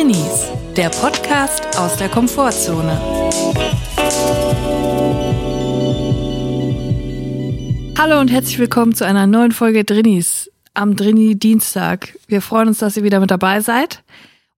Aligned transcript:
Drinis, 0.00 0.46
der 0.78 0.88
Podcast 0.88 1.78
aus 1.78 1.94
der 1.96 2.08
Komfortzone. 2.08 2.98
Hallo 7.98 8.18
und 8.18 8.30
herzlich 8.30 8.58
willkommen 8.58 8.94
zu 8.94 9.04
einer 9.04 9.26
neuen 9.26 9.52
Folge 9.52 9.84
Drinis 9.84 10.50
am 10.72 10.96
Drini 10.96 11.38
Dienstag. 11.38 12.16
Wir 12.28 12.40
freuen 12.40 12.68
uns, 12.68 12.78
dass 12.78 12.96
ihr 12.96 13.02
wieder 13.02 13.20
mit 13.20 13.30
dabei 13.30 13.60
seid 13.60 14.02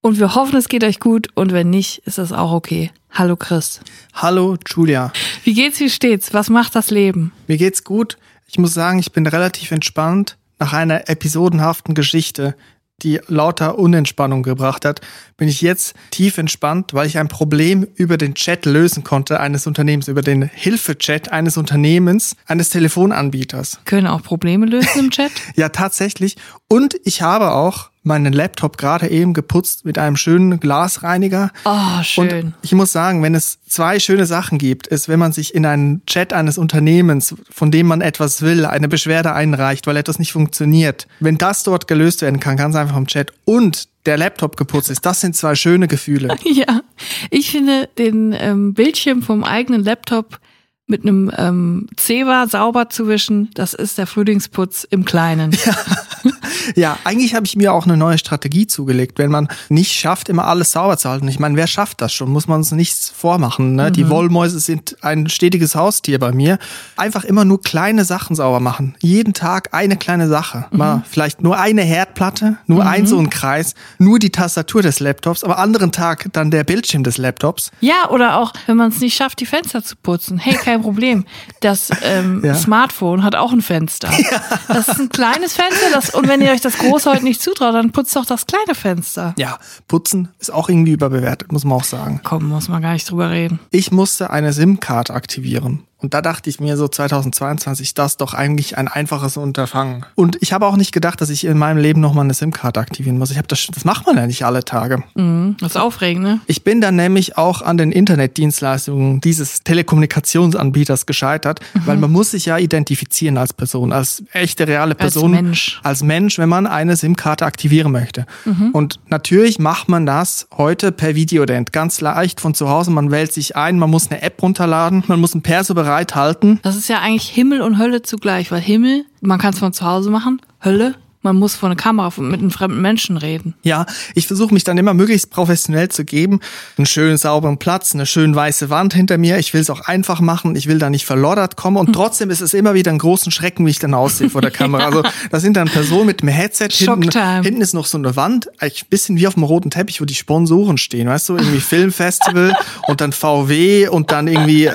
und 0.00 0.20
wir 0.20 0.36
hoffen, 0.36 0.56
es 0.56 0.68
geht 0.68 0.84
euch 0.84 1.00
gut 1.00 1.26
und 1.34 1.52
wenn 1.52 1.70
nicht, 1.70 2.06
ist 2.06 2.18
das 2.18 2.30
auch 2.30 2.52
okay. 2.52 2.92
Hallo 3.10 3.34
Chris. 3.34 3.80
Hallo 4.14 4.56
Julia. 4.68 5.12
Wie 5.42 5.54
geht's, 5.54 5.80
wie 5.80 5.90
steht's? 5.90 6.32
Was 6.32 6.50
macht 6.50 6.76
das 6.76 6.92
Leben? 6.92 7.32
Mir 7.48 7.56
geht's 7.56 7.82
gut. 7.82 8.16
Ich 8.46 8.58
muss 8.58 8.74
sagen, 8.74 9.00
ich 9.00 9.10
bin 9.10 9.26
relativ 9.26 9.72
entspannt 9.72 10.36
nach 10.60 10.72
einer 10.72 11.08
episodenhaften 11.08 11.96
Geschichte, 11.96 12.54
die 13.02 13.20
lauter 13.26 13.78
Unentspannung 13.78 14.42
gebracht 14.42 14.84
hat, 14.84 15.00
bin 15.36 15.48
ich 15.48 15.60
jetzt 15.60 15.94
tief 16.10 16.38
entspannt, 16.38 16.94
weil 16.94 17.06
ich 17.06 17.18
ein 17.18 17.28
Problem 17.28 17.86
über 17.94 18.16
den 18.16 18.34
Chat 18.34 18.66
lösen 18.66 19.04
konnte 19.04 19.40
eines 19.40 19.66
Unternehmens, 19.66 20.08
über 20.08 20.22
den 20.22 20.42
Hilfechat 20.42 21.30
eines 21.32 21.56
Unternehmens, 21.56 22.36
eines 22.46 22.70
Telefonanbieters. 22.70 23.80
Können 23.84 24.06
auch 24.06 24.22
Probleme 24.22 24.66
lösen 24.66 24.98
im 24.98 25.10
Chat? 25.10 25.32
ja, 25.56 25.68
tatsächlich. 25.68 26.36
Und 26.68 26.96
ich 27.04 27.22
habe 27.22 27.52
auch 27.52 27.91
meinen 28.02 28.32
Laptop 28.32 28.78
gerade 28.78 29.08
eben 29.08 29.32
geputzt 29.32 29.84
mit 29.84 29.96
einem 29.96 30.16
schönen 30.16 30.58
Glasreiniger. 30.58 31.50
Oh, 31.64 32.02
schön. 32.02 32.46
Und 32.46 32.54
ich 32.62 32.72
muss 32.72 32.92
sagen, 32.92 33.22
wenn 33.22 33.34
es 33.34 33.58
zwei 33.66 34.00
schöne 34.00 34.26
Sachen 34.26 34.58
gibt, 34.58 34.88
ist, 34.88 35.08
wenn 35.08 35.18
man 35.18 35.32
sich 35.32 35.54
in 35.54 35.64
einen 35.64 36.04
Chat 36.06 36.32
eines 36.32 36.58
Unternehmens, 36.58 37.34
von 37.50 37.70
dem 37.70 37.86
man 37.86 38.00
etwas 38.00 38.42
will, 38.42 38.66
eine 38.66 38.88
Beschwerde 38.88 39.32
einreicht, 39.32 39.86
weil 39.86 39.96
etwas 39.96 40.18
nicht 40.18 40.32
funktioniert. 40.32 41.06
Wenn 41.20 41.38
das 41.38 41.62
dort 41.62 41.86
gelöst 41.86 42.22
werden 42.22 42.40
kann, 42.40 42.56
ganz 42.56 42.74
einfach 42.74 42.96
im 42.96 43.06
Chat 43.06 43.32
und 43.44 43.88
der 44.06 44.18
Laptop 44.18 44.56
geputzt 44.56 44.90
ist, 44.90 45.06
das 45.06 45.20
sind 45.20 45.36
zwei 45.36 45.54
schöne 45.54 45.88
Gefühle. 45.88 46.36
Ja, 46.44 46.82
ich 47.30 47.50
finde 47.50 47.88
den 47.98 48.34
ähm, 48.38 48.74
Bildschirm 48.74 49.22
vom 49.22 49.42
eigenen 49.42 49.82
Laptop 49.84 50.38
mit 50.86 51.02
einem 51.02 51.32
ähm, 51.36 51.88
Zewa 51.96 52.46
sauber 52.46 52.90
zu 52.90 53.08
wischen, 53.08 53.50
das 53.54 53.72
ist 53.72 53.96
der 53.96 54.06
Frühlingsputz 54.06 54.84
im 54.84 55.04
Kleinen. 55.04 55.52
Ja, 55.64 55.76
ja 56.76 56.98
eigentlich 57.04 57.34
habe 57.34 57.46
ich 57.46 57.56
mir 57.56 57.72
auch 57.72 57.84
eine 57.84 57.96
neue 57.96 58.18
Strategie 58.18 58.66
zugelegt, 58.66 59.18
wenn 59.18 59.30
man 59.30 59.48
nicht 59.68 59.92
schafft, 59.92 60.28
immer 60.28 60.46
alles 60.46 60.72
sauber 60.72 60.96
zu 60.98 61.08
halten. 61.08 61.28
Ich 61.28 61.38
meine, 61.38 61.56
wer 61.56 61.66
schafft 61.66 62.00
das 62.00 62.12
schon? 62.12 62.30
Muss 62.30 62.48
man 62.48 62.58
uns 62.58 62.72
nichts 62.72 63.10
vormachen. 63.10 63.74
Ne? 63.74 63.88
Mhm. 63.88 63.92
Die 63.92 64.08
Wollmäuse 64.08 64.60
sind 64.60 64.96
ein 65.02 65.28
stetiges 65.28 65.74
Haustier 65.74 66.18
bei 66.18 66.32
mir. 66.32 66.58
Einfach 66.96 67.24
immer 67.24 67.44
nur 67.44 67.60
kleine 67.62 68.04
Sachen 68.04 68.36
sauber 68.36 68.60
machen. 68.60 68.94
Jeden 69.00 69.34
Tag 69.34 69.74
eine 69.74 69.96
kleine 69.96 70.28
Sache. 70.28 70.66
Mhm. 70.70 70.78
Mal 70.78 71.02
vielleicht 71.08 71.42
nur 71.42 71.58
eine 71.58 71.82
Herdplatte, 71.82 72.56
nur 72.66 72.82
mhm. 72.82 72.90
ein 72.90 73.06
so 73.06 73.18
ein 73.18 73.30
Kreis, 73.30 73.74
nur 73.98 74.18
die 74.18 74.30
Tastatur 74.30 74.82
des 74.82 75.00
Laptops, 75.00 75.44
aber 75.44 75.58
anderen 75.58 75.92
Tag 75.92 76.28
dann 76.32 76.50
der 76.50 76.64
Bildschirm 76.64 77.02
des 77.04 77.18
Laptops. 77.18 77.70
Ja, 77.80 78.10
oder 78.10 78.38
auch, 78.38 78.52
wenn 78.66 78.76
man 78.76 78.90
es 78.90 79.00
nicht 79.00 79.16
schafft, 79.16 79.40
die 79.40 79.46
Fenster 79.46 79.82
zu 79.82 79.96
putzen. 79.96 80.38
Hey, 80.38 80.54
kein 80.54 80.82
Problem. 80.82 81.24
Das 81.60 81.90
ähm, 82.02 82.42
ja. 82.44 82.54
Smartphone 82.54 83.22
hat 83.22 83.34
auch 83.34 83.52
ein 83.52 83.62
Fenster. 83.62 84.10
Ja. 84.22 84.40
Das 84.68 84.88
ist 84.88 85.00
ein 85.00 85.08
kleines 85.08 85.54
Fenster, 85.54 85.90
das, 85.92 86.14
und 86.14 86.28
wenn 86.28 86.40
ihr 86.40 86.52
euch 86.52 86.60
das 86.64 86.78
große 86.78 87.10
heute 87.10 87.24
nicht 87.24 87.42
zutraut, 87.42 87.74
dann 87.74 87.92
putzt 87.92 88.16
doch 88.16 88.26
das 88.26 88.46
kleine 88.46 88.74
Fenster. 88.74 89.34
Ja, 89.38 89.58
putzen 89.88 90.28
ist 90.38 90.52
auch 90.52 90.68
irgendwie 90.68 90.92
überbewertet, 90.92 91.52
muss 91.52 91.64
man 91.64 91.78
auch 91.78 91.84
sagen. 91.84 92.20
Komm, 92.24 92.48
muss 92.48 92.68
man 92.68 92.82
gar 92.82 92.92
nicht 92.92 93.10
drüber 93.10 93.30
reden. 93.30 93.60
Ich 93.70 93.92
musste 93.92 94.30
eine 94.30 94.52
SIM-Card 94.52 95.10
aktivieren. 95.10 95.84
Und 96.02 96.14
da 96.14 96.20
dachte 96.20 96.50
ich 96.50 96.58
mir 96.58 96.76
so 96.76 96.88
2022, 96.88 97.94
das 97.94 98.12
ist 98.12 98.20
doch 98.20 98.34
eigentlich 98.34 98.76
ein 98.76 98.88
einfaches 98.88 99.36
Unterfangen. 99.36 100.04
Und 100.16 100.36
ich 100.40 100.52
habe 100.52 100.66
auch 100.66 100.76
nicht 100.76 100.92
gedacht, 100.92 101.20
dass 101.20 101.30
ich 101.30 101.44
in 101.44 101.56
meinem 101.56 101.78
Leben 101.78 102.00
nochmal 102.00 102.24
eine 102.24 102.34
SIM-Card 102.34 102.76
aktivieren 102.76 103.18
muss. 103.18 103.30
Ich 103.30 103.38
habe 103.38 103.46
das, 103.48 103.68
das 103.72 103.84
macht 103.84 104.06
man 104.06 104.16
ja 104.16 104.26
nicht 104.26 104.44
alle 104.44 104.64
Tage. 104.64 105.04
Mhm, 105.14 105.56
das 105.60 105.72
ist 105.72 105.80
aufregend, 105.80 106.24
ne? 106.24 106.40
Ich 106.46 106.64
bin 106.64 106.80
dann 106.80 106.96
nämlich 106.96 107.38
auch 107.38 107.62
an 107.62 107.76
den 107.76 107.92
Internetdienstleistungen 107.92 109.20
dieses 109.20 109.62
Telekommunikationsanbieters 109.62 111.06
gescheitert, 111.06 111.60
mhm. 111.74 111.82
weil 111.86 111.96
man 111.98 112.10
muss 112.10 112.32
sich 112.32 112.46
ja 112.46 112.58
identifizieren 112.58 113.38
als 113.38 113.52
Person, 113.52 113.92
als 113.92 114.24
echte 114.32 114.66
reale 114.66 114.94
Person. 114.94 115.34
Als 115.34 115.42
Mensch. 115.42 115.80
Als 115.84 116.02
Mensch, 116.02 116.38
wenn 116.38 116.48
man 116.48 116.66
eine 116.66 116.96
SIM-Karte 116.96 117.46
aktivieren 117.46 117.92
möchte. 117.92 118.26
Mhm. 118.44 118.70
Und 118.72 118.98
natürlich 119.08 119.60
macht 119.60 119.88
man 119.88 120.04
das 120.04 120.48
heute 120.56 120.90
per 120.90 121.14
Videodent. 121.14 121.72
Ganz 121.72 122.00
leicht 122.00 122.40
von 122.40 122.54
zu 122.54 122.68
Hause. 122.68 122.90
Man 122.90 123.12
wählt 123.12 123.32
sich 123.32 123.54
ein, 123.56 123.78
man 123.78 123.90
muss 123.90 124.10
eine 124.10 124.22
App 124.22 124.42
runterladen, 124.42 125.04
man 125.06 125.20
muss 125.20 125.34
ein 125.34 125.42
Perso 125.42 125.74
bereithalten. 125.92 126.58
Das 126.62 126.76
ist 126.76 126.88
ja 126.88 127.00
eigentlich 127.00 127.28
Himmel 127.28 127.60
und 127.60 127.78
Hölle 127.78 128.00
zugleich, 128.00 128.50
weil 128.50 128.60
Himmel, 128.60 129.04
man 129.20 129.38
kann 129.38 129.52
es 129.52 129.58
von 129.58 129.74
zu 129.74 129.84
Hause 129.84 130.10
machen, 130.10 130.40
Hölle 130.64 130.94
man 131.22 131.36
muss 131.36 131.54
vor 131.54 131.68
einer 131.68 131.76
Kamera 131.76 132.12
mit 132.18 132.40
einem 132.40 132.50
fremden 132.50 132.82
Menschen 132.82 133.16
reden. 133.16 133.54
Ja, 133.62 133.86
ich 134.14 134.26
versuche 134.26 134.52
mich 134.52 134.64
dann 134.64 134.76
immer 134.76 134.92
möglichst 134.92 135.30
professionell 135.30 135.88
zu 135.88 136.04
geben. 136.04 136.40
Einen 136.76 136.86
schönen 136.86 137.16
sauberen 137.16 137.58
Platz, 137.58 137.94
eine 137.94 138.06
schön 138.06 138.34
weiße 138.34 138.70
Wand 138.70 138.92
hinter 138.94 139.18
mir. 139.18 139.38
Ich 139.38 139.54
will 139.54 139.60
es 139.60 139.70
auch 139.70 139.80
einfach 139.80 140.20
machen. 140.20 140.56
Ich 140.56 140.66
will 140.66 140.78
da 140.78 140.90
nicht 140.90 141.06
verloddert 141.06 141.56
kommen. 141.56 141.76
Und 141.76 141.92
trotzdem 141.94 142.30
ist 142.30 142.40
es 142.40 142.54
immer 142.54 142.74
wieder 142.74 142.90
ein 142.90 142.98
großen 142.98 143.30
Schrecken, 143.30 143.64
wie 143.66 143.70
ich 143.70 143.78
dann 143.78 143.94
aussehe 143.94 144.30
vor 144.30 144.40
der 144.40 144.50
Kamera. 144.62 144.82
ja. 144.82 144.86
Also 144.88 145.02
da 145.30 145.40
sind 145.40 145.56
dann 145.56 145.68
Personen 145.68 146.06
mit 146.06 146.22
einem 146.22 146.32
Headset. 146.32 146.68
Hinten, 146.70 147.10
hinten 147.42 147.60
ist 147.60 147.72
noch 147.72 147.86
so 147.86 147.98
eine 147.98 148.16
Wand. 148.16 148.48
Ein 148.60 148.72
bisschen 148.90 149.16
wie 149.16 149.26
auf 149.26 149.34
dem 149.34 149.44
roten 149.44 149.70
Teppich, 149.70 150.00
wo 150.00 150.04
die 150.04 150.14
Sponsoren 150.14 150.76
stehen. 150.76 151.08
Weißt 151.08 151.28
du, 151.28 151.36
irgendwie 151.36 151.60
Filmfestival 151.60 152.56
und 152.88 153.00
dann 153.00 153.12
VW 153.12 153.88
und 153.88 154.10
dann 154.10 154.26
irgendwie, 154.26 154.66
äh, 154.66 154.74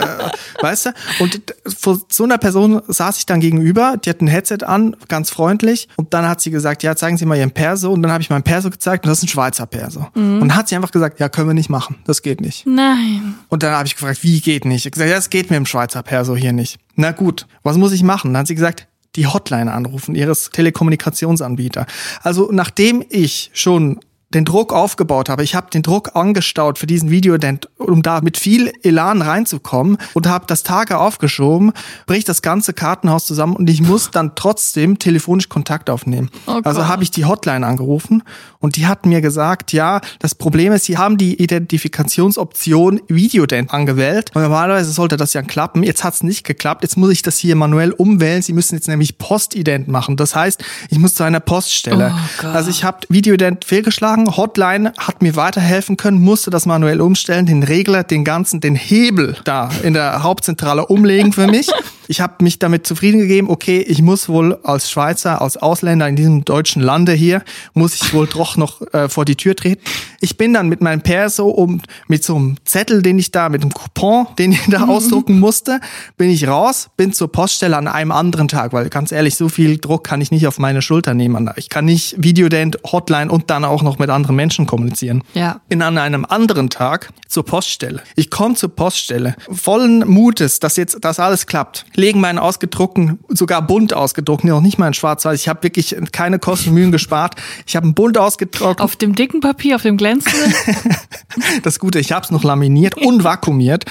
weißt 0.61 0.87
du. 0.87 0.89
Und 1.19 1.41
vor 1.65 1.99
so 2.09 2.23
einer 2.23 2.37
Person 2.37 2.81
saß 2.87 3.17
ich 3.17 3.25
dann 3.25 3.41
gegenüber. 3.41 3.95
Die 4.03 4.09
hat 4.09 4.21
ein 4.21 4.27
Headset 4.27 4.59
an, 4.65 4.95
ganz 5.09 5.29
freundlich. 5.29 5.89
Und 5.97 6.13
dann 6.13 6.27
hat 6.27 6.36
hat 6.37 6.41
sie 6.41 6.51
gesagt, 6.51 6.83
ja, 6.83 6.95
zeigen 6.95 7.17
Sie 7.17 7.25
mal 7.25 7.35
Ihren 7.35 7.51
Perso. 7.51 7.91
Und 7.91 8.03
dann 8.03 8.11
habe 8.11 8.21
ich 8.21 8.29
meinen 8.29 8.43
Perso 8.43 8.69
gezeigt 8.69 9.05
und 9.05 9.09
das 9.09 9.17
ist 9.19 9.23
ein 9.25 9.27
Schweizer 9.29 9.65
Perso. 9.65 10.07
Mhm. 10.13 10.41
Und 10.41 10.47
dann 10.49 10.55
hat 10.55 10.69
sie 10.69 10.75
einfach 10.75 10.91
gesagt, 10.91 11.19
ja, 11.19 11.29
können 11.29 11.47
wir 11.47 11.55
nicht 11.55 11.69
machen. 11.69 11.97
Das 12.05 12.21
geht 12.21 12.41
nicht. 12.41 12.67
Nein. 12.67 13.35
Und 13.49 13.63
dann 13.63 13.73
habe 13.73 13.87
ich 13.87 13.95
gefragt, 13.95 14.23
wie 14.23 14.39
geht 14.39 14.65
nicht? 14.65 14.85
Ich 14.85 14.91
gesagt, 14.91 15.09
ja, 15.09 15.15
das 15.15 15.31
geht 15.31 15.49
mit 15.49 15.57
dem 15.57 15.65
Schweizer 15.65 16.03
Perso 16.03 16.35
hier 16.35 16.53
nicht. 16.53 16.77
Na 16.95 17.11
gut, 17.11 17.47
was 17.63 17.77
muss 17.77 17.91
ich 17.91 18.03
machen? 18.03 18.33
Dann 18.33 18.41
hat 18.41 18.47
sie 18.47 18.55
gesagt, 18.55 18.87
die 19.15 19.25
Hotline 19.25 19.73
anrufen, 19.73 20.13
ihres 20.13 20.51
Telekommunikationsanbieter. 20.51 21.87
Also 22.21 22.49
nachdem 22.51 23.03
ich 23.09 23.49
schon 23.53 23.99
den 24.33 24.43
Druck 24.43 24.73
aufgebaut 24.73 25.29
habe. 25.29 25.43
Ich 25.43 25.55
habe 25.55 25.69
den 25.69 25.83
Druck 25.83 26.15
angestaut 26.15 26.77
für 26.77 26.87
diesen 26.87 27.09
Videodent, 27.09 27.69
um 27.77 28.01
da 28.01 28.19
mit 28.19 28.37
viel 28.37 28.71
Elan 28.83 29.21
reinzukommen 29.21 29.97
und 30.13 30.27
habe 30.27 30.45
das 30.47 30.63
Tage 30.63 30.97
aufgeschoben, 30.97 31.71
bricht 32.07 32.27
das 32.27 32.41
ganze 32.41 32.73
Kartenhaus 32.73 33.25
zusammen 33.25 33.55
und 33.55 33.69
ich 33.69 33.81
muss 33.81 34.11
dann 34.11 34.35
trotzdem 34.35 34.99
telefonisch 34.99 35.47
Kontakt 35.47 35.89
aufnehmen. 35.89 36.29
Oh 36.45 36.59
also 36.63 36.87
habe 36.87 37.03
ich 37.03 37.11
die 37.11 37.23
Hotline 37.23 37.65
angerufen 37.65 38.23
und 38.59 38.75
die 38.75 38.85
hat 38.85 39.05
mir 39.05 39.21
gesagt, 39.21 39.71
ja, 39.71 40.01
das 40.19 40.35
Problem 40.35 40.73
ist, 40.73 40.85
sie 40.85 40.97
haben 40.97 41.17
die 41.17 41.41
Identifikationsoption 41.41 43.01
Videodent 43.07 43.73
angewählt 43.73 44.31
und 44.33 44.41
normalerweise 44.41 44.91
sollte 44.91 45.15
das 45.15 45.33
ja 45.33 45.41
klappen. 45.41 45.83
Jetzt 45.83 46.03
hat 46.03 46.15
es 46.15 46.23
nicht 46.23 46.43
geklappt. 46.43 46.83
Jetzt 46.83 46.97
muss 46.97 47.11
ich 47.11 47.21
das 47.21 47.37
hier 47.37 47.55
manuell 47.55 47.91
umwählen. 47.91 48.41
Sie 48.41 48.53
müssen 48.53 48.75
jetzt 48.75 48.89
nämlich 48.89 49.17
Postident 49.17 49.87
machen. 49.87 50.17
Das 50.17 50.35
heißt, 50.35 50.63
ich 50.89 50.99
muss 50.99 51.15
zu 51.15 51.23
einer 51.23 51.39
Poststelle. 51.39 52.13
Oh 52.43 52.47
also 52.47 52.69
ich 52.69 52.83
habe 52.83 52.99
Videodent 53.09 53.63
fehlgeschlagen 53.63 54.16
sagen, 54.17 54.37
Hotline 54.37 54.93
hat 54.97 55.21
mir 55.21 55.35
weiterhelfen 55.35 55.97
können, 55.97 56.19
musste 56.21 56.49
das 56.49 56.65
manuell 56.65 57.01
umstellen, 57.01 57.45
den 57.45 57.63
Regler, 57.63 58.03
den 58.03 58.23
ganzen, 58.23 58.59
den 58.59 58.75
Hebel 58.75 59.35
da 59.43 59.69
in 59.83 59.93
der 59.93 60.23
Hauptzentrale 60.23 60.85
umlegen 60.85 61.33
für 61.33 61.47
mich. 61.47 61.69
Ich 62.07 62.21
habe 62.21 62.43
mich 62.43 62.59
damit 62.59 62.87
zufrieden 62.87 63.19
gegeben, 63.19 63.49
okay, 63.49 63.79
ich 63.79 64.01
muss 64.01 64.29
wohl 64.29 64.57
als 64.63 64.89
Schweizer, 64.89 65.41
als 65.41 65.57
Ausländer 65.57 66.07
in 66.07 66.15
diesem 66.15 66.45
deutschen 66.45 66.81
Lande 66.81 67.13
hier, 67.13 67.43
muss 67.73 67.95
ich 67.95 68.13
wohl 68.13 68.27
doch 68.27 68.57
noch 68.57 68.81
äh, 68.93 69.09
vor 69.09 69.25
die 69.25 69.35
Tür 69.35 69.55
treten. 69.55 69.81
Ich 70.19 70.37
bin 70.37 70.53
dann 70.53 70.69
mit 70.69 70.81
meinem 70.81 71.01
Perso 71.01 71.47
um 71.47 71.81
mit 72.07 72.23
so 72.23 72.35
einem 72.35 72.57
Zettel, 72.65 73.01
den 73.01 73.19
ich 73.19 73.31
da, 73.31 73.49
mit 73.49 73.61
einem 73.61 73.73
Coupon, 73.73 74.27
den 74.37 74.53
ich 74.53 74.65
da 74.67 74.87
ausdrucken 74.87 75.39
musste, 75.39 75.79
bin 76.17 76.29
ich 76.29 76.47
raus, 76.47 76.89
bin 76.97 77.13
zur 77.13 77.31
Poststelle 77.31 77.77
an 77.77 77.87
einem 77.87 78.11
anderen 78.11 78.47
Tag, 78.47 78.73
weil 78.73 78.89
ganz 78.89 79.11
ehrlich, 79.11 79.35
so 79.35 79.49
viel 79.49 79.77
Druck 79.77 80.03
kann 80.03 80.21
ich 80.21 80.31
nicht 80.31 80.47
auf 80.47 80.59
meine 80.59 80.81
Schulter 80.81 81.13
nehmen. 81.13 81.49
Ich 81.55 81.69
kann 81.69 81.85
nicht 81.85 82.15
Videodent, 82.17 82.77
Hotline 82.91 83.29
und 83.31 83.49
dann 83.49 83.65
auch 83.65 83.83
noch 83.83 83.99
mit 83.99 84.09
anderen 84.09 84.35
Menschen 84.35 84.65
kommunizieren. 84.65 85.23
Ja. 85.33 85.61
Bin 85.69 85.81
an 85.81 85.97
einem 85.97 86.25
anderen 86.25 86.69
Tag 86.69 87.09
zur 87.27 87.45
Poststelle. 87.45 88.01
Ich 88.15 88.29
komme 88.29 88.55
zur 88.55 88.69
Poststelle, 88.75 89.35
vollen 89.51 90.07
Mutes, 90.07 90.59
dass 90.59 90.77
jetzt 90.77 90.97
das 91.01 91.19
alles 91.19 91.45
klappt 91.45 91.85
legen 91.97 92.21
meinen 92.21 92.37
ausgedruckten, 92.37 93.19
sogar 93.27 93.61
bunt 93.61 93.93
ausgedruckten, 93.93 94.49
noch 94.49 94.61
nicht 94.61 94.77
mal 94.77 94.87
in 94.87 94.93
schwarz-weiß. 94.93 95.41
Ich 95.41 95.49
habe 95.49 95.63
wirklich 95.63 95.95
keine 96.11 96.37
Kosten 96.39 96.73
Mühen 96.73 96.91
gespart. 96.91 97.35
Ich 97.65 97.75
habe 97.75 97.85
einen 97.85 97.95
bunt 97.95 98.17
ausgedruckt. 98.17 98.79
Auf 98.79 98.95
dem 98.95 99.15
dicken 99.15 99.41
Papier, 99.41 99.75
auf 99.75 99.81
dem 99.81 99.97
glänzenden? 99.97 100.53
das 101.63 101.79
Gute, 101.79 101.99
ich 101.99 102.11
habe 102.11 102.23
es 102.23 102.31
noch 102.31 102.43
laminiert 102.43 102.95
und 102.95 103.23
vakuumiert. 103.23 103.85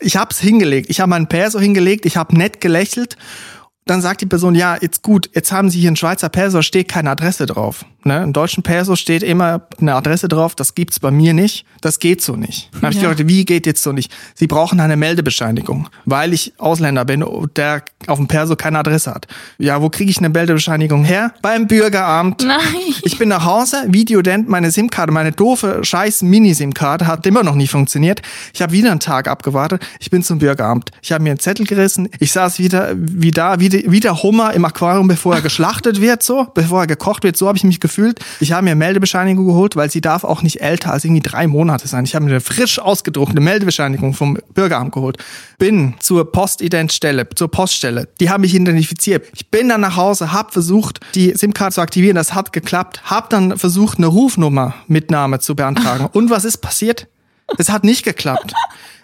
Ich 0.00 0.16
habe 0.16 0.30
es 0.32 0.40
hingelegt. 0.40 0.88
Ich 0.88 1.00
habe 1.00 1.10
meinen 1.10 1.28
Perso 1.28 1.60
hingelegt. 1.60 2.06
Ich 2.06 2.16
habe 2.16 2.36
nett 2.36 2.60
gelächelt 2.60 3.16
dann 3.90 4.02
sagt 4.02 4.20
die 4.20 4.26
Person, 4.26 4.54
ja, 4.54 4.76
jetzt 4.80 5.02
gut, 5.02 5.28
jetzt 5.34 5.50
haben 5.50 5.68
Sie 5.68 5.80
hier 5.80 5.88
einen 5.88 5.96
Schweizer 5.96 6.28
Perso, 6.28 6.62
steht 6.62 6.86
keine 6.86 7.10
Adresse 7.10 7.46
drauf. 7.46 7.84
Ne? 8.04 8.22
Im 8.22 8.32
deutschen 8.32 8.62
Perso 8.62 8.96
steht 8.96 9.22
immer 9.22 9.62
eine 9.78 9.94
Adresse 9.94 10.26
drauf, 10.28 10.54
das 10.54 10.74
gibt's 10.74 11.00
bei 11.00 11.10
mir 11.10 11.34
nicht, 11.34 11.66
das 11.82 11.98
geht 11.98 12.22
so 12.22 12.34
nicht. 12.34 12.70
Dann 12.72 12.82
habe 12.82 12.94
ich 12.94 13.00
gefragt, 13.00 13.28
wie 13.28 13.44
geht 13.44 13.66
jetzt 13.66 13.82
so 13.82 13.92
nicht? 13.92 14.10
Sie 14.34 14.46
brauchen 14.46 14.80
eine 14.80 14.96
Meldebescheinigung, 14.96 15.88
weil 16.06 16.32
ich 16.32 16.54
Ausländer 16.56 17.04
bin, 17.04 17.24
der 17.56 17.82
auf 18.06 18.16
dem 18.16 18.26
Perso 18.26 18.56
keine 18.56 18.78
Adresse 18.78 19.12
hat. 19.12 19.26
Ja, 19.58 19.82
wo 19.82 19.90
kriege 19.90 20.10
ich 20.10 20.18
eine 20.18 20.30
Meldebescheinigung 20.30 21.04
her? 21.04 21.34
Beim 21.42 21.66
Bürgeramt. 21.66 22.42
Nein. 22.46 22.60
Ich 23.02 23.18
bin 23.18 23.28
nach 23.28 23.44
Hause, 23.44 23.84
Videodent, 23.88 24.48
meine 24.48 24.70
SIM-Karte, 24.70 25.12
meine 25.12 25.32
doofe 25.32 25.80
scheiß 25.82 26.22
Mini-SIM-Karte 26.22 27.06
hat 27.06 27.26
immer 27.26 27.42
noch 27.42 27.54
nicht 27.54 27.70
funktioniert. 27.70 28.22
Ich 28.54 28.62
habe 28.62 28.72
wieder 28.72 28.92
einen 28.92 29.00
Tag 29.00 29.28
abgewartet, 29.28 29.82
ich 29.98 30.10
bin 30.10 30.22
zum 30.22 30.38
Bürgeramt. 30.38 30.90
Ich 31.02 31.12
habe 31.12 31.22
mir 31.22 31.30
einen 31.30 31.40
Zettel 31.40 31.66
gerissen, 31.66 32.08
ich 32.18 32.32
saß 32.32 32.60
wieder 32.60 32.92
wie 32.96 33.30
da, 33.30 33.60
wie, 33.60 33.79
wie 33.86 34.00
der 34.00 34.22
Hummer 34.22 34.54
im 34.54 34.64
Aquarium, 34.64 35.08
bevor 35.08 35.34
er 35.34 35.40
geschlachtet 35.40 36.00
wird, 36.00 36.22
so, 36.22 36.46
bevor 36.54 36.82
er 36.82 36.86
gekocht 36.86 37.24
wird, 37.24 37.36
so 37.36 37.48
habe 37.48 37.58
ich 37.58 37.64
mich 37.64 37.80
gefühlt. 37.80 38.20
Ich 38.40 38.52
habe 38.52 38.64
mir 38.64 38.70
eine 38.70 38.78
Meldebescheinigung 38.78 39.46
geholt, 39.46 39.76
weil 39.76 39.90
sie 39.90 40.00
darf 40.00 40.24
auch 40.24 40.42
nicht 40.42 40.60
älter 40.60 40.92
als 40.92 41.04
irgendwie 41.04 41.22
drei 41.22 41.46
Monate 41.46 41.88
sein. 41.88 42.04
Ich 42.04 42.14
habe 42.14 42.24
mir 42.24 42.30
eine 42.32 42.40
frisch 42.40 42.78
ausgedruckte 42.78 43.40
Meldebescheinigung 43.40 44.14
vom 44.14 44.38
Bürgeramt 44.54 44.92
geholt. 44.92 45.18
Bin 45.58 45.94
zur 46.00 46.30
Postidentstelle, 46.30 47.28
zur 47.34 47.50
Poststelle. 47.50 48.08
Die 48.20 48.30
haben 48.30 48.42
mich 48.42 48.54
identifiziert. 48.54 49.26
Ich 49.34 49.48
bin 49.50 49.68
dann 49.68 49.80
nach 49.80 49.96
Hause, 49.96 50.32
habe 50.32 50.52
versucht, 50.52 51.00
die 51.14 51.32
SIM-Karte 51.34 51.74
zu 51.74 51.80
aktivieren. 51.80 52.16
Das 52.16 52.34
hat 52.34 52.52
geklappt. 52.52 53.02
Habe 53.04 53.26
dann 53.30 53.58
versucht, 53.58 53.98
eine 53.98 54.06
Rufnummer-Mitnahme 54.06 55.40
zu 55.40 55.54
beantragen. 55.54 56.06
Und 56.12 56.30
was 56.30 56.44
ist 56.44 56.58
passiert? 56.58 57.06
Es 57.58 57.68
hat 57.68 57.84
nicht 57.84 58.04
geklappt. 58.04 58.54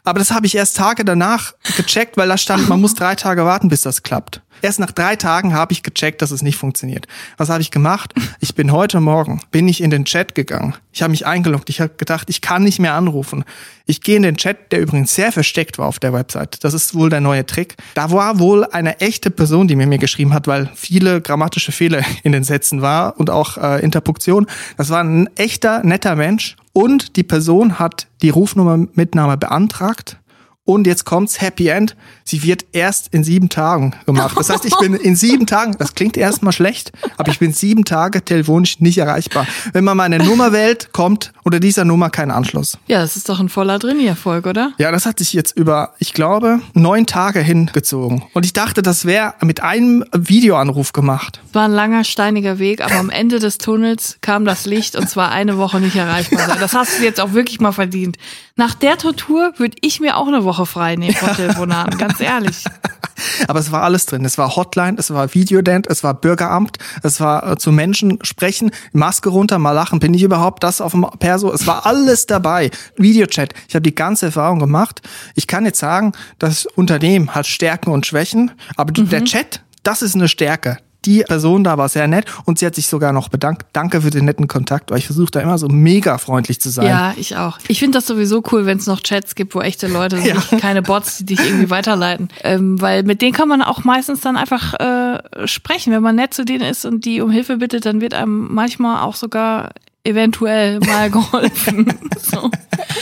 Aber 0.04 0.20
das 0.20 0.30
habe 0.30 0.46
ich 0.46 0.54
erst 0.54 0.76
Tage 0.76 1.04
danach 1.04 1.54
gecheckt, 1.76 2.16
weil 2.16 2.28
da 2.28 2.38
stand, 2.38 2.68
man 2.68 2.80
muss 2.80 2.94
drei 2.94 3.16
Tage 3.16 3.44
warten, 3.44 3.68
bis 3.68 3.80
das 3.80 4.04
klappt. 4.04 4.40
Erst 4.62 4.78
nach 4.78 4.92
drei 4.92 5.16
Tagen 5.16 5.52
habe 5.52 5.72
ich 5.72 5.82
gecheckt, 5.82 6.22
dass 6.22 6.30
es 6.30 6.42
nicht 6.42 6.56
funktioniert. 6.56 7.06
Was 7.36 7.50
habe 7.50 7.60
ich 7.60 7.70
gemacht? 7.70 8.14
Ich 8.40 8.54
bin 8.54 8.72
heute 8.72 9.00
Morgen, 9.00 9.42
bin 9.50 9.68
ich 9.68 9.82
in 9.82 9.90
den 9.90 10.04
Chat 10.04 10.34
gegangen. 10.34 10.74
Ich 10.92 11.02
habe 11.02 11.10
mich 11.10 11.26
eingeloggt. 11.26 11.68
Ich 11.68 11.80
habe 11.80 11.94
gedacht, 11.96 12.30
ich 12.30 12.40
kann 12.40 12.62
nicht 12.62 12.78
mehr 12.78 12.94
anrufen. 12.94 13.44
Ich 13.84 14.00
gehe 14.00 14.16
in 14.16 14.22
den 14.22 14.36
Chat, 14.36 14.72
der 14.72 14.80
übrigens 14.80 15.14
sehr 15.14 15.32
versteckt 15.32 15.78
war 15.78 15.86
auf 15.86 15.98
der 15.98 16.12
Website. 16.12 16.62
Das 16.64 16.72
ist 16.72 16.94
wohl 16.94 17.10
der 17.10 17.20
neue 17.20 17.44
Trick. 17.44 17.76
Da 17.94 18.10
war 18.12 18.38
wohl 18.38 18.64
eine 18.64 19.00
echte 19.00 19.30
Person, 19.30 19.68
die 19.68 19.76
mir 19.76 19.86
mir 19.86 19.98
geschrieben 19.98 20.32
hat, 20.32 20.46
weil 20.46 20.70
viele 20.74 21.20
grammatische 21.20 21.72
Fehler 21.72 22.02
in 22.22 22.32
den 22.32 22.44
Sätzen 22.44 22.80
war 22.80 23.18
und 23.18 23.28
auch 23.28 23.58
äh, 23.58 23.82
Interpunktion. 23.82 24.46
Das 24.76 24.90
war 24.90 25.02
ein 25.02 25.28
echter, 25.36 25.82
netter 25.82 26.14
Mensch. 26.14 26.56
Und 26.76 27.16
die 27.16 27.22
Person 27.22 27.78
hat 27.78 28.06
die 28.20 28.28
Rufnummer-Mitnahme 28.28 29.38
beantragt 29.38 30.18
und 30.66 30.86
jetzt 30.86 31.06
kommt's 31.06 31.40
Happy 31.40 31.68
End. 31.68 31.96
Sie 32.24 32.42
wird 32.42 32.66
erst 32.72 33.14
in 33.14 33.24
sieben 33.24 33.48
Tagen 33.48 33.94
gemacht. 34.04 34.36
Das 34.36 34.50
heißt, 34.50 34.64
ich 34.64 34.76
bin 34.76 34.94
in 34.94 35.16
sieben 35.16 35.46
Tagen, 35.46 35.76
das 35.78 35.94
klingt 35.94 36.16
erstmal 36.16 36.52
schlecht, 36.52 36.92
aber 37.16 37.30
ich 37.30 37.38
bin 37.38 37.52
sieben 37.52 37.84
Tage 37.84 38.22
telefonisch 38.22 38.80
nicht 38.80 38.98
erreichbar. 38.98 39.46
Wenn 39.72 39.84
man 39.84 39.96
meine 39.96 40.18
Nummer 40.18 40.52
wählt, 40.52 40.92
kommt 40.92 41.32
unter 41.44 41.60
dieser 41.60 41.84
Nummer 41.84 42.10
kein 42.10 42.32
Anschluss. 42.32 42.78
Ja, 42.88 43.00
das 43.00 43.16
ist 43.16 43.28
doch 43.28 43.38
ein 43.38 43.48
voller 43.48 43.78
Drini-Erfolg, 43.78 44.46
oder? 44.46 44.72
Ja, 44.78 44.90
das 44.90 45.06
hat 45.06 45.20
sich 45.20 45.32
jetzt 45.32 45.56
über, 45.56 45.94
ich 46.00 46.12
glaube, 46.12 46.60
neun 46.74 47.06
Tage 47.06 47.40
hingezogen. 47.40 48.24
Und 48.34 48.44
ich 48.44 48.52
dachte, 48.52 48.82
das 48.82 49.04
wäre 49.04 49.34
mit 49.42 49.62
einem 49.62 50.04
Videoanruf 50.12 50.92
gemacht. 50.92 51.40
Es 51.48 51.54
war 51.54 51.66
ein 51.66 51.72
langer, 51.72 52.02
steiniger 52.02 52.58
Weg, 52.58 52.84
aber 52.84 52.96
am 52.96 53.10
Ende 53.10 53.38
des 53.38 53.58
Tunnels 53.58 54.18
kam 54.20 54.44
das 54.44 54.66
Licht 54.66 54.96
und 54.96 55.08
zwar 55.08 55.30
eine 55.30 55.58
Woche 55.58 55.78
nicht 55.80 55.94
erreichbar 55.96 56.40
sein. 56.46 56.56
Das 56.66 56.72
hast 56.74 56.98
du 56.98 57.04
jetzt 57.04 57.20
auch 57.20 57.32
wirklich 57.32 57.60
mal 57.60 57.70
verdient. 57.70 58.16
Nach 58.56 58.74
der 58.74 58.96
Tortur 58.96 59.52
würde 59.58 59.76
ich 59.82 60.00
mir 60.00 60.16
auch 60.16 60.26
eine 60.26 60.42
Woche 60.42 60.55
frei 60.64 60.96
nehmen 60.96 61.14
von 61.14 61.34
Telefonaten, 61.34 61.98
ganz 61.98 62.20
ehrlich. 62.20 62.64
Aber 63.48 63.60
es 63.60 63.72
war 63.72 63.82
alles 63.82 64.06
drin. 64.06 64.24
Es 64.24 64.38
war 64.38 64.56
Hotline, 64.56 64.96
es 64.98 65.10
war 65.10 65.34
Videodent, 65.34 65.86
es 65.86 66.04
war 66.04 66.14
Bürgeramt, 66.14 66.78
es 67.02 67.20
war 67.20 67.52
äh, 67.52 67.56
zu 67.56 67.72
Menschen 67.72 68.18
sprechen, 68.22 68.70
Maske 68.92 69.28
runter, 69.28 69.58
mal 69.58 69.72
lachen. 69.72 70.00
Bin 70.00 70.14
ich 70.14 70.22
überhaupt 70.22 70.62
das 70.62 70.80
auf 70.80 70.92
dem 70.92 71.06
Perso? 71.18 71.52
Es 71.52 71.66
war 71.66 71.86
alles 71.86 72.26
dabei. 72.26 72.70
Videochat. 72.96 73.54
Ich 73.68 73.74
habe 73.74 73.82
die 73.82 73.94
ganze 73.94 74.26
Erfahrung 74.26 74.58
gemacht. 74.58 75.02
Ich 75.34 75.46
kann 75.46 75.64
jetzt 75.64 75.78
sagen, 75.78 76.12
das 76.38 76.66
Unternehmen 76.66 77.34
hat 77.34 77.46
Stärken 77.46 77.90
und 77.90 78.06
Schwächen, 78.06 78.52
aber 78.76 78.92
mhm. 78.98 79.08
der 79.08 79.24
Chat, 79.24 79.62
das 79.82 80.02
ist 80.02 80.14
eine 80.14 80.28
Stärke 80.28 80.78
die 81.04 81.22
Person 81.22 81.64
da 81.64 81.78
war 81.78 81.88
sehr 81.88 82.08
nett 82.08 82.26
und 82.44 82.58
sie 82.58 82.66
hat 82.66 82.74
sich 82.74 82.88
sogar 82.88 83.12
noch 83.12 83.28
bedankt. 83.28 83.66
Danke 83.72 84.00
für 84.00 84.10
den 84.10 84.24
netten 84.24 84.48
Kontakt, 84.48 84.90
weil 84.90 84.98
ich 84.98 85.06
versuche 85.06 85.30
da 85.30 85.40
immer 85.40 85.58
so 85.58 85.68
mega 85.68 86.18
freundlich 86.18 86.60
zu 86.60 86.70
sein. 86.70 86.86
Ja, 86.86 87.14
ich 87.16 87.36
auch. 87.36 87.58
Ich 87.68 87.78
finde 87.78 87.98
das 87.98 88.06
sowieso 88.06 88.42
cool, 88.50 88.66
wenn 88.66 88.78
es 88.78 88.86
noch 88.86 89.00
Chats 89.00 89.34
gibt, 89.34 89.54
wo 89.54 89.60
echte 89.60 89.86
Leute 89.86 90.18
sind, 90.18 90.50
ja. 90.50 90.58
keine 90.58 90.82
Bots, 90.82 91.18
die 91.18 91.24
dich 91.26 91.40
irgendwie 91.40 91.70
weiterleiten. 91.70 92.28
Ähm, 92.42 92.80
weil 92.80 93.02
mit 93.02 93.22
denen 93.22 93.32
kann 93.32 93.48
man 93.48 93.62
auch 93.62 93.84
meistens 93.84 94.20
dann 94.20 94.36
einfach 94.36 94.74
äh, 94.74 95.46
sprechen. 95.46 95.92
Wenn 95.92 96.02
man 96.02 96.16
nett 96.16 96.34
zu 96.34 96.44
denen 96.44 96.64
ist 96.64 96.84
und 96.84 97.04
die 97.04 97.20
um 97.20 97.30
Hilfe 97.30 97.58
bittet, 97.58 97.86
dann 97.86 98.00
wird 98.00 98.14
einem 98.14 98.52
manchmal 98.52 99.02
auch 99.02 99.14
sogar 99.14 99.70
eventuell 100.06 100.80
mal 100.80 101.10
geholfen. 101.10 101.92
so. 102.20 102.50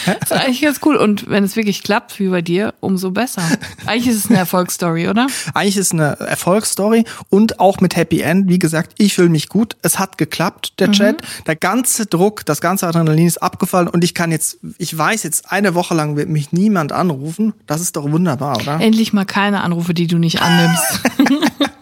Das 0.06 0.30
ist 0.30 0.32
eigentlich 0.32 0.62
ganz 0.62 0.80
cool. 0.84 0.96
Und 0.96 1.28
wenn 1.28 1.44
es 1.44 1.56
wirklich 1.56 1.82
klappt, 1.82 2.18
wie 2.18 2.28
bei 2.28 2.42
dir, 2.42 2.74
umso 2.80 3.10
besser. 3.10 3.42
Eigentlich 3.86 4.08
ist 4.08 4.24
es 4.24 4.30
eine 4.30 4.38
Erfolgsstory, 4.38 5.08
oder? 5.08 5.26
Eigentlich 5.54 5.76
ist 5.76 5.86
es 5.86 5.92
eine 5.92 6.18
Erfolgsstory 6.20 7.04
und 7.30 7.60
auch 7.60 7.80
mit 7.80 7.96
Happy 7.96 8.20
End. 8.20 8.48
Wie 8.48 8.58
gesagt, 8.58 8.92
ich 8.98 9.14
fühle 9.14 9.28
mich 9.28 9.48
gut. 9.48 9.76
Es 9.82 9.98
hat 9.98 10.18
geklappt, 10.18 10.80
der 10.80 10.88
mhm. 10.88 10.92
Chat. 10.92 11.22
Der 11.46 11.56
ganze 11.56 12.06
Druck, 12.06 12.44
das 12.46 12.60
ganze 12.60 12.86
Adrenalin 12.86 13.26
ist 13.26 13.42
abgefallen 13.42 13.88
und 13.88 14.04
ich 14.04 14.14
kann 14.14 14.30
jetzt, 14.30 14.58
ich 14.78 14.96
weiß 14.96 15.22
jetzt, 15.22 15.50
eine 15.50 15.74
Woche 15.74 15.94
lang 15.94 16.16
wird 16.16 16.28
mich 16.28 16.52
niemand 16.52 16.92
anrufen. 16.92 17.54
Das 17.66 17.80
ist 17.80 17.96
doch 17.96 18.10
wunderbar, 18.10 18.56
oder? 18.60 18.80
Endlich 18.80 19.12
mal 19.12 19.24
keine 19.24 19.62
Anrufe, 19.62 19.94
die 19.94 20.06
du 20.06 20.18
nicht 20.18 20.42
annimmst. 20.42 21.00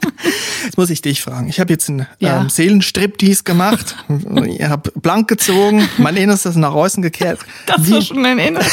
Jetzt 0.64 0.78
muss 0.78 0.90
ich 0.90 1.02
dich 1.02 1.22
fragen. 1.22 1.48
Ich 1.48 1.60
habe 1.60 1.72
jetzt 1.72 1.88
einen 1.88 2.06
ja. 2.18 2.40
ähm, 2.40 2.48
Seelenstriptease 2.48 3.42
gemacht. 3.44 3.96
ich 4.46 4.62
habe 4.62 4.90
blank 4.94 5.28
gezogen, 5.28 5.88
mein 5.98 6.16
Innerstes 6.16 6.56
nach 6.56 6.72
außen 6.72 7.02
gekehrt. 7.02 7.40
Das 7.66 7.86
wie, 7.86 7.92
war 7.92 8.02
schon 8.02 8.24
ein 8.24 8.38
Innerstes. 8.38 8.72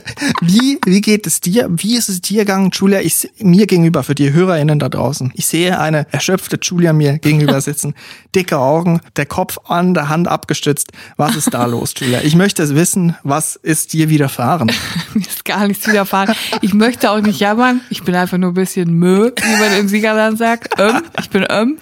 wie, 0.40 0.78
wie 0.84 1.00
geht 1.00 1.26
es 1.26 1.40
dir? 1.40 1.68
Wie 1.70 1.96
ist 1.96 2.08
es 2.08 2.20
dir 2.20 2.44
gegangen, 2.44 2.70
Julia? 2.72 3.00
Ich, 3.00 3.30
mir 3.38 3.66
gegenüber, 3.66 4.02
für 4.02 4.14
die 4.14 4.32
HörerInnen 4.32 4.78
da 4.78 4.88
draußen. 4.88 5.32
Ich 5.34 5.46
sehe 5.46 5.78
eine 5.78 6.06
erschöpfte 6.10 6.58
Julia 6.60 6.92
mir 6.92 7.18
gegenüber 7.18 7.60
sitzen. 7.60 7.94
Dicke 8.34 8.58
Augen, 8.58 9.00
der 9.16 9.26
Kopf 9.26 9.58
an 9.64 9.94
der 9.94 10.08
Hand 10.08 10.28
abgestützt. 10.28 10.92
Was 11.16 11.36
ist 11.36 11.54
da 11.54 11.66
los, 11.66 11.94
Julia? 11.96 12.20
Ich 12.22 12.36
möchte 12.36 12.62
es 12.62 12.74
wissen, 12.74 13.16
was 13.22 13.56
ist 13.56 13.92
dir 13.92 14.08
widerfahren? 14.08 14.70
mir 15.14 15.26
ist 15.26 15.44
gar 15.44 15.66
nichts 15.66 15.86
widerfahren. 15.86 16.34
Ich 16.60 16.74
möchte 16.74 17.10
auch 17.10 17.20
nicht 17.20 17.40
jammern. 17.40 17.80
Ich 17.90 18.02
bin 18.02 18.14
einfach 18.14 18.38
nur 18.38 18.50
ein 18.50 18.54
bisschen 18.54 18.94
Mö, 18.94 19.30
wie 19.36 19.60
man 19.60 19.72
im 19.78 19.88
Siegerland 19.88 20.38
sagt. 20.38 20.74
Ähm, 20.78 21.02
ich 21.18 21.27
bin 21.30 21.46
ähm, 21.48 21.78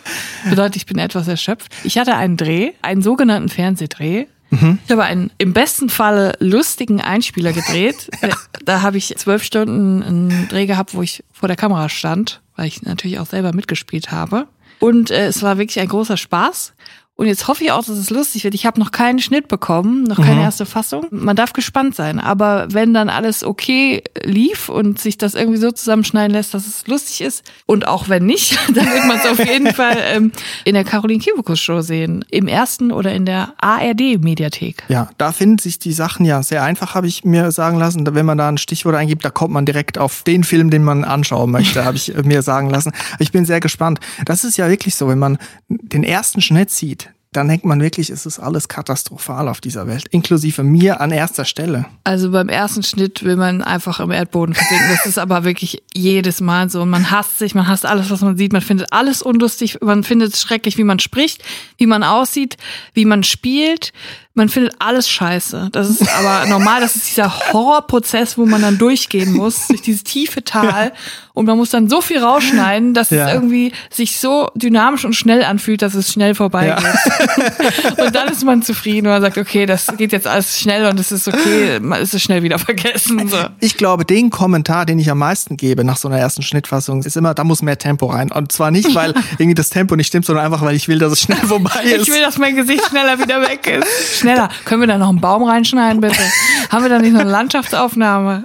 bedeutet, 0.49 0.77
ich 0.77 0.87
bin 0.87 0.99
etwas 0.99 1.29
erschöpft. 1.29 1.73
Ich 1.85 1.99
hatte 1.99 2.17
einen 2.17 2.37
Dreh, 2.37 2.73
einen 2.83 3.03
sogenannten 3.03 3.49
Fernsehdreh. 3.49 4.27
Mhm. 4.51 4.79
Ich 4.85 4.93
habe 4.93 5.05
einen 5.05 5.31
im 5.39 5.53
besten 5.53 5.89
Falle 5.89 6.35
lustigen 6.39 7.01
Einspieler 7.01 7.53
gedreht. 7.53 8.11
da 8.65 8.83
habe 8.83 8.99
ich 8.99 9.15
zwölf 9.17 9.43
Stunden 9.43 10.03
einen 10.03 10.49
Dreh 10.49 10.67
gehabt, 10.67 10.95
wo 10.95 11.03
ich 11.03 11.25
vor 11.33 11.49
der 11.49 11.57
Kamera 11.57 11.89
stand, 11.89 12.41
weil 12.55 12.67
ich 12.67 12.83
natürlich 12.83 13.19
auch 13.19 13.27
selber 13.27 13.53
mitgespielt 13.53 14.11
habe. 14.11 14.47
Und 14.79 15.11
äh, 15.11 15.27
es 15.27 15.43
war 15.43 15.59
wirklich 15.59 15.81
ein 15.81 15.89
großer 15.89 16.17
Spaß. 16.17 16.75
Und 17.17 17.27
jetzt 17.27 17.49
hoffe 17.49 17.65
ich 17.65 17.73
auch, 17.73 17.85
dass 17.85 17.97
es 17.97 18.11
lustig 18.11 18.45
wird. 18.45 18.55
Ich 18.55 18.67
habe 18.67 18.79
noch 18.79 18.91
keinen 18.91 19.19
Schnitt 19.21 19.49
bekommen, 19.49 20.05
noch 20.05 20.19
keine 20.19 20.37
mhm. 20.37 20.43
erste 20.43 20.67
Fassung. 20.67 21.07
Man 21.11 21.35
darf 21.35 21.55
gespannt 21.55 21.95
sein. 21.95 22.21
Aber 22.21 22.67
wenn 22.71 22.93
dann 22.93 23.09
alles 23.09 23.43
okay 23.43 24.03
lief 24.23 24.69
und 24.69 25.01
sich 25.01 25.17
das 25.17 25.35
irgendwie 25.35 25.59
so 25.59 25.71
zusammenschneiden 25.71 26.33
lässt, 26.33 26.53
dass 26.53 26.67
es 26.67 26.87
lustig 26.87 27.23
ist, 27.23 27.51
und 27.65 27.89
auch 27.89 28.11
wenn 28.11 28.27
nicht, 28.27 28.59
dann 28.75 28.87
wird 28.87 29.07
man 29.07 29.17
es 29.17 29.27
auf 29.27 29.39
jeden 29.39 29.67
Fall 29.75 29.97
ähm, 29.99 30.33
in 30.65 30.75
der 30.75 30.85
Caroline 30.85 31.21
Kibukus 31.21 31.59
Show 31.59 31.81
sehen. 31.81 32.23
Im 32.31 32.49
ersten 32.49 32.93
oder 32.93 33.13
in 33.15 33.25
der 33.25 33.55
ARD-Mediathek. 33.59 34.85
Ja, 34.89 35.09
da 35.17 35.33
finden 35.33 35.59
sich 35.59 35.79
die 35.79 35.93
Sachen 35.93 36.27
ja 36.27 36.43
sehr 36.43 36.63
einfach, 36.63 36.95
habe 36.95 37.07
ich 37.07 37.25
mir 37.25 37.51
sagen 37.51 37.79
lassen. 37.79 38.07
Wenn 38.15 38.27
man 38.27 38.37
da 38.37 38.49
ein 38.49 38.59
Stichwort 38.59 38.95
eingibt, 38.95 39.25
da 39.25 39.31
kommt 39.31 39.55
man 39.55 39.65
direkt 39.65 39.97
auf 39.97 40.23
den 40.23 40.45
Film, 40.45 40.69
den 40.69 40.85
man 40.85 41.03
anschauen 41.03 41.51
möchte, 41.51 41.83
habe 41.87 41.97
ich 41.97 42.13
mir 42.25 42.43
sagen 42.43 42.69
lassen. 42.69 42.93
Ich 43.19 43.33
bin 43.33 43.47
sehr 43.47 43.61
gespannt. 43.61 44.01
Das 44.27 44.45
ist 44.45 44.59
ja 44.59 44.69
wirklich 44.69 44.95
so, 44.97 45.09
wenn 45.09 45.19
man 45.19 45.39
den 45.69 46.05
ersten 46.05 46.43
Schnitt 46.43 46.71
sieht, 46.71 47.06
dann 47.37 47.49
denkt 47.49 47.67
man 47.67 47.81
wirklich, 47.81 48.09
es 48.09 48.25
ist 48.25 48.39
alles 48.39 48.69
katastrophal 48.69 49.49
auf 49.49 49.61
dieser 49.61 49.87
Welt, 49.87 50.07
inklusive 50.11 50.63
mir 50.63 51.01
an 51.01 51.11
erster 51.11 51.45
Stelle. 51.45 51.85
Also 52.05 52.31
beim 52.31 52.49
ersten 52.49 52.83
Schnitt 52.83 53.23
will 53.25 53.37
man 53.37 53.63
einfach 53.63 54.01
im 54.01 54.11
Erdboden 54.11 54.55
versinken. 54.55 54.89
Das 54.89 55.05
ist 55.05 55.19
aber 55.19 55.45
wirklich 55.45 55.83
jedes 55.95 56.41
Mal 56.41 56.71
so. 56.71 56.83
Und 56.83 56.91
man 56.91 57.11
hasst 57.11 57.39
sich, 57.39 57.55
man 57.55 57.69
hasst 57.69 57.85
alles, 57.85 58.11
was 58.11 58.23
man 58.23 58.37
sieht. 58.37 58.53
Man 58.53 58.63
findet 58.63 58.93
alles 58.93 59.21
unlustig, 59.21 59.79
man 59.83 60.03
findet 60.03 60.33
es 60.33 60.41
schrecklich, 60.41 60.79
wie 60.79 60.85
man 60.85 60.99
spricht, 60.99 61.45
wie 61.77 61.87
man 61.87 62.03
aussieht, 62.03 62.57
wie 62.95 63.05
man 63.05 63.23
spielt. 63.23 63.93
Man 64.37 64.51
findet 64.51 64.75
alles 64.79 65.09
scheiße. 65.09 65.71
Das 65.73 65.89
ist 65.89 66.07
aber 66.19 66.47
normal, 66.47 66.83
das 66.83 66.95
ist 66.95 67.11
dieser 67.11 67.53
Horrorprozess, 67.53 68.37
wo 68.37 68.45
man 68.45 68.61
dann 68.61 68.77
durchgehen 68.77 69.33
muss, 69.33 69.67
durch 69.69 69.81
dieses 69.81 70.05
tiefe 70.05 70.45
Tal. 70.45 70.93
Und 71.33 71.47
man 71.47 71.57
muss 71.57 71.71
dann 71.71 71.89
so 71.89 72.01
viel 72.01 72.19
rausschneiden, 72.19 72.95
dass 72.95 73.11
ja. 73.11 73.27
es 73.27 73.35
irgendwie 73.35 73.73
sich 73.91 74.19
so 74.19 74.51
dynamisch 74.55 75.05
und 75.05 75.15
schnell 75.15 75.43
anfühlt, 75.43 75.83
dass 75.83 75.95
es 75.95 76.13
schnell 76.13 76.35
vorbeigeht. 76.35 76.83
Ja. 76.83 78.05
und 78.05 78.15
dann 78.15 78.29
ist 78.29 78.45
man 78.45 78.63
zufrieden 78.63 79.07
und 79.07 79.13
man 79.13 79.23
sagt, 79.23 79.39
okay, 79.39 79.67
das 79.67 79.87
geht 79.97 80.13
jetzt 80.13 80.27
alles 80.27 80.59
schnell 80.59 80.87
und 80.87 81.01
es 81.01 81.13
ist 81.13 81.29
okay, 81.29 81.79
man 81.81 82.01
ist 82.01 82.15
es 82.15 82.23
schnell 82.23 82.43
wieder 82.43 82.59
vergessen. 82.59 83.29
So. 83.29 83.37
Ich 83.61 83.77
glaube, 83.77 84.05
den 84.05 84.31
Kommentar, 84.31 84.87
den 84.87 84.99
ich 84.99 85.11
am 85.11 85.19
meisten 85.19 85.57
gebe 85.57 85.85
nach 85.85 85.97
so 85.97 86.09
einer 86.09 86.19
ersten 86.19 86.43
Schnittfassung, 86.43 87.03
ist 87.03 87.17
immer, 87.17 87.35
da 87.35 87.45
muss 87.45 87.63
mehr 87.63 87.79
Tempo 87.79 88.07
rein. 88.07 88.31
Und 88.33 88.53
zwar 88.53 88.71
nicht, 88.71 88.95
weil 88.95 89.15
irgendwie 89.39 89.55
das 89.55 89.71
Tempo 89.71 89.97
nicht 89.97 90.07
stimmt, 90.07 90.27
sondern 90.27 90.45
einfach, 90.45 90.63
weil 90.63 90.75
ich 90.75 90.89
will, 90.89 90.99
dass 90.99 91.13
es 91.13 91.21
schnell 91.21 91.39
vorbei 91.39 91.83
ist. 91.85 92.09
Ich 92.09 92.15
will, 92.15 92.23
dass 92.23 92.39
mein 92.39 92.57
Gesicht 92.57 92.85
schneller 92.89 93.19
wieder 93.19 93.41
weg 93.41 93.67
ist. 93.67 94.21
Schneller. 94.35 94.49
Können 94.65 94.83
wir 94.83 94.89
da 94.89 94.99
noch 94.99 95.09
einen 95.09 95.21
Baum 95.21 95.45
reinschneiden, 95.45 96.01
bitte? 96.01 96.23
Haben 96.71 96.85
wir 96.85 96.89
da 96.89 96.99
nicht 96.99 97.13
noch 97.13 97.21
eine 97.21 97.31
Landschaftsaufnahme? 97.31 98.45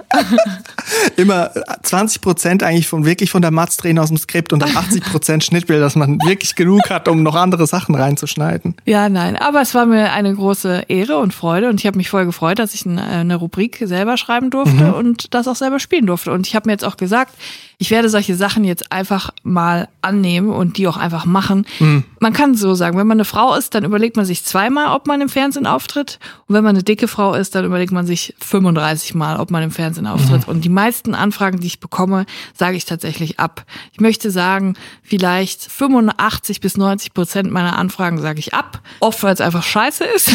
immer 1.16 1.50
20 1.82 2.20
Prozent 2.20 2.62
eigentlich 2.62 2.88
von 2.88 3.04
wirklich 3.04 3.30
von 3.30 3.42
der 3.42 3.50
Matz 3.50 3.76
drehen 3.76 3.98
aus 3.98 4.08
dem 4.08 4.16
Skript 4.16 4.52
und 4.52 4.60
dann 4.60 4.76
80 4.76 5.04
Prozent 5.04 5.44
Schnittbild, 5.44 5.82
dass 5.82 5.96
man 5.96 6.18
wirklich 6.24 6.54
genug 6.54 6.90
hat, 6.90 7.08
um 7.08 7.22
noch 7.22 7.34
andere 7.34 7.66
Sachen 7.66 7.94
reinzuschneiden. 7.94 8.76
Ja, 8.84 9.08
nein, 9.08 9.36
aber 9.36 9.60
es 9.60 9.74
war 9.74 9.86
mir 9.86 10.12
eine 10.12 10.34
große 10.34 10.84
Ehre 10.88 11.18
und 11.18 11.34
Freude 11.34 11.68
und 11.68 11.80
ich 11.80 11.86
habe 11.86 11.96
mich 11.96 12.10
voll 12.10 12.26
gefreut, 12.26 12.58
dass 12.58 12.74
ich 12.74 12.86
eine 12.86 13.34
Rubrik 13.36 13.82
selber 13.84 14.16
schreiben 14.16 14.50
durfte 14.50 14.84
mhm. 14.84 14.94
und 14.94 15.34
das 15.34 15.48
auch 15.48 15.56
selber 15.56 15.78
spielen 15.78 16.06
durfte. 16.06 16.32
Und 16.32 16.46
ich 16.46 16.54
habe 16.54 16.68
mir 16.68 16.72
jetzt 16.72 16.84
auch 16.84 16.96
gesagt, 16.96 17.34
ich 17.78 17.90
werde 17.90 18.08
solche 18.08 18.36
Sachen 18.36 18.62
jetzt 18.62 18.92
einfach 18.92 19.30
mal 19.42 19.88
annehmen 20.02 20.50
und 20.50 20.78
die 20.78 20.86
auch 20.86 20.96
einfach 20.96 21.24
machen. 21.24 21.66
Mhm. 21.80 22.04
Man 22.20 22.32
kann 22.32 22.54
so 22.54 22.74
sagen, 22.74 22.96
wenn 22.96 23.08
man 23.08 23.16
eine 23.16 23.24
Frau 23.24 23.54
ist, 23.56 23.74
dann 23.74 23.84
überlegt 23.84 24.16
man 24.16 24.24
sich 24.24 24.44
zweimal, 24.44 24.94
ob 24.94 25.08
man 25.08 25.20
im 25.20 25.28
Fernsehen 25.28 25.66
auftritt. 25.74 26.18
Und 26.46 26.54
wenn 26.54 26.64
man 26.64 26.76
eine 26.76 26.82
dicke 26.82 27.08
Frau 27.08 27.34
ist, 27.34 27.54
dann 27.54 27.64
überlegt 27.64 27.92
man 27.92 28.06
sich 28.06 28.34
35 28.40 29.14
Mal, 29.14 29.38
ob 29.38 29.50
man 29.50 29.62
im 29.62 29.70
Fernsehen 29.70 30.06
auftritt. 30.06 30.46
Mhm. 30.46 30.52
Und 30.52 30.64
die 30.64 30.68
meisten 30.68 31.14
Anfragen, 31.14 31.60
die 31.60 31.66
ich 31.66 31.80
bekomme, 31.80 32.26
sage 32.54 32.76
ich 32.76 32.84
tatsächlich 32.84 33.40
ab. 33.40 33.64
Ich 33.92 34.00
möchte 34.00 34.30
sagen, 34.30 34.74
vielleicht 35.02 35.62
85 35.62 36.60
bis 36.60 36.76
90 36.76 37.14
Prozent 37.14 37.50
meiner 37.50 37.78
Anfragen 37.78 38.20
sage 38.20 38.38
ich 38.38 38.54
ab. 38.54 38.80
Oft, 39.00 39.22
weil 39.22 39.34
es 39.34 39.40
einfach 39.40 39.62
scheiße 39.62 40.04
ist. 40.04 40.34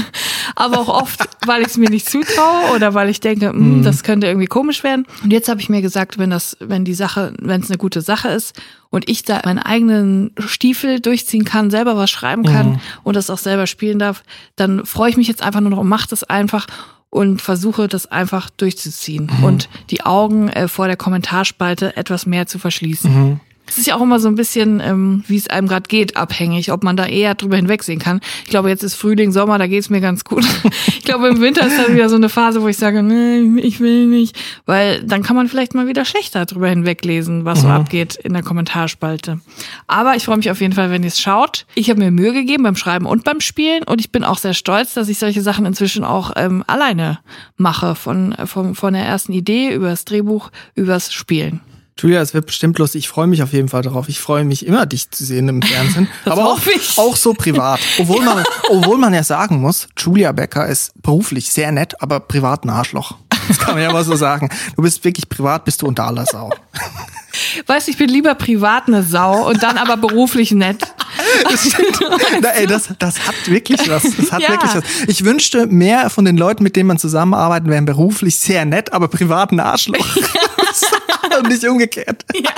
Aber 0.56 0.78
auch 0.78 0.88
oft, 0.88 1.28
weil 1.46 1.62
ich 1.62 1.68
es 1.68 1.76
mir 1.76 1.90
nicht 1.90 2.08
zutraue 2.08 2.74
oder 2.74 2.94
weil 2.94 3.08
ich 3.08 3.20
denke, 3.20 3.52
mh, 3.52 3.52
hm, 3.52 3.78
mhm. 3.78 3.82
das 3.82 4.02
könnte 4.02 4.26
irgendwie 4.26 4.46
komisch 4.46 4.82
werden. 4.82 5.06
Und 5.22 5.32
jetzt 5.32 5.48
habe 5.48 5.60
ich 5.60 5.68
mir 5.68 5.82
gesagt, 5.82 6.18
wenn 6.18 6.30
das, 6.30 6.56
wenn 6.60 6.84
die 6.84 6.94
Sache, 6.94 7.34
wenn 7.40 7.60
es 7.60 7.70
eine 7.70 7.78
gute 7.78 8.00
Sache 8.00 8.28
ist 8.28 8.54
und 8.96 9.10
ich 9.10 9.24
da 9.24 9.42
meinen 9.44 9.58
eigenen 9.58 10.30
Stiefel 10.38 11.00
durchziehen 11.00 11.44
kann, 11.44 11.70
selber 11.70 11.98
was 11.98 12.10
schreiben 12.10 12.44
kann 12.44 12.70
mhm. 12.70 12.80
und 13.04 13.14
das 13.14 13.28
auch 13.28 13.36
selber 13.36 13.66
spielen 13.66 13.98
darf, 13.98 14.22
dann 14.56 14.86
freue 14.86 15.10
ich 15.10 15.18
mich 15.18 15.28
jetzt 15.28 15.42
einfach 15.42 15.60
nur 15.60 15.68
noch 15.68 15.78
und 15.78 15.88
mache 15.88 16.08
das 16.08 16.24
einfach 16.24 16.66
und 17.10 17.42
versuche 17.42 17.88
das 17.88 18.06
einfach 18.06 18.48
durchzuziehen 18.48 19.30
mhm. 19.38 19.44
und 19.44 19.68
die 19.90 20.06
Augen 20.06 20.48
äh, 20.48 20.66
vor 20.66 20.86
der 20.86 20.96
Kommentarspalte 20.96 21.94
etwas 21.98 22.24
mehr 22.24 22.46
zu 22.46 22.58
verschließen. 22.58 23.12
Mhm. 23.12 23.40
Es 23.66 23.78
ist 23.78 23.86
ja 23.86 23.96
auch 23.96 24.02
immer 24.02 24.20
so 24.20 24.28
ein 24.28 24.36
bisschen, 24.36 24.80
ähm, 24.80 25.24
wie 25.26 25.36
es 25.36 25.48
einem 25.48 25.66
gerade 25.66 25.88
geht, 25.88 26.16
abhängig, 26.16 26.72
ob 26.72 26.84
man 26.84 26.96
da 26.96 27.06
eher 27.06 27.34
drüber 27.34 27.56
hinwegsehen 27.56 27.98
kann. 27.98 28.20
Ich 28.44 28.50
glaube, 28.50 28.68
jetzt 28.68 28.82
ist 28.82 28.94
Frühling, 28.94 29.32
Sommer, 29.32 29.58
da 29.58 29.66
geht's 29.66 29.90
mir 29.90 30.00
ganz 30.00 30.24
gut. 30.24 30.44
ich 30.86 31.02
glaube, 31.02 31.28
im 31.28 31.40
Winter 31.40 31.66
ist 31.66 31.78
dann 31.78 31.94
wieder 31.94 32.08
so 32.08 32.16
eine 32.16 32.28
Phase, 32.28 32.62
wo 32.62 32.68
ich 32.68 32.76
sage, 32.76 33.02
nee, 33.02 33.60
ich 33.60 33.80
will 33.80 34.06
nicht. 34.06 34.38
Weil 34.66 35.02
dann 35.02 35.22
kann 35.22 35.36
man 35.36 35.48
vielleicht 35.48 35.74
mal 35.74 35.88
wieder 35.88 36.04
schlechter 36.04 36.46
drüber 36.46 36.68
hinweglesen, 36.68 37.44
was 37.44 37.58
mhm. 37.58 37.62
so 37.62 37.68
abgeht 37.68 38.14
in 38.16 38.32
der 38.32 38.42
Kommentarspalte. 38.42 39.40
Aber 39.86 40.16
ich 40.16 40.24
freue 40.24 40.36
mich 40.36 40.50
auf 40.50 40.60
jeden 40.60 40.74
Fall, 40.74 40.90
wenn 40.90 41.02
ihr 41.02 41.08
es 41.08 41.20
schaut. 41.20 41.66
Ich 41.74 41.90
habe 41.90 42.00
mir 42.00 42.10
Mühe 42.10 42.32
gegeben 42.32 42.62
beim 42.62 42.76
Schreiben 42.76 43.06
und 43.06 43.24
beim 43.24 43.40
Spielen 43.40 43.82
und 43.82 44.00
ich 44.00 44.12
bin 44.12 44.24
auch 44.24 44.38
sehr 44.38 44.54
stolz, 44.54 44.94
dass 44.94 45.08
ich 45.08 45.18
solche 45.18 45.42
Sachen 45.42 45.66
inzwischen 45.66 46.04
auch 46.04 46.32
ähm, 46.36 46.62
alleine 46.66 47.18
mache. 47.56 47.94
Von, 47.94 48.34
von, 48.46 48.74
von 48.74 48.94
der 48.94 49.04
ersten 49.04 49.32
Idee 49.32 49.72
übers 49.72 50.04
Drehbuch, 50.04 50.50
übers 50.74 51.12
Spielen. 51.12 51.60
Julia, 51.98 52.20
es 52.20 52.34
wird 52.34 52.44
bestimmt 52.44 52.78
lustig. 52.78 53.04
Ich 53.04 53.08
freue 53.08 53.26
mich 53.26 53.42
auf 53.42 53.54
jeden 53.54 53.68
Fall 53.68 53.80
darauf. 53.80 54.10
Ich 54.10 54.20
freue 54.20 54.44
mich 54.44 54.66
immer, 54.66 54.84
dich 54.84 55.10
zu 55.10 55.24
sehen 55.24 55.48
im 55.48 55.62
Fernsehen. 55.62 56.08
aber 56.26 56.52
auch, 56.52 56.60
auch 56.96 57.16
so 57.16 57.32
privat. 57.32 57.80
Obwohl 57.98 58.22
man, 58.22 58.44
obwohl 58.68 58.98
man 58.98 59.14
ja 59.14 59.24
sagen 59.24 59.62
muss, 59.62 59.88
Julia 59.96 60.32
Becker 60.32 60.66
ist 60.66 60.92
beruflich 61.02 61.50
sehr 61.50 61.72
nett, 61.72 62.02
aber 62.02 62.20
privat 62.20 62.64
ein 62.64 62.70
Arschloch. 62.70 63.16
Das 63.48 63.58
kann 63.58 63.74
man 63.74 63.82
ja 63.82 63.92
mal 63.92 64.04
so 64.04 64.14
sagen. 64.14 64.50
Du 64.74 64.82
bist 64.82 65.04
wirklich 65.04 65.28
privat, 65.28 65.64
bist 65.64 65.80
du 65.80 65.86
unter 65.86 66.04
aller 66.04 66.26
Sau. 66.26 66.50
Weißt 67.66 67.86
du, 67.86 67.92
ich 67.92 67.96
bin 67.96 68.08
lieber 68.10 68.34
privat 68.34 68.88
eine 68.88 69.02
Sau 69.02 69.48
und 69.48 69.62
dann 69.62 69.78
aber 69.78 69.96
beruflich 69.96 70.50
nett. 70.50 70.82
Na, 72.42 72.48
ey, 72.50 72.66
das, 72.66 72.90
das 72.98 73.26
hat 73.26 73.34
wirklich 73.46 73.88
was. 73.88 74.02
Das 74.02 74.32
hat 74.32 74.42
ja. 74.42 74.50
wirklich 74.50 74.74
was. 74.74 74.84
Ich 75.06 75.24
wünschte, 75.24 75.66
mehr 75.66 76.10
von 76.10 76.24
den 76.24 76.36
Leuten, 76.36 76.62
mit 76.62 76.76
denen 76.76 76.88
man 76.88 76.98
zusammenarbeitet, 76.98 77.68
wären 77.68 77.84
beruflich 77.84 78.38
sehr 78.38 78.64
nett, 78.64 78.92
aber 78.92 79.08
privat 79.08 79.52
ein 79.52 79.60
Arschloch. 79.60 80.06
und 81.40 81.48
nicht 81.48 81.64
umgekehrt. 81.66 82.24
Ja. 82.36 82.50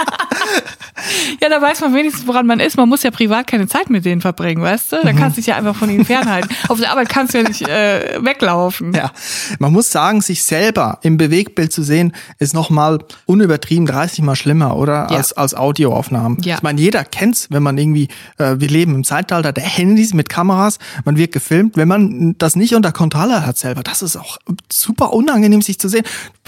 ja, 1.40 1.48
da 1.48 1.62
weiß 1.62 1.80
man 1.82 1.94
wenigstens, 1.94 2.26
woran 2.26 2.46
man 2.46 2.58
ist. 2.58 2.76
Man 2.76 2.88
muss 2.88 3.02
ja 3.04 3.10
privat 3.12 3.46
keine 3.46 3.68
Zeit 3.68 3.90
mit 3.90 4.04
denen 4.04 4.20
verbringen, 4.20 4.60
weißt 4.60 4.92
du? 4.92 4.96
Da 5.02 5.12
kannst 5.12 5.36
du 5.36 5.40
dich 5.40 5.46
ja 5.46 5.56
einfach 5.56 5.76
von 5.76 5.88
ihnen 5.88 6.04
fernhalten. 6.04 6.50
Auf 6.68 6.80
der 6.80 6.90
Arbeit 6.90 7.08
kannst 7.08 7.32
du 7.32 7.38
ja 7.38 7.48
nicht 7.48 7.62
äh, 7.62 8.18
weglaufen. 8.20 8.92
Ja, 8.92 9.12
man 9.60 9.72
muss 9.72 9.90
sagen, 9.90 10.20
sich 10.20 10.42
selber 10.42 10.98
im 11.02 11.16
Bewegtbild 11.16 11.72
zu 11.72 11.82
sehen, 11.82 12.12
ist 12.38 12.54
nochmal 12.54 12.98
unübertrieben 13.26 13.86
30 13.86 14.22
Mal 14.22 14.34
schlimmer, 14.34 14.76
oder? 14.76 15.06
Ja. 15.10 15.16
Als, 15.18 15.32
als 15.32 15.54
Audioaufnahmen. 15.54 16.38
Ja. 16.42 16.56
Ich 16.56 16.62
meine, 16.62 16.80
jeder 16.80 17.04
kennt's, 17.04 17.48
wenn 17.50 17.62
man 17.62 17.78
irgendwie, 17.78 18.08
äh, 18.38 18.56
wir 18.58 18.68
leben 18.68 18.94
im 18.94 19.04
Zeitalter 19.04 19.52
der 19.52 19.64
Handys 19.64 20.14
mit 20.14 20.28
Kameras, 20.28 20.78
man 21.04 21.16
wird 21.16 21.32
gefilmt. 21.32 21.76
Wenn 21.76 21.88
man 21.88 22.34
das 22.38 22.56
nicht 22.56 22.74
unter 22.74 22.92
Kontrolle 22.92 23.46
hat 23.46 23.58
selber, 23.58 23.82
das 23.82 24.02
ist 24.02 24.16
auch 24.16 24.38
super 24.70 25.12
unangenehm, 25.12 25.62
sich 25.62 25.78
zu 25.78 25.88
sehen. 25.88 26.04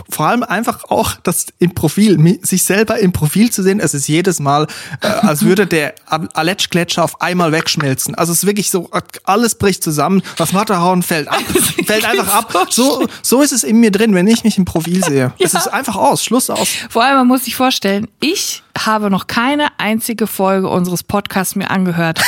Vor 0.09 0.27
allem 0.27 0.43
einfach 0.43 0.85
auch 0.91 1.15
das 1.23 1.47
im 1.59 1.75
Profil, 1.75 2.19
sich 2.43 2.65
selber 2.65 2.99
im 2.99 3.13
Profil 3.13 3.51
zu 3.51 3.63
sehen, 3.63 3.81
es 3.81 3.95
ist 3.95 4.09
jedes 4.09 4.41
Mal, 4.41 4.67
äh, 5.01 5.07
als 5.07 5.43
würde 5.43 5.67
der 5.67 5.95
Aletsch-Gletscher 6.07 7.05
auf 7.05 7.21
einmal 7.21 7.53
wegschmelzen. 7.53 8.15
Also 8.15 8.33
es 8.33 8.39
ist 8.39 8.47
wirklich 8.47 8.71
so, 8.71 8.91
alles 9.25 9.55
bricht 9.55 9.83
zusammen, 9.85 10.23
das 10.37 10.53
Matterhorn 10.53 11.03
fällt 11.03 11.29
ab, 11.29 11.43
fällt 11.87 12.05
einfach 12.05 12.35
ab. 12.35 12.69
So, 12.71 13.07
so 13.23 13.43
ist 13.43 13.53
es 13.53 13.65
in 13.65 13.81
mir 13.81 13.91
drin, 13.91 14.15
wenn 14.15 14.27
ich 14.27 14.45
mich 14.45 14.59
im 14.59 14.65
Profil 14.65 15.05
sehe. 15.05 15.21
Ja. 15.21 15.35
Es 15.39 15.55
ist 15.55 15.67
einfach 15.69 15.97
aus, 15.97 16.25
Schluss 16.25 16.49
aus. 16.49 16.69
Vor 16.89 17.05
allem, 17.05 17.17
man 17.17 17.27
muss 17.27 17.45
sich 17.45 17.55
vorstellen, 17.55 18.09
ich 18.21 18.63
habe 18.79 19.11
noch 19.11 19.27
keine 19.27 19.69
einzige 19.79 20.27
Folge 20.27 20.69
unseres 20.69 21.03
Podcasts 21.03 21.57
mir 21.57 21.71
angehört. 21.71 22.21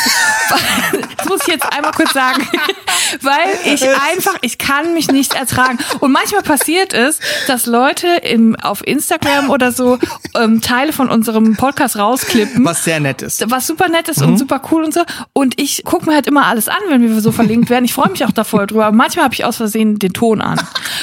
Das 1.16 1.28
muss 1.28 1.40
ich 1.42 1.48
jetzt 1.48 1.72
einmal 1.72 1.92
kurz 1.92 2.12
sagen. 2.12 2.46
Weil 3.20 3.48
ich 3.64 3.82
einfach, 3.82 4.36
ich 4.40 4.58
kann 4.58 4.94
mich 4.94 5.10
nicht 5.10 5.34
ertragen. 5.34 5.78
Und 6.00 6.12
manchmal 6.12 6.42
passiert 6.42 6.94
es, 6.94 7.18
dass 7.46 7.66
Leute 7.66 8.06
im, 8.22 8.56
auf 8.56 8.86
Instagram 8.86 9.50
oder 9.50 9.72
so 9.72 9.98
ähm, 10.34 10.60
Teile 10.60 10.92
von 10.92 11.08
unserem 11.08 11.56
Podcast 11.56 11.96
rausklippen. 11.96 12.64
Was 12.64 12.84
sehr 12.84 13.00
nett 13.00 13.22
ist. 13.22 13.50
Was 13.50 13.66
super 13.66 13.88
nett 13.88 14.08
ist 14.08 14.20
mhm. 14.20 14.28
und 14.28 14.38
super 14.38 14.62
cool 14.70 14.84
und 14.84 14.94
so. 14.94 15.02
Und 15.32 15.60
ich 15.60 15.84
gucke 15.84 16.06
mir 16.06 16.14
halt 16.14 16.26
immer 16.26 16.46
alles 16.46 16.68
an, 16.68 16.78
wenn 16.88 17.02
wir 17.02 17.20
so 17.20 17.32
verlinkt 17.32 17.70
werden. 17.70 17.84
Ich 17.84 17.92
freue 17.92 18.10
mich 18.10 18.24
auch 18.24 18.32
davor 18.32 18.66
drüber. 18.66 18.86
Aber 18.86 18.96
manchmal 18.96 19.24
habe 19.24 19.34
ich 19.34 19.44
aus 19.44 19.56
Versehen 19.56 19.98
den 19.98 20.12
Ton 20.12 20.40
an. 20.40 20.60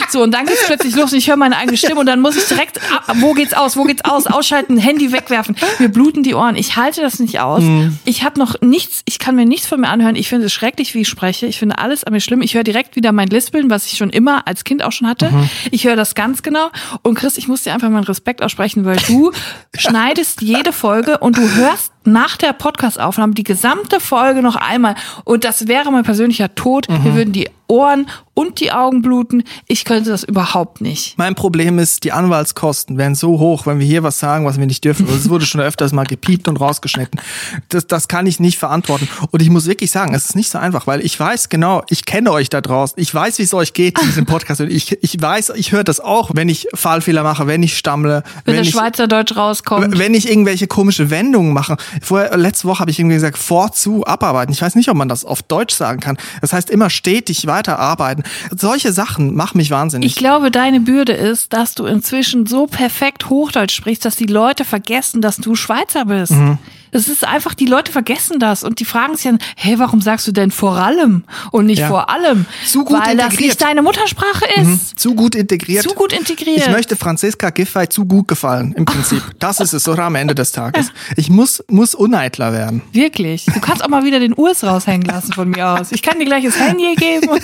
So, 0.10 0.24
und 0.24 0.34
dann 0.34 0.46
geht's 0.46 0.66
plötzlich 0.66 0.96
los 0.96 1.12
und 1.12 1.18
ich 1.18 1.30
höre 1.30 1.38
meine 1.38 1.58
eigene 1.58 1.78
Stimme 1.78 2.00
und 2.00 2.06
dann 2.06 2.22
muss 2.22 2.36
ich 2.36 2.46
direkt, 2.46 2.80
wo 3.16 3.34
geht's 3.34 3.54
aus, 3.54 3.78
wo 3.78 3.84
geht's 3.84 4.04
aus, 4.06 4.28
ausschalten, 4.28 4.78
Handy 4.78 5.12
wegwerfen. 5.12 5.56
Mir 5.78 5.90
bluten 5.90 6.24
die 6.24 6.34
Ohren. 6.34 6.56
Ich 6.56 6.76
halte 6.76 7.02
das 7.02 7.20
nicht 7.20 7.40
aus. 7.40 7.62
Mhm. 7.62 8.00
Ich 8.06 8.24
habe 8.24 8.40
noch 8.40 8.56
nichts, 8.62 9.02
ich 9.06 9.20
kann 9.20 9.36
mir 9.40 9.46
nichts 9.46 9.68
von 9.68 9.82
mir 9.82 9.90
anhören. 9.90 10.16
Ich 10.16 10.30
finde 10.30 10.46
es 10.46 10.54
schrecklich, 10.54 10.94
wie 10.94 11.02
ich 11.02 11.08
spreche. 11.08 11.46
Ich 11.46 11.58
finde 11.58 11.78
alles 11.80 12.04
an 12.04 12.14
mir 12.14 12.22
schlimm. 12.22 12.42
Ich 12.42 12.54
höre 12.54 12.64
direkt 12.64 12.96
wieder 12.96 13.12
mein 13.12 13.28
Lispeln, 13.28 13.70
was 13.70 13.86
ich 13.88 13.98
schon 13.98 14.10
immer 14.10 14.48
als 14.48 14.64
Kind 14.64 14.84
auch 14.84 14.92
schon 14.92 15.08
hatte. 15.08 15.32
Mhm. 15.32 15.50
Ich 15.72 15.86
höre 15.86 15.96
das 15.96 16.16
ganz 16.16 16.44
genau. 16.44 16.70
Und 17.02 17.16
Chris, 17.16 17.38
ich 17.38 17.48
muss 17.48 17.64
dir 17.64 17.74
einfach 17.74 17.90
meinen 17.90 18.04
Respekt 18.04 18.42
aussprechen, 18.42 18.86
weil 18.86 18.98
du 19.08 19.32
schneidest 19.78 20.42
jede 20.42 20.74
Folge 20.74 21.18
und 21.20 21.38
du 21.38 21.56
hörst 21.56 21.92
nach 22.12 22.38
der 22.38 22.54
Podcastaufnahme 22.54 23.34
die 23.34 23.44
gesamte 23.44 24.00
Folge 24.00 24.42
noch 24.42 24.56
einmal. 24.56 24.96
Und 25.24 25.44
das 25.44 25.68
wäre 25.68 25.92
mein 25.92 26.04
persönlicher 26.04 26.54
Tod. 26.56 26.90
Mhm. 26.90 27.04
Wir 27.04 27.16
würden 27.16 27.34
die 27.34 27.50
Ohren 27.70 28.08
und 28.34 28.60
die 28.60 28.72
Augen 28.72 29.02
bluten. 29.02 29.44
Ich 29.68 29.86
könnte 29.86 30.10
das 30.10 30.24
überhaupt 30.24 30.82
nicht. 30.82 31.18
Mein 31.18 31.36
Problem 31.36 31.78
ist, 31.78 32.04
die 32.04 32.12
Anwaltskosten 32.12 32.98
wären 32.98 33.14
so 33.14 33.38
hoch, 33.38 33.66
wenn 33.68 33.80
wir 33.80 33.86
hier 33.86 34.02
was 34.02 34.18
sagen, 34.18 34.46
was 34.46 34.58
wir 34.58 34.66
nicht 34.66 34.84
dürfen. 34.86 35.06
Also 35.06 35.20
es 35.20 35.30
wurde 35.30 35.46
schon 35.46 35.62
öfters 35.62 35.92
mal 35.92 36.06
gepiept 36.06 36.48
und 36.48 36.60
rausgeschnitten. 36.60 37.20
Das, 37.68 37.86
das 37.86 38.08
kann 38.08 38.26
ich 38.26 38.40
nicht 38.40 38.58
verantworten. 38.58 39.08
Und 39.32 39.42
ich 39.42 39.50
muss 39.50 39.68
wirklich 39.68 39.92
sagen, 39.92 40.16
es 40.16 40.26
ist 40.26 40.36
nicht 40.36 40.50
so 40.50 40.58
einfach, 40.58 40.88
weil 40.88 41.06
ich 41.06 41.20
weiß 41.20 41.50
genau, 41.50 41.84
ich 41.90 42.06
kenne 42.06 42.32
euch 42.32 42.50
da 42.50 42.62
draußen. 42.62 43.00
Ich 43.00 43.14
weiß, 43.14 43.38
wie 43.40 43.44
es 43.44 43.54
euch 43.54 43.74
geht, 43.74 44.02
diesen 44.02 44.26
Podcast. 44.26 44.62
Und 44.62 44.72
ich, 44.72 44.98
ich 45.04 45.22
weiß, 45.22 45.52
ich 45.56 45.72
höre 45.72 45.84
das 45.84 46.00
auch, 46.00 46.32
wenn 46.34 46.50
ich 46.50 46.68
Fallfehler 46.74 47.24
mache, 47.24 47.46
wenn 47.46 47.62
ich 47.62 47.78
stammle. 47.78 48.24
Wenn, 48.46 48.56
wenn 48.56 48.64
der 48.64 48.72
Schweizerdeutsch 48.72 49.36
rauskommt. 49.36 50.00
Wenn 50.00 50.14
ich 50.14 50.30
irgendwelche 50.30 50.68
komische 50.68 51.10
Wendungen 51.10 51.54
mache. 51.54 51.78
Vorher, 52.02 52.36
letzte 52.38 52.68
Woche 52.68 52.80
habe 52.80 52.92
ich 52.92 53.00
irgendwie 53.00 53.16
gesagt, 53.16 53.38
vorzu 53.38 54.06
abarbeiten. 54.06 54.54
Ich 54.54 54.62
weiß 54.62 54.76
nicht, 54.76 54.90
ob 54.90 54.98
man 54.98 55.10
das 55.10 55.26
auf 55.26 55.42
Deutsch 55.42 55.76
sagen 55.76 56.00
kann. 56.00 56.18
Das 56.42 56.54
heißt 56.54 56.70
immer 56.70 56.90
stetig 56.90 57.48
weiterarbeiten. 57.48 58.24
Solche 58.56 58.94
Sachen 58.94 59.36
machen 59.36 59.58
mich 59.58 59.72
wahnsinnig. 59.72 60.12
Ich 60.12 60.16
glaube, 60.16 60.52
deine 60.52 60.80
Bürde 60.80 61.14
ist, 61.14 61.54
dass 61.54 61.76
du 61.76 61.86
inzwischen 61.86 62.46
so 62.46 62.68
perfekt 62.68 63.30
Hochdeutsch 63.30 63.76
sprichst, 63.76 64.06
dass 64.06 64.16
die 64.16 64.26
Leute 64.26 64.66
vergessen, 64.66 65.22
dass 65.22 65.38
du 65.38 65.56
Schweizer 65.56 66.06
bist. 66.06 66.32
Mhm. 66.32 66.58
Es 66.92 67.08
ist 67.08 67.26
einfach, 67.26 67.54
die 67.54 67.66
Leute 67.66 67.92
vergessen 67.92 68.40
das 68.40 68.64
und 68.64 68.80
die 68.80 68.86
fragen 68.86 69.16
sich 69.16 69.26
dann, 69.26 69.40
hey, 69.56 69.80
warum 69.80 70.02
sagst 70.02 70.28
du 70.28 70.32
denn 70.32 70.52
vor 70.52 70.78
allem 70.78 71.24
und 71.52 71.66
nicht 71.66 71.80
ja. 71.80 71.88
vor 71.88 72.10
allem? 72.10 72.46
Zu 72.66 72.84
gut 72.84 73.00
Weil 73.00 73.14
integriert. 73.14 73.32
das 73.32 73.40
nicht 73.40 73.62
deine 73.62 73.82
Muttersprache 73.82 74.46
ist. 74.56 74.68
Mhm. 74.68 74.80
Zu 74.96 75.16
gut 75.16 75.36
integriert. 75.36 75.84
Zu 75.84 75.94
gut 75.94 76.14
integriert. 76.14 76.68
Ich 76.68 76.70
möchte 76.70 76.96
Franziska 76.96 77.50
Giffey 77.50 77.90
zu 77.90 78.06
gut 78.06 78.28
gefallen, 78.28 78.74
im 78.74 78.86
Prinzip. 78.86 79.24
Das 79.40 79.60
ist 79.60 79.74
es, 79.74 79.88
oder 79.88 80.04
am 80.04 80.16
Ende 80.16 80.36
des 80.36 80.52
Tages. 80.52 80.92
Ich 81.16 81.30
muss, 81.30 81.64
muss 81.68 81.96
uneitler 81.96 82.54
werden. 82.54 82.82
Wirklich. 82.92 83.46
Du 83.46 83.60
kannst 83.60 83.84
auch 83.84 83.88
mal 83.88 84.04
wieder 84.04 84.20
den 84.20 84.34
Urs 84.34 84.64
raushängen 84.64 85.08
lassen 85.08 85.34
von 85.34 85.50
mir 85.50 85.68
aus. 85.68 85.92
Ich 85.92 86.02
kann 86.02 86.20
dir 86.20 86.26
gleich 86.26 86.44
das 86.46 86.60
Handy 86.60 86.96
geben. 86.96 87.30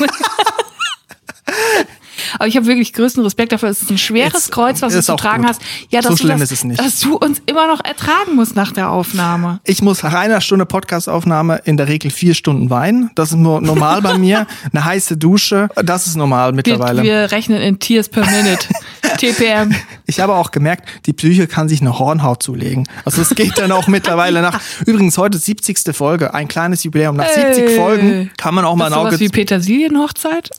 Aber 2.35 2.47
ich 2.47 2.55
habe 2.55 2.65
wirklich 2.65 2.93
größten 2.93 3.23
Respekt 3.23 3.51
dafür. 3.51 3.69
Es 3.69 3.81
ist 3.81 3.91
ein 3.91 3.97
schweres 3.97 4.33
Jetzt 4.33 4.51
Kreuz, 4.51 4.81
was 4.81 4.93
du 4.93 5.01
zu 5.01 5.15
tragen 5.15 5.43
gut. 5.43 5.49
hast. 5.49 5.61
Ja, 5.89 6.01
so 6.01 6.15
schlimm 6.15 6.39
das, 6.39 6.51
ist 6.51 6.59
es 6.59 6.63
nicht. 6.63 6.79
dass 6.79 6.99
du 6.99 7.17
uns 7.17 7.41
immer 7.45 7.67
noch 7.67 7.83
ertragen 7.83 8.35
musst 8.35 8.55
nach 8.55 8.71
der 8.71 8.89
Aufnahme. 8.89 9.59
Ich 9.63 9.81
muss 9.81 10.03
nach 10.03 10.13
einer 10.13 10.41
Stunde 10.41 10.65
Podcastaufnahme 10.65 11.61
in 11.65 11.77
der 11.77 11.87
Regel 11.87 12.11
vier 12.11 12.33
Stunden 12.33 12.69
weinen. 12.69 13.11
Das 13.15 13.29
ist 13.29 13.37
nur 13.37 13.61
normal 13.61 14.01
bei 14.01 14.17
mir. 14.17 14.47
Eine 14.73 14.85
heiße 14.85 15.17
Dusche, 15.17 15.69
das 15.75 16.07
ist 16.07 16.15
normal 16.15 16.51
mittlerweile. 16.53 17.03
Wir, 17.03 17.21
wir 17.21 17.31
rechnen 17.31 17.61
in 17.61 17.79
Tears 17.79 18.09
per 18.09 18.25
Minute. 18.25 18.67
TPM. 19.17 19.73
Ich 20.05 20.19
habe 20.19 20.35
auch 20.35 20.51
gemerkt, 20.51 20.89
die 21.05 21.13
Psyche 21.13 21.47
kann 21.47 21.69
sich 21.69 21.81
eine 21.81 21.97
Hornhaut 21.97 22.43
zulegen. 22.43 22.87
Also 23.05 23.21
es 23.21 23.29
geht 23.29 23.57
dann 23.57 23.71
auch 23.71 23.87
mittlerweile 23.87 24.41
nach. 24.41 24.59
Übrigens 24.85 25.17
heute 25.17 25.37
70. 25.37 25.95
Folge, 25.95 26.33
ein 26.33 26.47
kleines 26.47 26.83
Jubiläum. 26.83 27.15
Nach 27.15 27.27
70 27.27 27.63
hey. 27.63 27.75
Folgen 27.75 28.31
kann 28.37 28.53
man 28.55 28.65
auch 28.65 28.75
mal 28.75 28.87
ein 28.87 28.93
Auge. 28.93 29.19
wie 29.19 29.29
Petersilienhochzeit? 29.29 30.51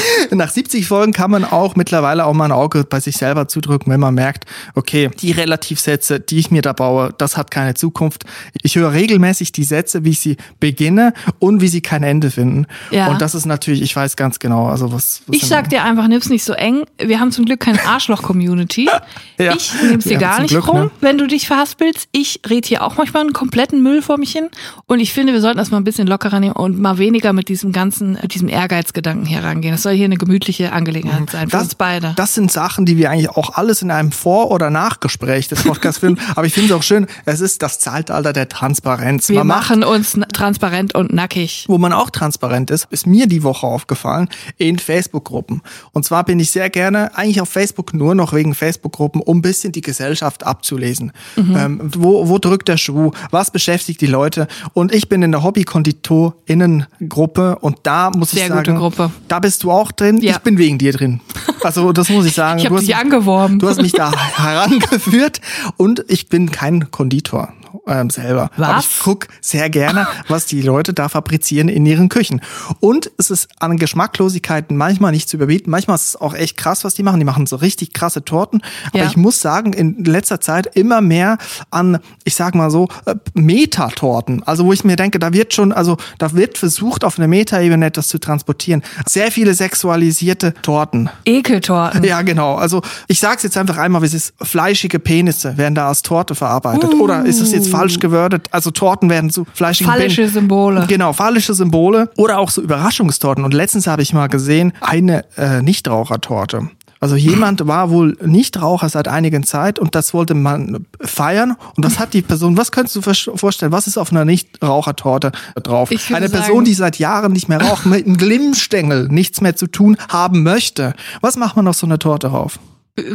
nach 0.30 0.50
70 0.50 0.86
Folgen 0.86 1.12
kann 1.12 1.30
man 1.30 1.44
auch 1.44 1.76
mittlerweile 1.76 2.24
auch 2.26 2.32
mal 2.32 2.46
ein 2.46 2.52
Auge 2.52 2.84
bei 2.84 3.00
sich 3.00 3.16
selber 3.16 3.48
zudrücken, 3.48 3.92
wenn 3.92 4.00
man 4.00 4.14
merkt, 4.14 4.44
okay, 4.74 5.10
die 5.20 5.32
Relativsätze, 5.32 6.20
die 6.20 6.38
ich 6.38 6.50
mir 6.50 6.62
da 6.62 6.72
baue, 6.72 7.14
das 7.18 7.36
hat 7.36 7.50
keine 7.50 7.74
Zukunft. 7.74 8.24
Ich 8.62 8.76
höre 8.76 8.92
regelmäßig 8.92 9.52
die 9.52 9.64
Sätze, 9.64 10.04
wie 10.04 10.10
ich 10.10 10.20
sie 10.20 10.36
beginne 10.60 11.12
und 11.38 11.60
wie 11.60 11.68
sie 11.68 11.80
kein 11.80 12.02
Ende 12.02 12.30
finden. 12.30 12.66
Ja. 12.90 13.08
Und 13.08 13.20
das 13.20 13.34
ist 13.34 13.46
natürlich, 13.46 13.82
ich 13.82 13.94
weiß 13.94 14.16
ganz 14.16 14.38
genau, 14.38 14.66
also 14.66 14.92
was. 14.92 15.22
was 15.26 15.36
ich 15.36 15.46
sag 15.46 15.68
dir 15.68 15.84
einfach, 15.84 16.08
nimm's 16.08 16.28
nicht 16.28 16.44
so 16.44 16.52
eng. 16.52 16.84
Wir 16.98 17.20
haben 17.20 17.32
zum 17.32 17.44
Glück 17.44 17.60
keine 17.60 17.84
Arschloch-Community. 17.84 18.88
ja. 19.38 19.54
Ich 19.54 19.72
nehm's 19.82 20.04
dir 20.04 20.14
ja, 20.14 20.18
gar 20.18 20.40
nicht 20.40 20.50
Glück, 20.50 20.68
rum, 20.68 20.84
ne? 20.84 20.90
wenn 21.00 21.18
du 21.18 21.26
dich 21.26 21.46
verhaspelst. 21.46 22.08
Ich 22.12 22.40
rede 22.48 22.66
hier 22.68 22.84
auch 22.84 22.96
manchmal 22.96 23.22
einen 23.22 23.32
kompletten 23.32 23.82
Müll 23.82 24.02
vor 24.02 24.18
mich 24.18 24.32
hin. 24.32 24.48
Und 24.86 25.00
ich 25.00 25.12
finde, 25.12 25.32
wir 25.32 25.40
sollten 25.40 25.58
das 25.58 25.70
mal 25.70 25.78
ein 25.78 25.84
bisschen 25.84 26.06
lockerer 26.06 26.40
nehmen 26.40 26.54
und 26.54 26.78
mal 26.78 26.98
weniger 26.98 27.32
mit 27.32 27.48
diesem 27.48 27.72
ganzen, 27.72 28.18
mit 28.20 28.34
diesem 28.34 28.48
Ehrgeizgedanken 28.48 29.26
herangehen. 29.26 29.72
Das 29.72 29.82
soll 29.82 29.91
hier 29.92 30.06
eine 30.06 30.16
gemütliche 30.16 30.72
Angelegenheit 30.72 31.30
sein 31.30 31.48
für 31.48 31.56
das, 31.56 31.64
uns 31.64 31.74
beide. 31.74 32.14
Das 32.16 32.34
sind 32.34 32.50
Sachen, 32.50 32.86
die 32.86 32.96
wir 32.96 33.10
eigentlich 33.10 33.30
auch 33.30 33.54
alles 33.54 33.82
in 33.82 33.90
einem 33.90 34.12
Vor- 34.12 34.50
oder 34.50 34.70
Nachgespräch 34.70 35.48
des 35.48 35.62
Podcasts 35.62 36.00
finden. 36.00 36.20
Aber 36.34 36.46
ich 36.46 36.54
finde 36.54 36.72
es 36.72 36.78
auch 36.78 36.82
schön, 36.82 37.06
es 37.24 37.40
ist 37.40 37.62
das 37.62 37.80
Zeitalter 37.80 38.32
der 38.32 38.48
Transparenz. 38.48 39.28
Wir 39.28 39.38
man 39.38 39.46
machen 39.46 39.80
macht, 39.80 39.90
uns 39.90 40.18
transparent 40.32 40.94
und 40.94 41.12
nackig. 41.12 41.66
Wo 41.68 41.78
man 41.78 41.92
auch 41.92 42.10
transparent 42.10 42.70
ist, 42.70 42.86
ist 42.90 43.06
mir 43.06 43.26
die 43.26 43.42
Woche 43.42 43.66
aufgefallen 43.66 44.28
in 44.58 44.78
Facebook-Gruppen. 44.78 45.62
Und 45.92 46.04
zwar 46.04 46.24
bin 46.24 46.38
ich 46.40 46.50
sehr 46.50 46.70
gerne 46.70 47.16
eigentlich 47.16 47.40
auf 47.40 47.48
Facebook 47.48 47.94
nur 47.94 48.14
noch 48.14 48.32
wegen 48.32 48.54
Facebook-Gruppen, 48.54 49.20
um 49.20 49.38
ein 49.38 49.42
bisschen 49.42 49.72
die 49.72 49.80
Gesellschaft 49.80 50.44
abzulesen. 50.44 51.10
Mhm. 51.36 51.56
Ähm, 51.56 51.80
wo, 51.96 52.28
wo 52.28 52.38
drückt 52.38 52.68
der 52.68 52.76
Schuh? 52.76 53.10
Was 53.30 53.50
beschäftigt 53.50 54.00
die 54.00 54.06
Leute? 54.06 54.46
Und 54.72 54.94
ich 54.94 55.08
bin 55.08 55.22
in 55.22 55.32
der 55.32 55.42
Hobby-Konditorinnen-Gruppe 55.42 57.58
und 57.60 57.78
da 57.82 58.10
muss 58.10 58.30
sehr 58.30 58.44
ich 58.44 58.48
sagen, 58.48 58.76
gute 58.76 58.78
Gruppe. 58.78 59.10
da 59.28 59.40
bist 59.40 59.64
du 59.64 59.71
auch 59.72 59.92
drin. 59.92 60.18
Ja. 60.18 60.32
Ich 60.32 60.38
bin 60.38 60.58
wegen 60.58 60.78
dir 60.78 60.92
drin. 60.92 61.20
Also 61.62 61.92
das 61.92 62.08
muss 62.08 62.26
ich 62.26 62.34
sagen. 62.34 62.58
ich 62.60 62.66
habe 62.66 62.78
dich 62.80 62.94
angeworben. 62.96 63.58
Du 63.58 63.68
hast 63.68 63.82
mich 63.82 63.92
da 63.92 64.12
herangeführt 64.36 65.40
und 65.76 66.04
ich 66.08 66.28
bin 66.28 66.50
kein 66.50 66.90
Konditor 66.90 67.52
ähm, 67.86 68.10
selber. 68.10 68.50
Was? 68.56 68.68
Aber 68.68 68.78
ich 68.80 69.00
guck 69.02 69.28
sehr 69.40 69.70
gerne, 69.70 70.06
was 70.28 70.46
die 70.46 70.62
Leute 70.62 70.92
da 70.92 71.08
fabrizieren 71.08 71.68
in 71.68 71.86
ihren 71.86 72.08
Küchen. 72.08 72.40
Und 72.80 73.10
es 73.18 73.30
ist 73.30 73.48
an 73.58 73.76
Geschmacklosigkeiten 73.76 74.76
manchmal 74.76 75.12
nicht 75.12 75.28
zu 75.28 75.36
überbieten. 75.36 75.70
Manchmal 75.70 75.96
ist 75.96 76.08
es 76.08 76.16
auch 76.16 76.34
echt 76.34 76.56
krass, 76.56 76.84
was 76.84 76.94
die 76.94 77.02
machen. 77.02 77.18
Die 77.20 77.24
machen 77.24 77.46
so 77.46 77.56
richtig 77.56 77.92
krasse 77.92 78.24
Torten. 78.24 78.62
Aber 78.88 78.98
ja. 78.98 79.06
ich 79.06 79.16
muss 79.16 79.40
sagen, 79.40 79.72
in 79.72 80.04
letzter 80.04 80.40
Zeit 80.40 80.76
immer 80.76 81.00
mehr 81.00 81.38
an, 81.70 81.98
ich 82.24 82.34
sag 82.34 82.54
mal 82.54 82.70
so, 82.70 82.88
äh, 83.06 83.14
Metatorten. 83.34 84.42
Also 84.44 84.64
wo 84.64 84.72
ich 84.72 84.84
mir 84.84 84.96
denke, 84.96 85.18
da 85.18 85.32
wird 85.32 85.54
schon, 85.54 85.72
also 85.72 85.96
da 86.18 86.32
wird 86.32 86.58
versucht, 86.58 87.04
auf 87.04 87.18
einer 87.18 87.28
Metaebene 87.28 87.86
etwas 87.86 88.08
zu 88.08 88.18
transportieren. 88.18 88.82
Sehr 89.06 89.30
viele 89.30 89.54
sexualisierte 89.54 90.54
Torten. 90.62 91.10
Ekeltorten. 91.24 92.04
Ja, 92.04 92.22
genau. 92.22 92.56
Also 92.56 92.82
ich 93.08 93.20
sag's 93.20 93.42
jetzt 93.42 93.56
einfach 93.56 93.78
einmal, 93.78 94.02
wie 94.02 94.06
es 94.06 94.14
ist, 94.14 94.34
fleischige 94.40 94.98
Penisse 94.98 95.56
werden 95.56 95.74
da 95.74 95.88
als 95.88 96.02
Torte 96.02 96.34
verarbeitet. 96.34 96.94
Uh. 96.94 97.02
Oder 97.02 97.24
ist 97.24 97.40
es 97.40 97.52
jetzt 97.52 97.61
falsch 97.70 97.98
gewörtet. 97.98 98.48
Also 98.50 98.70
Torten 98.70 99.10
werden 99.10 99.30
zu 99.30 99.46
fleischigen 99.54 99.90
Phallische 99.90 100.22
Binden. 100.22 100.34
Symbole. 100.34 100.84
Genau, 100.88 101.12
phallische 101.12 101.54
Symbole. 101.54 102.10
Oder 102.16 102.38
auch 102.38 102.50
so 102.50 102.62
Überraschungstorten. 102.62 103.44
Und 103.44 103.54
letztens 103.54 103.86
habe 103.86 104.02
ich 104.02 104.12
mal 104.12 104.28
gesehen, 104.28 104.72
eine 104.80 105.24
äh, 105.36 105.62
Nichtrauchertorte. 105.62 106.68
Also 107.02 107.16
jemand 107.16 107.66
war 107.66 107.90
wohl 107.90 108.16
Nichtraucher 108.24 108.88
seit 108.88 109.08
einigen 109.08 109.42
Zeit 109.42 109.80
und 109.80 109.96
das 109.96 110.14
wollte 110.14 110.34
man 110.34 110.86
feiern. 111.00 111.56
Und 111.76 111.84
was 111.84 111.98
hat 111.98 112.14
die 112.14 112.22
Person, 112.22 112.56
was 112.56 112.70
könntest 112.70 112.94
du 112.94 113.02
vorstellen, 113.02 113.72
was 113.72 113.88
ist 113.88 113.98
auf 113.98 114.12
einer 114.12 114.24
Nichtrauchertorte 114.24 115.32
drauf? 115.60 115.90
Eine 116.12 116.28
Person, 116.28 116.58
sagen, 116.58 116.64
die 116.64 116.74
seit 116.74 117.00
Jahren 117.00 117.32
nicht 117.32 117.48
mehr 117.48 117.60
raucht, 117.60 117.86
mit 117.86 118.06
einem 118.06 118.18
Glimmstängel 118.18 119.08
nichts 119.08 119.40
mehr 119.40 119.56
zu 119.56 119.66
tun 119.66 119.96
haben 120.10 120.44
möchte. 120.44 120.94
Was 121.20 121.36
macht 121.36 121.56
man 121.56 121.66
auf 121.66 121.74
so 121.74 121.86
einer 121.86 121.98
Torte 121.98 122.28
drauf? 122.28 122.60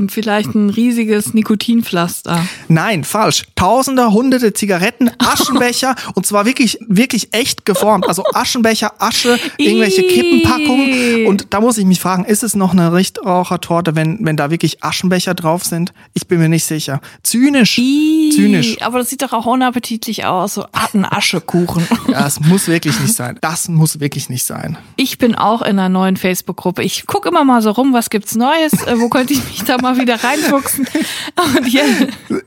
Vielleicht 0.07 0.55
ein 0.55 0.71
riesiges 0.71 1.35
Nikotinpflaster. 1.35 2.47
Nein, 2.67 3.03
falsch. 3.03 3.43
Tausende, 3.53 4.11
hunderte 4.11 4.51
Zigaretten, 4.51 5.11
Aschenbecher 5.19 5.95
und 6.15 6.25
zwar 6.25 6.47
wirklich, 6.47 6.79
wirklich 6.87 7.31
echt 7.31 7.63
geformt. 7.63 8.07
Also 8.07 8.23
Aschenbecher, 8.33 8.93
Asche, 8.97 9.37
irgendwelche 9.57 10.01
Kippenpackungen. 10.01 11.27
Und 11.27 11.53
da 11.53 11.61
muss 11.61 11.77
ich 11.77 11.85
mich 11.85 11.99
fragen, 11.99 12.25
ist 12.25 12.41
es 12.41 12.55
noch 12.55 12.71
eine 12.71 12.91
Richtrauchertorte, 12.91 13.95
wenn, 13.95 14.25
wenn 14.25 14.35
da 14.35 14.49
wirklich 14.49 14.83
Aschenbecher 14.83 15.35
drauf 15.35 15.63
sind? 15.63 15.93
Ich 16.15 16.27
bin 16.27 16.39
mir 16.39 16.49
nicht 16.49 16.65
sicher. 16.65 16.99
Zynisch. 17.21 17.77
Ii, 17.77 18.31
Zynisch. 18.35 18.81
Aber 18.81 18.97
das 18.97 19.11
sieht 19.11 19.21
doch 19.21 19.33
auch 19.33 19.45
unappetitlich 19.45 20.25
aus. 20.25 20.55
So 20.55 20.65
ein 20.93 21.05
Aschekuchen. 21.05 21.87
Ja, 22.07 22.25
es 22.25 22.39
muss 22.39 22.67
wirklich 22.67 22.97
nicht 23.01 23.13
sein. 23.15 23.37
Das 23.41 23.67
muss 23.67 23.99
wirklich 23.99 24.29
nicht 24.29 24.45
sein. 24.45 24.77
Ich 24.95 25.17
bin 25.17 25.35
auch 25.35 25.61
in 25.61 25.77
einer 25.77 25.89
neuen 25.89 26.15
Facebook-Gruppe. 26.15 26.81
Ich 26.83 27.05
gucke 27.05 27.27
immer 27.29 27.43
mal 27.43 27.61
so 27.61 27.71
rum, 27.71 27.91
was 27.91 28.09
gibt's 28.09 28.35
Neues? 28.35 28.73
Äh, 28.87 28.99
wo 28.99 29.09
könnte 29.09 29.33
ich 29.33 29.43
mich 29.45 29.66
da 29.67 29.77
mal 29.77 29.97
wieder 29.97 30.23
reinfuchsen. 30.23 30.87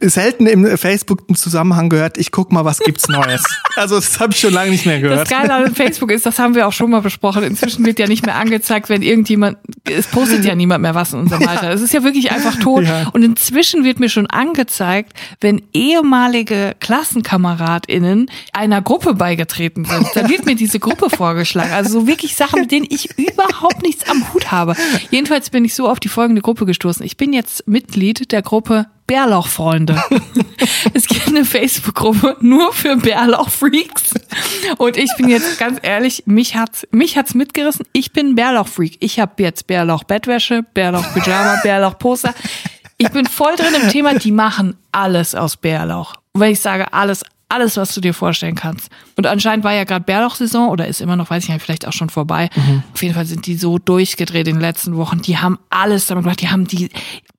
Selten 0.00 0.46
im 0.46 0.78
Facebook-Zusammenhang 0.78 1.88
gehört, 1.88 2.18
ich 2.18 2.30
guck 2.32 2.52
mal, 2.52 2.64
was 2.64 2.78
gibt's 2.78 3.08
Neues. 3.08 3.44
Also 3.76 3.96
das 3.96 4.18
habe 4.20 4.32
ich 4.32 4.40
schon 4.40 4.52
lange 4.52 4.70
nicht 4.70 4.86
mehr 4.86 5.00
gehört. 5.00 5.20
Das 5.20 5.28
Geile 5.28 5.54
an 5.54 5.74
Facebook 5.74 6.10
ist, 6.10 6.26
das 6.26 6.38
haben 6.38 6.54
wir 6.54 6.66
auch 6.66 6.72
schon 6.72 6.90
mal 6.90 7.00
besprochen. 7.00 7.42
Inzwischen 7.42 7.84
wird 7.84 7.98
ja 7.98 8.06
nicht 8.06 8.26
mehr 8.26 8.36
angezeigt, 8.36 8.88
wenn 8.88 9.02
irgendjemand, 9.02 9.58
es 9.84 10.06
postet 10.06 10.44
ja 10.44 10.54
niemand 10.54 10.82
mehr 10.82 10.94
was 10.94 11.12
in 11.12 11.20
unserem 11.20 11.46
Alter. 11.46 11.70
Es 11.70 11.80
ist 11.80 11.92
ja 11.94 12.02
wirklich 12.02 12.32
einfach 12.32 12.56
tot. 12.56 12.84
Ja. 12.84 13.08
Und 13.12 13.22
inzwischen 13.22 13.84
wird 13.84 14.00
mir 14.00 14.08
schon 14.08 14.26
angezeigt, 14.26 15.12
wenn 15.40 15.62
ehemalige 15.72 16.74
KlassenkameradInnen 16.80 18.30
einer 18.52 18.82
Gruppe 18.82 19.14
beigetreten 19.14 19.84
sind, 19.84 20.06
dann 20.14 20.28
wird 20.28 20.46
mir 20.46 20.56
diese 20.56 20.78
Gruppe 20.78 21.10
vorgeschlagen. 21.10 21.72
Also 21.72 22.00
so 22.00 22.06
wirklich 22.06 22.36
Sachen, 22.36 22.60
mit 22.60 22.70
denen 22.70 22.86
ich 22.88 23.18
überhaupt 23.18 23.82
nichts 23.82 24.08
am 24.08 24.32
Hut 24.32 24.50
habe. 24.50 24.74
Jedenfalls 25.10 25.50
bin 25.50 25.64
ich 25.64 25.74
so 25.74 25.88
auf 25.88 26.00
die 26.00 26.08
folgende 26.08 26.42
Gruppe 26.42 26.66
gestoßen. 26.66 27.04
Ich 27.04 27.09
bin 27.16 27.32
jetzt 27.32 27.66
Mitglied 27.66 28.32
der 28.32 28.42
Gruppe 28.42 28.86
Bärlauchfreunde. 29.10 30.00
es 30.94 31.08
gibt 31.08 31.26
eine 31.26 31.44
Facebook-Gruppe 31.44 32.36
nur 32.40 32.72
für 32.72 32.94
Bärlauchfreaks. 32.94 34.14
Und 34.78 34.96
ich 34.96 35.10
bin 35.16 35.28
jetzt 35.28 35.58
ganz 35.58 35.80
ehrlich, 35.82 36.22
mich 36.26 36.54
hat's, 36.54 36.86
mich 36.92 37.16
hat's 37.16 37.34
mitgerissen. 37.34 37.86
Ich 37.92 38.12
bin 38.12 38.36
Bärlauchfreak. 38.36 38.98
Ich 39.00 39.18
habe 39.18 39.42
jetzt 39.42 39.66
Bärlauch-Bettwäsche, 39.66 40.64
Bärlauch-Pyjama, 40.74 41.60
Bärlauch-Poster. 41.64 42.34
Ich 42.98 43.08
bin 43.08 43.26
voll 43.26 43.56
drin 43.56 43.74
im 43.82 43.88
Thema. 43.88 44.14
Die 44.14 44.30
machen 44.30 44.76
alles 44.92 45.34
aus 45.34 45.56
Bärlauch. 45.56 46.14
Und 46.32 46.42
wenn 46.42 46.52
ich 46.52 46.60
sage 46.60 46.92
alles, 46.92 47.24
alles, 47.50 47.76
was 47.76 47.94
du 47.94 48.00
dir 48.00 48.14
vorstellen 48.14 48.54
kannst. 48.54 48.90
Und 49.16 49.26
anscheinend 49.26 49.64
war 49.64 49.74
ja 49.74 49.84
gerade 49.84 50.04
Bärlauchsaison 50.04 50.68
oder 50.68 50.86
ist 50.86 51.00
immer 51.00 51.16
noch, 51.16 51.30
weiß 51.30 51.44
ich 51.44 51.50
nicht, 51.50 51.62
vielleicht 51.62 51.86
auch 51.86 51.92
schon 51.92 52.10
vorbei. 52.10 52.48
Mhm. 52.54 52.82
Auf 52.92 53.02
jeden 53.02 53.14
Fall 53.14 53.26
sind 53.26 53.46
die 53.46 53.56
so 53.56 53.78
durchgedreht 53.78 54.48
in 54.48 54.56
den 54.56 54.60
letzten 54.60 54.96
Wochen. 54.96 55.20
Die 55.22 55.38
haben 55.38 55.58
alles 55.68 56.06
damit 56.06 56.24
gemacht. 56.24 56.40
Die 56.40 56.50
haben 56.50 56.66
die 56.66 56.90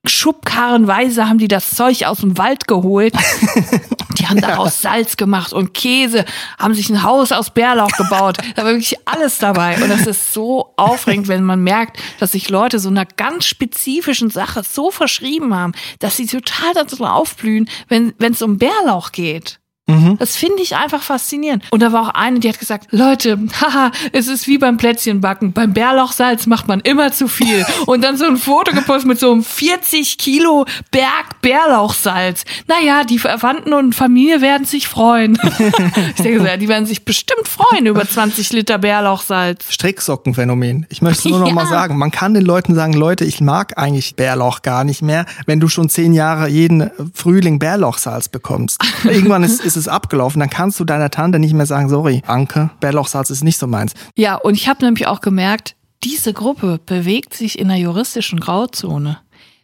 Schubkarrenweise 0.03 1.29
haben 1.29 1.37
die 1.37 1.47
das 1.47 1.71
Zeug 1.71 2.05
aus 2.05 2.19
dem 2.19 2.37
Wald 2.37 2.67
geholt. 2.67 3.13
Die 4.17 4.27
haben 4.27 4.41
daraus 4.41 4.81
Salz 4.81 5.15
gemacht 5.15 5.53
und 5.53 5.73
Käse, 5.73 6.25
haben 6.59 6.73
sich 6.73 6.89
ein 6.89 7.01
Haus 7.01 7.31
aus 7.31 7.51
Bärlauch 7.51 7.91
gebaut. 7.91 8.37
Da 8.55 8.63
war 8.63 8.71
wirklich 8.71 8.95
alles 9.05 9.37
dabei. 9.37 9.81
Und 9.81 9.89
das 9.89 10.05
ist 10.05 10.33
so 10.33 10.73
aufregend, 10.75 11.27
wenn 11.27 11.43
man 11.43 11.63
merkt, 11.63 11.97
dass 12.19 12.33
sich 12.33 12.49
Leute 12.49 12.79
so 12.79 12.89
einer 12.89 13.05
ganz 13.05 13.45
spezifischen 13.45 14.29
Sache 14.29 14.63
so 14.63 14.91
verschrieben 14.91 15.55
haben, 15.55 15.73
dass 15.99 16.17
sie 16.17 16.25
total 16.25 16.73
dazu 16.73 17.03
aufblühen, 17.03 17.69
wenn 17.87 18.13
es 18.19 18.41
um 18.41 18.57
Bärlauch 18.57 19.11
geht. 19.11 19.59
Mhm. 19.87 20.17
Das 20.19 20.35
finde 20.35 20.61
ich 20.61 20.75
einfach 20.75 21.01
faszinierend. 21.01 21.63
Und 21.71 21.81
da 21.81 21.91
war 21.91 22.03
auch 22.03 22.13
eine, 22.13 22.39
die 22.39 22.47
hat 22.49 22.59
gesagt, 22.59 22.87
Leute, 22.91 23.39
haha, 23.61 23.91
es 24.11 24.27
ist 24.27 24.47
wie 24.47 24.57
beim 24.57 24.77
Plätzchenbacken. 24.77 25.53
Beim 25.53 25.73
Bärlauchsalz 25.73 26.47
macht 26.47 26.67
man 26.67 26.79
immer 26.81 27.11
zu 27.11 27.27
viel. 27.27 27.65
Und 27.85 28.03
dann 28.03 28.17
so 28.17 28.25
ein 28.25 28.37
Foto 28.37 28.73
gepostet 28.73 29.07
mit 29.07 29.19
so 29.19 29.31
einem 29.31 29.43
40 29.43 30.17
Kilo 30.17 30.65
Berg 30.91 31.41
Bärlauchsalz. 31.41 32.45
Naja, 32.67 33.03
die 33.03 33.19
Verwandten 33.19 33.73
und 33.73 33.93
Familie 33.93 34.41
werden 34.41 34.65
sich 34.65 34.87
freuen. 34.87 35.37
ich 36.15 36.23
denke 36.23 36.39
so, 36.39 36.45
ja, 36.45 36.57
die 36.57 36.67
werden 36.67 36.85
sich 36.85 37.03
bestimmt 37.03 37.47
freuen 37.47 37.85
über 37.85 38.07
20 38.07 38.53
Liter 38.53 38.77
Bärlauchsalz. 38.77 39.65
Stricksockenphänomen. 39.69 40.85
Ich 40.89 41.01
möchte 41.01 41.29
nur 41.29 41.39
noch 41.39 41.47
ja. 41.47 41.53
mal 41.53 41.67
sagen, 41.67 41.97
man 41.97 42.11
kann 42.11 42.33
den 42.33 42.45
Leuten 42.45 42.75
sagen, 42.75 42.93
Leute, 42.93 43.25
ich 43.25 43.41
mag 43.41 43.77
eigentlich 43.77 44.15
Bärlauch 44.15 44.61
gar 44.61 44.83
nicht 44.83 45.01
mehr, 45.01 45.25
wenn 45.45 45.59
du 45.59 45.67
schon 45.67 45.89
zehn 45.89 46.13
Jahre 46.13 46.47
jeden 46.47 46.91
Frühling 47.13 47.59
Bärlauchsalz 47.59 48.29
bekommst. 48.29 48.81
Irgendwann 49.03 49.43
ist, 49.43 49.63
ist 49.63 49.70
es 49.75 49.87
abgelaufen, 49.87 50.39
dann 50.39 50.49
kannst 50.49 50.79
du 50.79 50.85
deiner 50.85 51.09
Tante 51.09 51.39
nicht 51.39 51.53
mehr 51.53 51.65
sagen, 51.65 51.89
sorry, 51.89 52.21
Anke, 52.27 52.69
Bärlauchsalz 52.79 53.29
ist 53.29 53.43
nicht 53.43 53.57
so 53.57 53.67
meins. 53.67 53.93
Ja, 54.15 54.35
und 54.35 54.55
ich 54.55 54.67
habe 54.67 54.83
nämlich 54.83 55.07
auch 55.07 55.21
gemerkt, 55.21 55.75
diese 56.03 56.33
Gruppe 56.33 56.79
bewegt 56.85 57.33
sich 57.33 57.59
in 57.59 57.67
der 57.67 57.77
juristischen 57.77 58.39
Grauzone. 58.39 59.19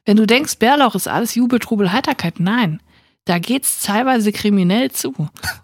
Wenn 0.05 0.17
du 0.17 0.25
denkst, 0.25 0.59
Bärlauch 0.59 0.95
ist 0.95 1.07
alles 1.07 1.35
Jubel, 1.35 1.59
Trubel, 1.59 1.91
Heiterkeit, 1.91 2.39
nein 2.39 2.79
da 3.27 3.39
geht's 3.39 3.81
teilweise 3.83 4.31
kriminell 4.31 4.89
zu. 4.91 5.13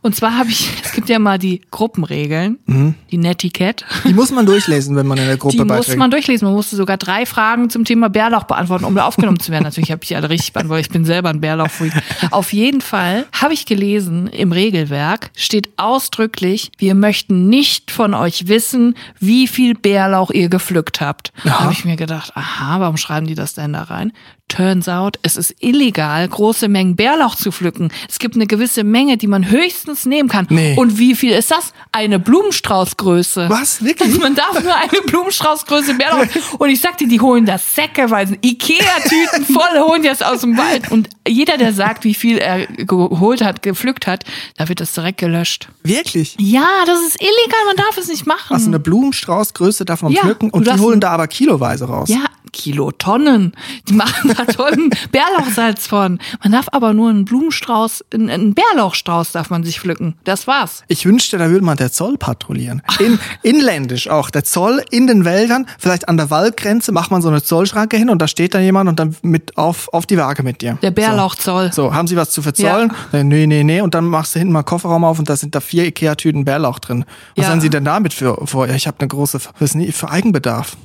Und 0.02 0.16
zwar 0.16 0.38
habe 0.38 0.50
ich, 0.50 0.70
es 0.84 0.92
gibt 0.92 1.10
ja 1.10 1.18
mal 1.18 1.40
die 1.40 1.62
Gruppenregeln, 1.72 2.60
mhm. 2.66 2.96
die 3.10 3.18
Netiquette. 3.18 3.86
Die 4.04 4.14
muss 4.14 4.32
man 4.32 4.46
durchlesen, 4.46 4.96
wenn 4.96 5.08
man 5.08 5.18
in 5.18 5.26
der 5.26 5.38
Gruppe 5.38 5.54
Die 5.54 5.64
beiträgt. 5.64 5.90
muss 5.90 5.98
man 5.98 6.12
durchlesen. 6.12 6.46
Man 6.46 6.56
musste 6.56 6.76
sogar 6.76 6.98
drei 6.98 7.26
Fragen 7.26 7.70
zum 7.70 7.86
Thema 7.86 8.10
Bärlauch 8.10 8.44
beantworten, 8.44 8.84
um 8.84 8.96
da 8.96 9.06
aufgenommen 9.06 9.40
zu 9.40 9.52
werden. 9.52 9.64
Natürlich 9.64 9.92
habe 9.92 10.04
ich 10.04 10.10
die 10.10 10.16
alle 10.16 10.30
richtig 10.30 10.52
beantwortet. 10.54 10.88
Ich 10.88 10.92
bin 10.92 11.06
selber 11.06 11.30
ein 11.30 11.40
Bärlauchfreak. 11.40 11.94
Auf 12.32 12.52
jeden 12.52 12.82
Fall 12.82 13.26
habe 13.32 13.54
ich 13.54 13.66
gelesen, 13.66 14.28
im 14.28 14.52
Regelwerk 14.52 15.32
steht 15.36 15.70
ausdrücklich, 15.78 16.72
wir 16.78 16.96
möchten 16.96 17.48
nicht 17.48 17.92
von 17.92 18.14
euch 18.14 18.48
wissen, 18.48 18.96
wie 19.20 19.48
viel 19.48 19.74
Bärlauch 19.74 20.32
ihr 20.32 20.50
gepflückt 20.50 21.00
habt. 21.00 21.32
Da 21.46 21.62
habe 21.62 21.72
ich 21.72 21.86
mir 21.86 21.96
gedacht, 21.96 22.34
aha, 22.36 22.80
warum 22.80 22.98
schreiben 22.98 23.28
die 23.28 23.36
das 23.36 23.54
denn 23.54 23.74
da 23.74 23.84
rein? 23.84 24.12
Turns 24.48 24.88
out, 24.88 25.18
es 25.24 25.36
ist 25.36 25.56
illegal, 25.62 26.28
große 26.28 26.68
Mengen 26.68 26.96
Bärlauch 26.96 27.34
zu 27.36 27.52
pflücken. 27.52 27.92
Es 28.08 28.20
gibt 28.20 28.36
eine 28.36 28.46
gewisse 28.46 28.84
Menge, 28.84 29.18
die 29.18 29.26
man 29.26 29.50
höchstens 29.50 30.06
nehmen 30.06 30.30
kann. 30.30 30.46
Nee. 30.52 30.76
Und 30.78 31.00
wie 31.00 31.16
viel 31.16 31.32
ist 31.32 31.50
das? 31.50 31.74
Eine 31.92 32.20
Blumenstraußgröße. 32.20 33.50
Was? 33.50 33.84
Wirklich? 33.84 34.20
Man 34.20 34.36
darf 34.36 34.62
nur 34.62 34.76
eine 34.76 35.02
Blumenstraußgröße 35.08 35.96
Bärlauch. 35.96 36.28
Und 36.60 36.70
ich 36.70 36.82
sagte, 36.82 37.08
die 37.08 37.20
holen 37.20 37.48
das 37.48 37.74
säckeweise. 37.74 38.38
Ikea-Tüten 38.46 39.46
voll 39.46 39.80
holen 39.80 40.04
die 40.04 40.10
das 40.10 40.22
aus 40.22 40.42
dem 40.42 40.56
Wald. 40.56 40.92
Und 40.92 41.10
jeder, 41.28 41.58
der 41.58 41.74
sagt, 41.74 42.04
wie 42.04 42.14
viel 42.14 42.38
er 42.38 42.68
geholt 42.68 43.42
hat, 43.44 43.64
gepflückt 43.64 44.06
hat, 44.06 44.24
da 44.58 44.70
wird 44.70 44.82
das 44.82 44.94
direkt 44.94 45.18
gelöscht. 45.20 45.70
Wirklich? 45.82 46.36
Ja, 46.40 46.68
das 46.86 47.00
ist 47.02 47.20
illegal. 47.20 47.66
Man 47.66 47.78
darf 47.78 47.98
es 47.98 48.08
nicht 48.08 48.28
machen. 48.28 48.54
Also 48.54 48.68
eine 48.68 48.80
Blumenstraußgröße 48.80 49.84
darf 49.84 50.04
man 50.04 50.12
ja, 50.12 50.22
pflücken 50.22 50.52
und 50.52 50.68
die 50.68 50.80
holen 50.80 51.00
da 51.00 51.10
aber 51.10 51.28
kiloweise 51.28 51.86
raus. 51.86 52.10
Ja, 52.10 52.26
Kilotonnen. 52.54 53.54
Die 53.90 53.94
machen 53.94 54.34
da 54.38 54.46
Tonnen 54.46 54.90
Bärlauchsalz 55.12 55.88
von. 55.88 56.20
Man 56.42 56.54
darf 56.54 56.68
aber 56.72 56.94
nur 56.94 57.10
einen 57.10 57.26
Blumenstrauß, 57.26 58.06
einen 58.14 58.54
Bärlauchstrauß 58.54 59.34
darf 59.34 59.50
man 59.50 59.64
sich 59.64 59.82
pflücken. 59.82 60.16
Das 60.24 60.48
war's. 60.48 60.84
Ich 60.88 61.06
wünschte, 61.06 61.38
da 61.38 61.50
würde 61.50 61.66
man 61.66 61.76
der 61.76 61.92
Zoll 61.92 62.18
patrouillieren. 62.18 62.82
In, 63.00 63.20
inländisch 63.42 64.08
auch. 64.08 64.30
Der 64.30 64.44
Zoll 64.44 64.84
in 64.92 65.08
den 65.08 65.26
Wäldern, 65.26 65.68
vielleicht 65.78 66.08
an 66.08 66.16
der 66.18 66.30
Waldgrenze, 66.30 66.92
macht 66.92 67.12
man 67.12 67.22
so 67.22 67.28
eine 67.28 67.44
Zollschranke 67.44 67.98
hin 67.98 68.10
und 68.10 68.22
da 68.22 68.28
steht 68.28 68.54
dann 68.54 68.64
jemand 68.64 68.90
und 68.90 69.00
dann 69.00 69.16
mit 69.22 69.58
auf, 69.58 69.92
auf 69.92 70.06
die 70.06 70.18
Waage 70.18 70.44
mit 70.44 70.62
dir. 70.62 70.78
Der 70.82 70.92
Bärlauchzoll. 70.92 71.72
So. 71.74 71.90
so, 71.90 71.94
haben 71.94 72.08
Sie 72.08 72.16
was 72.16 72.30
zu 72.30 72.42
verzollen? 72.42 72.94
Ja. 73.12 73.24
Nee, 73.24 73.48
nee, 73.48 73.64
nee. 73.64 73.82
Und 73.82 73.96
dann 73.96 74.06
machst 74.06 74.36
du 74.36 74.40
hinten 74.40 74.54
mal 74.54 74.64
Kofferraum 74.64 75.04
auf 75.04 75.20
und 75.20 75.30
da 75.30 75.36
sind 75.36 75.56
da 75.56 75.60
vier 75.60 75.86
Ikea-Tüten 75.86 76.46
Bärlauch 76.46 76.80
drin. 76.80 77.06
Was 77.36 77.46
ja. 77.46 77.52
haben 77.52 77.62
Sie 77.62 77.70
denn 77.70 77.86
damit 77.86 78.14
für, 78.14 78.46
vor? 78.46 78.68
Ja, 78.68 78.76
ich 78.76 78.88
habe 78.88 79.00
eine 79.00 79.08
große, 79.08 79.40
was 79.60 79.76
nie, 79.76 79.92
für 79.92 80.10
Eigenbedarf. 80.10 80.78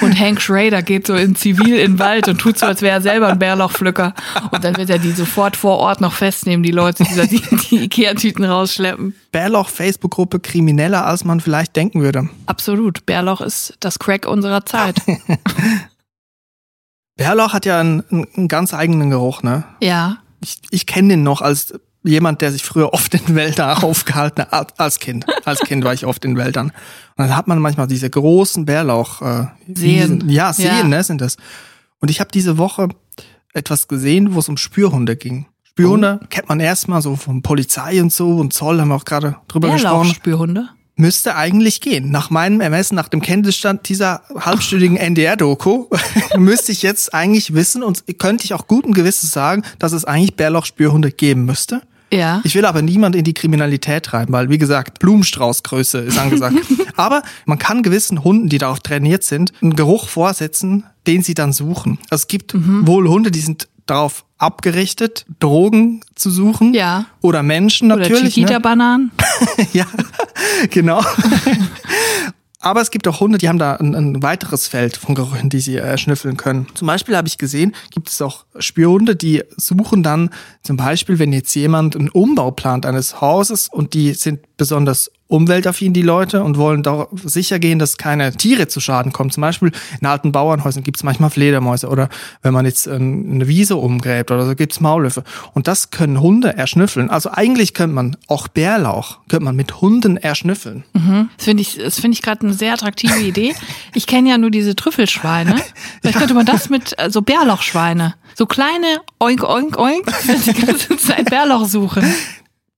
und 0.00 0.18
Hank 0.18 0.40
Schrader 0.40 0.82
geht 0.88 1.06
so 1.06 1.14
in 1.14 1.36
Zivil 1.36 1.74
in 1.74 1.92
den 1.92 1.98
Wald 2.00 2.26
und 2.26 2.38
tut 2.38 2.58
so, 2.58 2.66
als 2.66 2.82
wäre 2.82 2.96
er 2.96 3.02
selber 3.02 3.28
ein 3.28 3.38
Bärlauchpflücker. 3.38 4.14
Und 4.50 4.64
dann 4.64 4.76
wird 4.76 4.90
er 4.90 4.98
die 4.98 5.12
sofort 5.12 5.56
vor 5.56 5.78
Ort 5.78 6.00
noch 6.00 6.14
festnehmen, 6.14 6.64
die 6.64 6.72
Leute, 6.72 7.04
die 7.04 7.40
die, 7.70 7.84
Ikea-Tüten 7.84 8.44
rausschleppen. 8.44 9.14
Bärlauch-Facebook-Gruppe 9.30 10.40
krimineller, 10.40 11.06
als 11.06 11.24
man 11.24 11.40
vielleicht 11.40 11.76
denken 11.76 12.00
würde. 12.00 12.28
Absolut. 12.46 13.06
Bärlauch 13.06 13.42
ist 13.42 13.74
das 13.80 13.98
Crack 13.98 14.26
unserer 14.26 14.64
Zeit. 14.64 14.96
Bärlauch 17.16 17.52
hat 17.52 17.66
ja 17.66 17.78
einen, 17.78 18.02
einen 18.34 18.48
ganz 18.48 18.72
eigenen 18.72 19.10
Geruch, 19.10 19.42
ne? 19.42 19.64
Ja. 19.80 20.18
Ich, 20.40 20.58
ich 20.70 20.86
kenne 20.86 21.08
den 21.08 21.22
noch 21.22 21.42
als 21.42 21.74
jemand, 22.02 22.40
der 22.40 22.52
sich 22.52 22.62
früher 22.62 22.92
oft 22.92 23.14
in 23.14 23.34
Wäldern 23.34 23.78
aufgehalten 23.82 24.44
hat, 24.50 24.78
als 24.78 24.98
Kind. 24.98 25.26
Als 25.44 25.60
Kind 25.60 25.84
war 25.84 25.94
ich 25.94 26.06
oft 26.06 26.24
in 26.24 26.36
Wäldern. 26.36 26.66
Und 26.68 26.74
dann 27.16 27.36
hat 27.36 27.48
man 27.48 27.58
manchmal 27.58 27.86
diese 27.86 28.08
großen 28.08 28.64
Bärlauch. 28.64 29.22
Äh, 29.22 29.46
Seen. 29.74 30.28
Ja, 30.28 30.52
Seen, 30.52 30.66
ja. 30.66 30.84
Ne, 30.84 31.02
sind 31.02 31.20
das. 31.20 31.36
Und 32.00 32.10
ich 32.10 32.20
habe 32.20 32.30
diese 32.32 32.58
Woche 32.58 32.88
etwas 33.52 33.88
gesehen, 33.88 34.34
wo 34.34 34.38
es 34.38 34.48
um 34.48 34.56
Spürhunde 34.56 35.16
ging. 35.16 35.46
Spürhunde 35.64 36.20
oh. 36.22 36.26
kennt 36.28 36.48
man 36.48 36.60
erstmal 36.60 37.02
so 37.02 37.16
von 37.16 37.42
Polizei 37.42 38.00
und 38.00 38.12
so 38.12 38.36
und 38.36 38.52
Zoll 38.52 38.80
haben 38.80 38.88
wir 38.88 38.96
auch 38.96 39.04
gerade 39.04 39.36
drüber 39.48 39.68
Bärlauch 39.68 40.02
gesprochen. 40.02 40.14
Spürhunde? 40.14 40.68
Müsste 40.98 41.36
eigentlich 41.36 41.80
gehen. 41.80 42.10
Nach 42.10 42.28
meinem 42.28 42.60
Ermessen, 42.60 42.96
nach 42.96 43.08
dem 43.08 43.22
Kenntnisstand 43.22 43.88
dieser 43.88 44.22
halbstündigen 44.34 44.96
NDR-Doku, 44.96 45.86
müsste 46.36 46.72
ich 46.72 46.82
jetzt 46.82 47.14
eigentlich 47.14 47.54
wissen 47.54 47.84
und 47.84 48.02
könnte 48.18 48.44
ich 48.44 48.52
auch 48.52 48.66
guten 48.66 48.92
Gewissens 48.92 49.30
sagen, 49.30 49.62
dass 49.78 49.92
es 49.92 50.04
eigentlich 50.04 50.34
Bärlauch-Spürhunde 50.34 51.12
geben 51.12 51.44
müsste. 51.44 51.82
Ja. 52.12 52.40
Ich 52.42 52.54
will 52.54 52.64
aber 52.64 52.82
niemand 52.82 53.14
in 53.14 53.24
die 53.24 53.34
Kriminalität 53.34 54.06
treiben, 54.06 54.32
weil, 54.32 54.50
wie 54.50 54.58
gesagt, 54.58 54.98
Blumenstraußgröße 54.98 55.98
ist 55.98 56.18
angesagt. 56.18 56.56
aber 56.96 57.22
man 57.44 57.58
kann 57.58 57.82
gewissen 57.82 58.24
Hunden, 58.24 58.48
die 58.48 58.58
darauf 58.58 58.80
trainiert 58.80 59.22
sind, 59.22 59.52
einen 59.62 59.76
Geruch 59.76 60.08
vorsetzen, 60.08 60.84
den 61.06 61.22
sie 61.22 61.34
dann 61.34 61.52
suchen. 61.52 61.98
Also 62.10 62.22
es 62.22 62.28
gibt 62.28 62.54
mhm. 62.54 62.86
wohl 62.86 63.08
Hunde, 63.08 63.30
die 63.30 63.40
sind 63.40 63.68
darauf 63.90 64.24
abgerichtet, 64.38 65.26
Drogen 65.40 66.02
zu 66.14 66.30
suchen. 66.30 66.74
Ja. 66.74 67.06
Oder 67.20 67.42
Menschen 67.42 67.88
natürlich. 67.88 68.22
Oder 68.22 68.30
Chiquita-Bananen. 68.30 69.10
Ne? 69.56 69.66
ja, 69.72 69.86
genau. 70.70 71.02
Aber 72.60 72.80
es 72.80 72.90
gibt 72.90 73.06
auch 73.06 73.20
Hunde, 73.20 73.38
die 73.38 73.48
haben 73.48 73.58
da 73.58 73.74
ein, 73.74 73.94
ein 73.94 74.22
weiteres 74.22 74.66
Feld 74.66 74.96
von 74.96 75.14
Gerüchen, 75.14 75.48
die 75.48 75.60
sie 75.60 75.76
äh, 75.76 75.96
schnüffeln 75.96 76.36
können. 76.36 76.66
Zum 76.74 76.88
Beispiel 76.88 77.16
habe 77.16 77.28
ich 77.28 77.38
gesehen, 77.38 77.74
gibt 77.92 78.08
es 78.08 78.20
auch 78.20 78.46
Spürhunde, 78.58 79.14
die 79.14 79.44
suchen 79.56 80.02
dann 80.02 80.30
zum 80.62 80.76
Beispiel, 80.76 81.20
wenn 81.20 81.32
jetzt 81.32 81.54
jemand 81.54 81.94
einen 81.94 82.08
Umbau 82.08 82.50
plant 82.50 82.84
eines 82.84 83.20
Hauses 83.20 83.68
und 83.68 83.94
die 83.94 84.12
sind 84.14 84.40
besonders 84.56 85.10
umweltaffin, 85.28 85.92
die 85.92 86.02
Leute, 86.02 86.42
und 86.42 86.56
wollen 86.56 86.82
doch 86.82 87.08
sicher 87.12 87.58
gehen, 87.58 87.78
dass 87.78 87.98
keine 87.98 88.32
Tiere 88.32 88.66
zu 88.66 88.80
Schaden 88.80 89.12
kommen. 89.12 89.30
Zum 89.30 89.42
Beispiel 89.42 89.72
in 90.00 90.06
alten 90.06 90.32
Bauernhäusern 90.32 90.82
gibt 90.82 90.96
es 90.96 91.04
manchmal 91.04 91.30
Fledermäuse 91.30 91.88
oder 91.88 92.08
wenn 92.42 92.54
man 92.54 92.64
jetzt 92.64 92.86
ähm, 92.86 93.28
eine 93.32 93.46
Wiese 93.46 93.76
umgräbt 93.76 94.30
oder 94.30 94.46
so, 94.46 94.54
gibt 94.54 94.72
es 94.72 94.80
Maulwürfe. 94.80 95.22
Und 95.52 95.68
das 95.68 95.90
können 95.90 96.20
Hunde 96.20 96.56
erschnüffeln. 96.56 97.10
Also 97.10 97.30
eigentlich 97.30 97.74
könnte 97.74 97.94
man 97.94 98.16
auch 98.26 98.48
Bärlauch, 98.48 99.18
könnte 99.28 99.44
man 99.44 99.54
mit 99.54 99.80
Hunden 99.80 100.16
erschnüffeln. 100.16 100.84
Mhm. 100.94 101.28
Das 101.36 101.44
finde 101.44 101.60
ich, 101.60 101.76
das 101.76 102.00
finde 102.00 102.14
ich 102.14 102.22
gerade 102.22 102.46
eine 102.46 102.54
sehr 102.54 102.72
attraktive 102.72 103.20
Idee. 103.20 103.54
Ich 103.94 104.06
kenne 104.06 104.30
ja 104.30 104.38
nur 104.38 104.50
diese 104.50 104.74
Trüffelschweine. 104.74 105.56
Vielleicht 106.00 106.14
ja. 106.14 106.20
könnte 106.20 106.34
man 106.34 106.46
das 106.46 106.70
mit 106.70 106.88
so 106.88 106.96
also 106.96 107.22
Bärlauchschweine. 107.22 108.14
So 108.34 108.46
kleine 108.46 109.00
Oink, 109.18 109.42
Oink, 109.42 109.78
Oink, 109.78 110.06
die 110.46 110.66
ganze 110.66 110.96
Zeit 110.96 111.28
Bärlauch 111.28 111.66
suchen. 111.66 112.04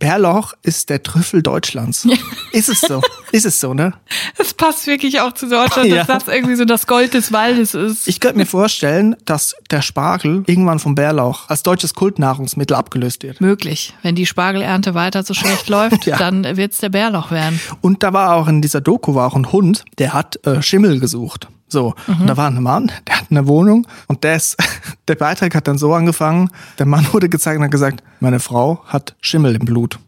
Bärlauch 0.00 0.54
ist 0.62 0.90
der 0.90 1.04
Trüffel 1.04 1.42
Deutschlands. 1.42 2.04
Ja. 2.04 2.16
Ist 2.52 2.68
es 2.68 2.80
so? 2.80 3.00
Ist 3.30 3.46
es 3.46 3.60
so, 3.60 3.74
ne? 3.74 3.92
Es 4.38 4.54
passt 4.54 4.86
wirklich 4.86 5.20
auch 5.20 5.32
zu 5.32 5.48
Deutschland, 5.48 5.88
ja. 5.88 6.04
dass 6.04 6.24
das 6.24 6.34
irgendwie 6.34 6.56
so 6.56 6.64
das 6.64 6.86
Gold 6.86 7.14
des 7.14 7.32
Waldes 7.32 7.74
ist. 7.74 8.08
Ich 8.08 8.18
könnte 8.18 8.38
mir 8.38 8.46
vorstellen, 8.46 9.14
dass 9.24 9.54
der 9.70 9.82
Spargel 9.82 10.42
irgendwann 10.46 10.78
vom 10.78 10.94
Bärlauch 10.94 11.48
als 11.48 11.62
deutsches 11.62 11.94
Kultnahrungsmittel 11.94 12.74
abgelöst 12.74 13.22
wird. 13.22 13.40
Möglich. 13.40 13.94
Wenn 14.02 14.14
die 14.14 14.26
Spargelernte 14.26 14.94
weiter 14.94 15.22
so 15.22 15.34
schlecht 15.34 15.68
läuft, 15.68 16.06
ja. 16.06 16.16
dann 16.16 16.56
wird's 16.56 16.78
der 16.78 16.88
Bärlauch 16.88 17.30
werden. 17.30 17.60
Und 17.82 18.02
da 18.02 18.12
war 18.12 18.34
auch 18.34 18.48
in 18.48 18.62
dieser 18.62 18.80
Doku 18.80 19.14
war 19.14 19.26
auch 19.26 19.36
ein 19.36 19.52
Hund, 19.52 19.84
der 19.98 20.14
hat 20.14 20.44
äh, 20.46 20.62
Schimmel 20.62 20.98
gesucht. 20.98 21.48
So, 21.70 21.94
mhm. 22.06 22.22
und 22.22 22.26
da 22.26 22.36
war 22.36 22.48
ein 22.48 22.62
Mann, 22.62 22.90
der 23.06 23.18
hat 23.18 23.26
eine 23.30 23.46
Wohnung 23.46 23.86
und 24.08 24.24
der 24.24 24.36
ist, 24.36 24.56
der 25.08 25.14
Beitrag 25.14 25.54
hat 25.54 25.68
dann 25.68 25.78
so 25.78 25.94
angefangen, 25.94 26.50
der 26.78 26.86
Mann 26.86 27.06
wurde 27.12 27.28
gezeigt 27.28 27.58
und 27.58 27.64
hat 27.64 27.70
gesagt, 27.70 28.02
meine 28.18 28.40
Frau 28.40 28.82
hat 28.86 29.14
Schimmel 29.20 29.54
im 29.54 29.64
Blut. 29.64 29.98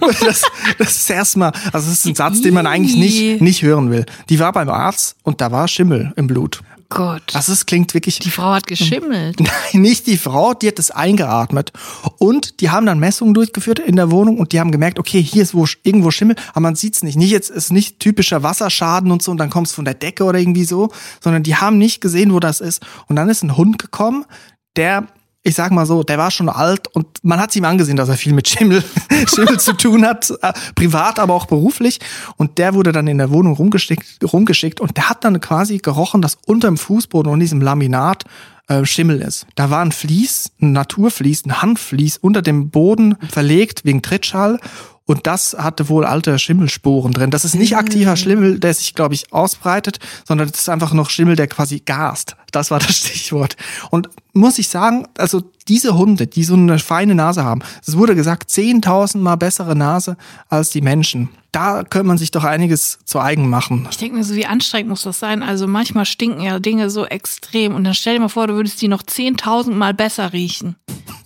das, 0.24 0.42
das 0.78 0.96
ist 0.96 1.10
erstmal, 1.10 1.52
also 1.72 1.88
das 1.88 1.98
ist 1.98 2.06
ein 2.06 2.14
Satz, 2.14 2.40
den 2.40 2.54
man 2.54 2.66
eigentlich 2.66 2.96
nicht, 2.96 3.40
nicht 3.42 3.62
hören 3.62 3.90
will. 3.90 4.06
Die 4.28 4.38
war 4.38 4.52
beim 4.52 4.68
Arzt 4.68 5.16
und 5.22 5.40
da 5.40 5.50
war 5.50 5.68
Schimmel 5.68 6.12
im 6.16 6.26
Blut. 6.26 6.62
Gott. 6.94 7.34
Also 7.34 7.52
es 7.52 7.66
klingt 7.66 7.92
wirklich. 7.92 8.20
Die 8.20 8.30
Frau 8.30 8.54
hat 8.54 8.66
geschimmelt. 8.66 9.40
Nein, 9.72 9.82
nicht 9.82 10.06
die 10.06 10.16
Frau, 10.16 10.54
die 10.54 10.68
hat 10.68 10.78
es 10.78 10.90
eingeatmet. 10.90 11.72
Und 12.18 12.60
die 12.60 12.70
haben 12.70 12.86
dann 12.86 12.98
Messungen 12.98 13.34
durchgeführt 13.34 13.80
in 13.80 13.96
der 13.96 14.10
Wohnung 14.10 14.38
und 14.38 14.52
die 14.52 14.60
haben 14.60 14.70
gemerkt, 14.70 14.98
okay, 14.98 15.22
hier 15.22 15.42
ist 15.42 15.54
wo, 15.54 15.66
irgendwo 15.82 16.10
Schimmel, 16.10 16.36
aber 16.50 16.60
man 16.60 16.76
sieht 16.76 16.94
es 16.94 17.02
nicht. 17.02 17.16
Nicht 17.16 17.30
jetzt 17.30 17.50
ist 17.50 17.72
nicht 17.72 18.00
typischer 18.00 18.42
Wasserschaden 18.42 19.10
und 19.10 19.22
so 19.22 19.30
und 19.32 19.38
dann 19.38 19.50
kommt 19.50 19.66
es 19.66 19.72
von 19.72 19.84
der 19.84 19.94
Decke 19.94 20.24
oder 20.24 20.38
irgendwie 20.38 20.64
so, 20.64 20.90
sondern 21.20 21.42
die 21.42 21.56
haben 21.56 21.78
nicht 21.78 22.00
gesehen, 22.00 22.32
wo 22.32 22.40
das 22.40 22.60
ist. 22.60 22.84
Und 23.08 23.16
dann 23.16 23.28
ist 23.28 23.42
ein 23.42 23.56
Hund 23.56 23.78
gekommen, 23.78 24.24
der 24.76 25.08
ich 25.46 25.54
sag 25.54 25.72
mal 25.72 25.84
so, 25.84 26.02
der 26.02 26.16
war 26.16 26.30
schon 26.30 26.48
alt 26.48 26.88
und 26.88 27.06
man 27.22 27.38
hat 27.38 27.54
ihm 27.54 27.64
angesehen, 27.66 27.98
dass 27.98 28.08
er 28.08 28.16
viel 28.16 28.32
mit 28.32 28.48
Schimmel, 28.48 28.82
Schimmel 29.26 29.60
zu 29.60 29.74
tun 29.74 30.06
hat, 30.06 30.32
äh, 30.42 30.52
privat, 30.74 31.18
aber 31.18 31.34
auch 31.34 31.46
beruflich. 31.46 32.00
Und 32.36 32.56
der 32.56 32.72
wurde 32.72 32.92
dann 32.92 33.06
in 33.06 33.18
der 33.18 33.30
Wohnung 33.30 33.52
rumgeschickt, 33.52 34.24
rumgeschickt 34.24 34.80
und 34.80 34.96
der 34.96 35.10
hat 35.10 35.22
dann 35.22 35.38
quasi 35.40 35.78
gerochen, 35.78 36.22
dass 36.22 36.38
unter 36.46 36.68
dem 36.68 36.78
Fußboden 36.78 37.30
und 37.30 37.40
diesem 37.40 37.60
Laminat 37.60 38.24
äh, 38.68 38.86
Schimmel 38.86 39.20
ist. 39.20 39.46
Da 39.54 39.68
war 39.68 39.84
ein 39.84 39.92
Vlies, 39.92 40.50
ein 40.62 40.72
Naturvlies, 40.72 41.44
ein 41.44 41.60
Handvlies 41.60 42.16
unter 42.16 42.40
dem 42.40 42.70
Boden 42.70 43.16
verlegt 43.28 43.84
wegen 43.84 44.00
Trittschall 44.00 44.58
und 45.06 45.26
das 45.26 45.54
hatte 45.58 45.88
wohl 45.88 46.04
alte 46.04 46.38
Schimmelsporen 46.38 47.12
drin. 47.12 47.30
Das 47.30 47.44
ist 47.44 47.54
nicht 47.54 47.72
mhm. 47.72 47.78
aktiver 47.78 48.16
Schimmel, 48.16 48.58
der 48.58 48.72
sich, 48.74 48.94
glaube 48.94 49.14
ich, 49.14 49.32
ausbreitet, 49.32 49.98
sondern 50.26 50.48
das 50.48 50.60
ist 50.60 50.68
einfach 50.68 50.92
noch 50.92 51.10
Schimmel, 51.10 51.36
der 51.36 51.46
quasi 51.46 51.80
gast. 51.80 52.36
Das 52.52 52.70
war 52.70 52.78
das 52.78 52.96
Stichwort. 52.96 53.56
Und 53.90 54.08
muss 54.32 54.58
ich 54.58 54.68
sagen, 54.68 55.06
also 55.18 55.42
diese 55.68 55.96
Hunde, 55.96 56.26
die 56.26 56.44
so 56.44 56.54
eine 56.54 56.78
feine 56.78 57.14
Nase 57.14 57.44
haben, 57.44 57.60
es 57.86 57.96
wurde 57.96 58.14
gesagt, 58.14 58.50
10.000 58.50 59.18
mal 59.18 59.36
bessere 59.36 59.76
Nase 59.76 60.16
als 60.48 60.70
die 60.70 60.80
Menschen 60.80 61.28
da 61.54 61.84
könnte 61.84 62.08
man 62.08 62.18
sich 62.18 62.32
doch 62.32 62.42
einiges 62.42 62.98
zu 63.04 63.20
eigen 63.20 63.48
machen. 63.48 63.86
Ich 63.88 63.96
denke 63.96 64.16
mir 64.16 64.24
so, 64.24 64.34
wie 64.34 64.46
anstrengend 64.46 64.90
muss 64.90 65.02
das 65.02 65.20
sein? 65.20 65.42
Also 65.42 65.68
manchmal 65.68 66.04
stinken 66.04 66.40
ja 66.40 66.58
Dinge 66.58 66.90
so 66.90 67.06
extrem 67.06 67.74
und 67.74 67.84
dann 67.84 67.94
stell 67.94 68.14
dir 68.14 68.20
mal 68.20 68.28
vor, 68.28 68.48
du 68.48 68.54
würdest 68.54 68.82
die 68.82 68.88
noch 68.88 69.02
10.000 69.02 69.72
Mal 69.72 69.94
besser 69.94 70.32
riechen. 70.32 70.74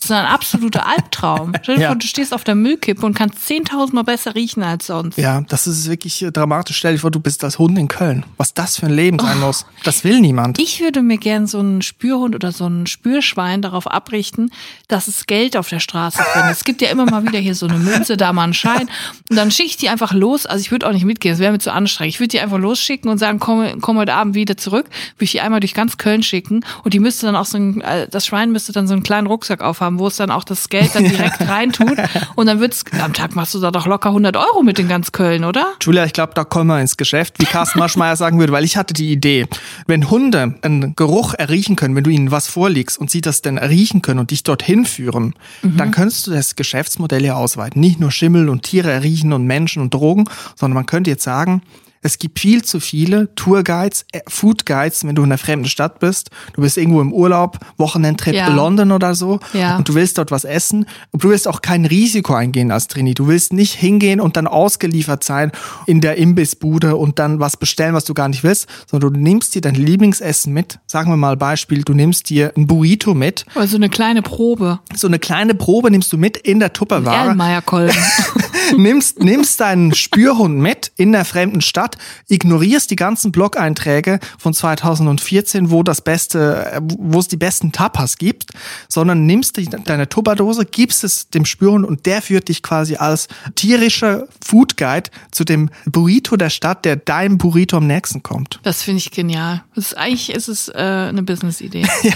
Das 0.09 0.17
ist 0.17 0.25
ein 0.25 0.33
absoluter 0.33 0.87
Albtraum. 0.87 1.53
Stell 1.63 1.77
dir 1.77 1.83
ja. 1.83 1.89
vor, 1.89 1.97
du 1.97 2.07
stehst 2.07 2.33
auf 2.33 2.43
der 2.43 2.55
Müllkippe 2.55 3.05
und 3.05 3.15
kannst 3.15 3.39
10.000 3.47 3.95
Mal 3.95 4.05
besser 4.05 4.35
riechen 4.35 4.63
als 4.63 4.87
sonst. 4.87 5.19
Ja, 5.19 5.43
das 5.43 5.67
ist 5.67 5.89
wirklich 5.89 6.25
dramatisch. 6.33 6.79
Stell 6.79 6.95
dir 6.95 7.01
vor, 7.01 7.11
du 7.11 7.21
bist 7.21 7.45
als 7.45 7.59
Hund 7.59 7.77
in 7.79 7.89
Köln. 7.89 8.25
Was 8.39 8.55
das 8.55 8.79
für 8.79 8.87
ein 8.87 8.93
Leben 8.93 9.19
sein 9.19 9.37
oh. 9.43 9.47
muss. 9.47 9.67
Das 9.85 10.05
will 10.05 10.21
niemand. 10.21 10.59
Ich 10.59 10.81
würde 10.81 11.03
mir 11.03 11.19
gern 11.19 11.47
so 11.47 11.59
einen 11.59 11.83
Spürhund 11.83 12.35
oder 12.35 12.53
so 12.53 12.67
ein 12.67 12.87
Spürschwein 12.87 13.61
darauf 13.61 13.87
abrichten, 13.87 14.51
dass 14.89 15.09
es 15.09 15.27
Geld 15.27 15.59
auf 15.59 15.69
der 15.69 15.81
Straße 15.81 16.23
findet. 16.33 16.53
Es 16.53 16.65
gibt 16.65 16.81
ja 16.81 16.89
immer 16.89 17.05
mal 17.05 17.27
wieder 17.27 17.39
hier 17.39 17.55
so 17.55 17.67
eine 17.67 17.79
Münze, 17.79 18.17
da 18.17 18.33
mal 18.33 18.45
einen 18.45 18.55
Schein. 18.55 18.89
Und 19.29 19.37
dann 19.37 19.51
schicke 19.51 19.69
ich 19.69 19.77
die 19.77 19.91
einfach 19.91 20.15
los. 20.15 20.47
Also 20.47 20.63
ich 20.63 20.71
würde 20.71 20.89
auch 20.89 20.93
nicht 20.93 21.05
mitgehen, 21.05 21.35
das 21.35 21.41
wäre 21.41 21.53
mir 21.53 21.59
zu 21.59 21.71
anstrengend. 21.71 22.15
Ich 22.15 22.21
würde 22.21 22.29
die 22.29 22.41
einfach 22.41 22.59
losschicken 22.59 23.11
und 23.11 23.19
sagen, 23.19 23.41
komm, 23.41 23.81
komm 23.83 23.99
heute 23.99 24.15
Abend 24.15 24.35
wieder 24.35 24.57
zurück. 24.57 24.87
Würde 24.87 25.25
ich 25.25 25.33
die 25.33 25.43
einmal 25.43 25.61
durch 25.61 25.75
ganz 25.75 25.99
Köln 25.99 26.23
schicken 26.23 26.65
und 26.83 26.95
die 26.95 26.99
müsste 26.99 27.27
dann 27.27 27.37
auch 27.37 27.45
so 27.45 27.59
ein, 27.59 27.83
äh, 27.83 28.09
das 28.09 28.25
Schwein 28.25 28.53
müsste 28.53 28.73
dann 28.73 28.89
so 28.89 28.95
einen 28.95 29.03
kleinen 29.03 29.27
Rucksack 29.27 29.61
aufhaben, 29.61 29.98
wo 29.99 30.07
es 30.07 30.17
dann 30.17 30.31
auch 30.31 30.45
das 30.45 30.69
Geld 30.69 30.95
dann 30.95 31.05
direkt 31.05 31.41
reintut. 31.49 31.97
Und 32.35 32.47
dann 32.47 32.61
wird's, 32.61 32.85
am 33.03 33.13
Tag 33.13 33.35
machst 33.35 33.55
du 33.55 33.61
da 33.61 33.71
doch 33.71 33.87
locker 33.87 34.11
100 34.11 34.37
Euro 34.37 34.63
mit 34.63 34.79
in 34.79 34.89
ganz 34.89 35.13
Köln, 35.13 35.45
oder? 35.45 35.75
Julia, 35.81 36.05
ich 36.05 36.13
glaube, 36.13 36.33
da 36.35 36.45
kommen 36.45 36.69
wir 36.69 36.81
ins 36.81 36.97
Geschäft, 36.97 37.35
wie 37.39 37.45
Carsten 37.45 37.79
Maschmeyer 37.79 38.17
sagen 38.17 38.39
würde, 38.39 38.53
weil 38.53 38.65
ich 38.65 38.77
hatte 38.77 38.95
die 38.95 39.11
Idee, 39.13 39.47
wenn 39.87 40.11
Hunde 40.11 40.55
einen 40.63 40.95
Geruch 40.97 41.35
erriechen 41.35 41.77
können, 41.77 41.95
wenn 41.97 42.05
du 42.05 42.11
ihnen 42.11 42.31
was 42.31 42.49
vorlegst 42.49 42.99
und 42.99 43.11
sie 43.11 43.21
das 43.21 43.43
dann 43.43 43.57
erriechen 43.57 44.03
können 44.03 44.21
und 44.21 44.31
dich 44.31 44.43
dorthin 44.43 44.85
führen, 44.85 45.35
mhm. 45.63 45.77
dann 45.77 45.91
könntest 45.91 46.27
du 46.27 46.31
das 46.31 46.57
Geschäftsmodell 46.57 47.25
ja 47.25 47.35
ausweiten. 47.35 47.81
Nicht 47.81 48.01
nur 48.01 48.11
Schimmel 48.11 48.49
und 48.49 48.63
Tiere 48.63 48.91
erriechen 48.91 49.33
und 49.33 49.47
Menschen 49.47 49.83
und 49.83 49.95
Drogen, 49.95 50.25
sondern 50.57 50.75
man 50.75 50.87
könnte 50.87 51.11
jetzt 51.11 51.25
sagen, 51.25 51.63
es 52.03 52.19
gibt 52.19 52.39
viel 52.39 52.63
zu 52.65 52.81
viele 52.81 53.35
Tourguides, 53.35 54.05
äh, 54.13 54.21
Foodguides, 54.29 55.05
wenn 55.05 55.15
du 55.15 55.23
in 55.23 55.29
einer 55.29 55.39
fremden 55.39 55.69
Stadt 55.69 55.99
bist. 55.99 56.31
Du 56.55 56.63
bist 56.63 56.77
irgendwo 56.77 57.01
im 57.01 57.13
Urlaub, 57.13 57.59
Wochenendtrip 57.77 58.35
ja. 58.35 58.49
London 58.49 58.93
oder 58.93 59.15
so 59.15 59.41
ja. 59.53 59.77
und 59.77 59.89
du 59.89 59.95
willst 59.95 60.19
dort 60.19 60.31
was 60.31 60.45
essen. 60.45 60.87
Und 61.11 61.25
du 61.25 61.31
willst 61.31 61.49
auch 61.49 61.63
kein 61.63 61.85
Risiko 61.85 62.35
eingehen 62.35 62.71
als 62.71 62.89
Trini. 62.89 63.15
Du 63.15 63.27
willst 63.27 63.53
nicht 63.53 63.75
hingehen 63.75 64.21
und 64.21 64.37
dann 64.37 64.47
ausgeliefert 64.47 65.25
sein 65.25 65.53
in 65.87 66.01
der 66.01 66.17
Imbissbude 66.17 66.97
und 66.97 67.19
dann 67.19 67.41
was 67.41 67.57
bestellen, 67.57 67.95
was 67.95 68.05
du 68.05 68.15
gar 68.15 68.29
nicht 68.29 68.45
willst, 68.45 68.69
sondern 68.91 69.15
du 69.15 69.21
nimmst 69.21 69.55
dir 69.55 69.61
dein 69.61 69.75
Lieblingsessen 69.75 70.53
mit. 70.53 70.79
Sagen 70.87 71.11
wir 71.11 71.17
mal 71.17 71.37
Beispiel, 71.37 71.83
du 71.83 71.95
nimmst 71.95 72.31
dir 72.31 72.53
ein 72.57 72.67
Burrito 72.67 73.15
mit. 73.15 73.45
Also 73.55 73.77
eine 73.77 73.89
kleine 73.89 74.23
Probe. 74.23 74.81
So 74.95 75.07
eine 75.07 75.19
kleine 75.19 75.55
Probe 75.55 75.91
nimmst 75.91 76.13
du 76.13 76.19
mit 76.19 76.37
in 76.37 76.61
der 76.61 76.73
Tupperware. 76.73 77.17
Erlenmeyer-Kolben. 77.17 77.97
nimmst, 78.77 79.21
nimmst 79.23 79.61
deinen 79.61 79.95
Spürhund 79.95 80.59
mit 80.59 80.93
in 80.97 81.13
der 81.13 81.25
fremden 81.25 81.61
Stadt, 81.61 81.99
ignorierst 82.29 82.91
die 82.91 82.97
ganzen 82.97 83.33
Blog-Einträge 83.33 84.21
von 84.39 84.55
2014, 84.55 85.71
wo 85.71 85.83
das 85.83 86.01
beste, 86.01 86.81
wo 86.99 87.19
es 87.19 87.29
die 87.29 87.37
besten 87.37 87.73
Tapas 87.73 88.19
gibt, 88.19 88.51
sondern 88.89 89.27
nimmst 89.27 89.57
die, 89.57 89.67
deine 89.67 90.09
Tupperdose, 90.09 90.65
gibst 90.65 91.05
es 91.05 91.31
dem 91.31 91.45
Spürhund 91.45 91.87
und 91.87 92.07
der 92.07 92.23
führt 92.23 92.49
dich 92.49 92.63
quasi 92.63 92.97
als 92.97 93.29
tierischer 93.55 94.27
Food 94.45 94.77
Guide 94.77 95.11
zu 95.31 95.45
dem 95.45 95.71
Burrito 95.87 96.37
der 96.37 96.51
Stadt, 96.51 96.85
der 96.85 96.97
deinem 96.97 97.39
Burrito 97.39 97.77
am 97.77 97.87
nächsten 97.87 98.23
kommt. 98.23 98.61
Das 98.63 98.83
finde 98.83 98.99
ich 98.99 99.11
genial. 99.11 99.63
Das 99.75 99.87
ist, 99.87 99.99
eigentlich 99.99 100.31
ist 100.31 100.49
es 100.49 100.69
äh, 100.69 100.73
eine 100.75 101.23
Business-Idee. 101.23 101.87
ja. 102.03 102.13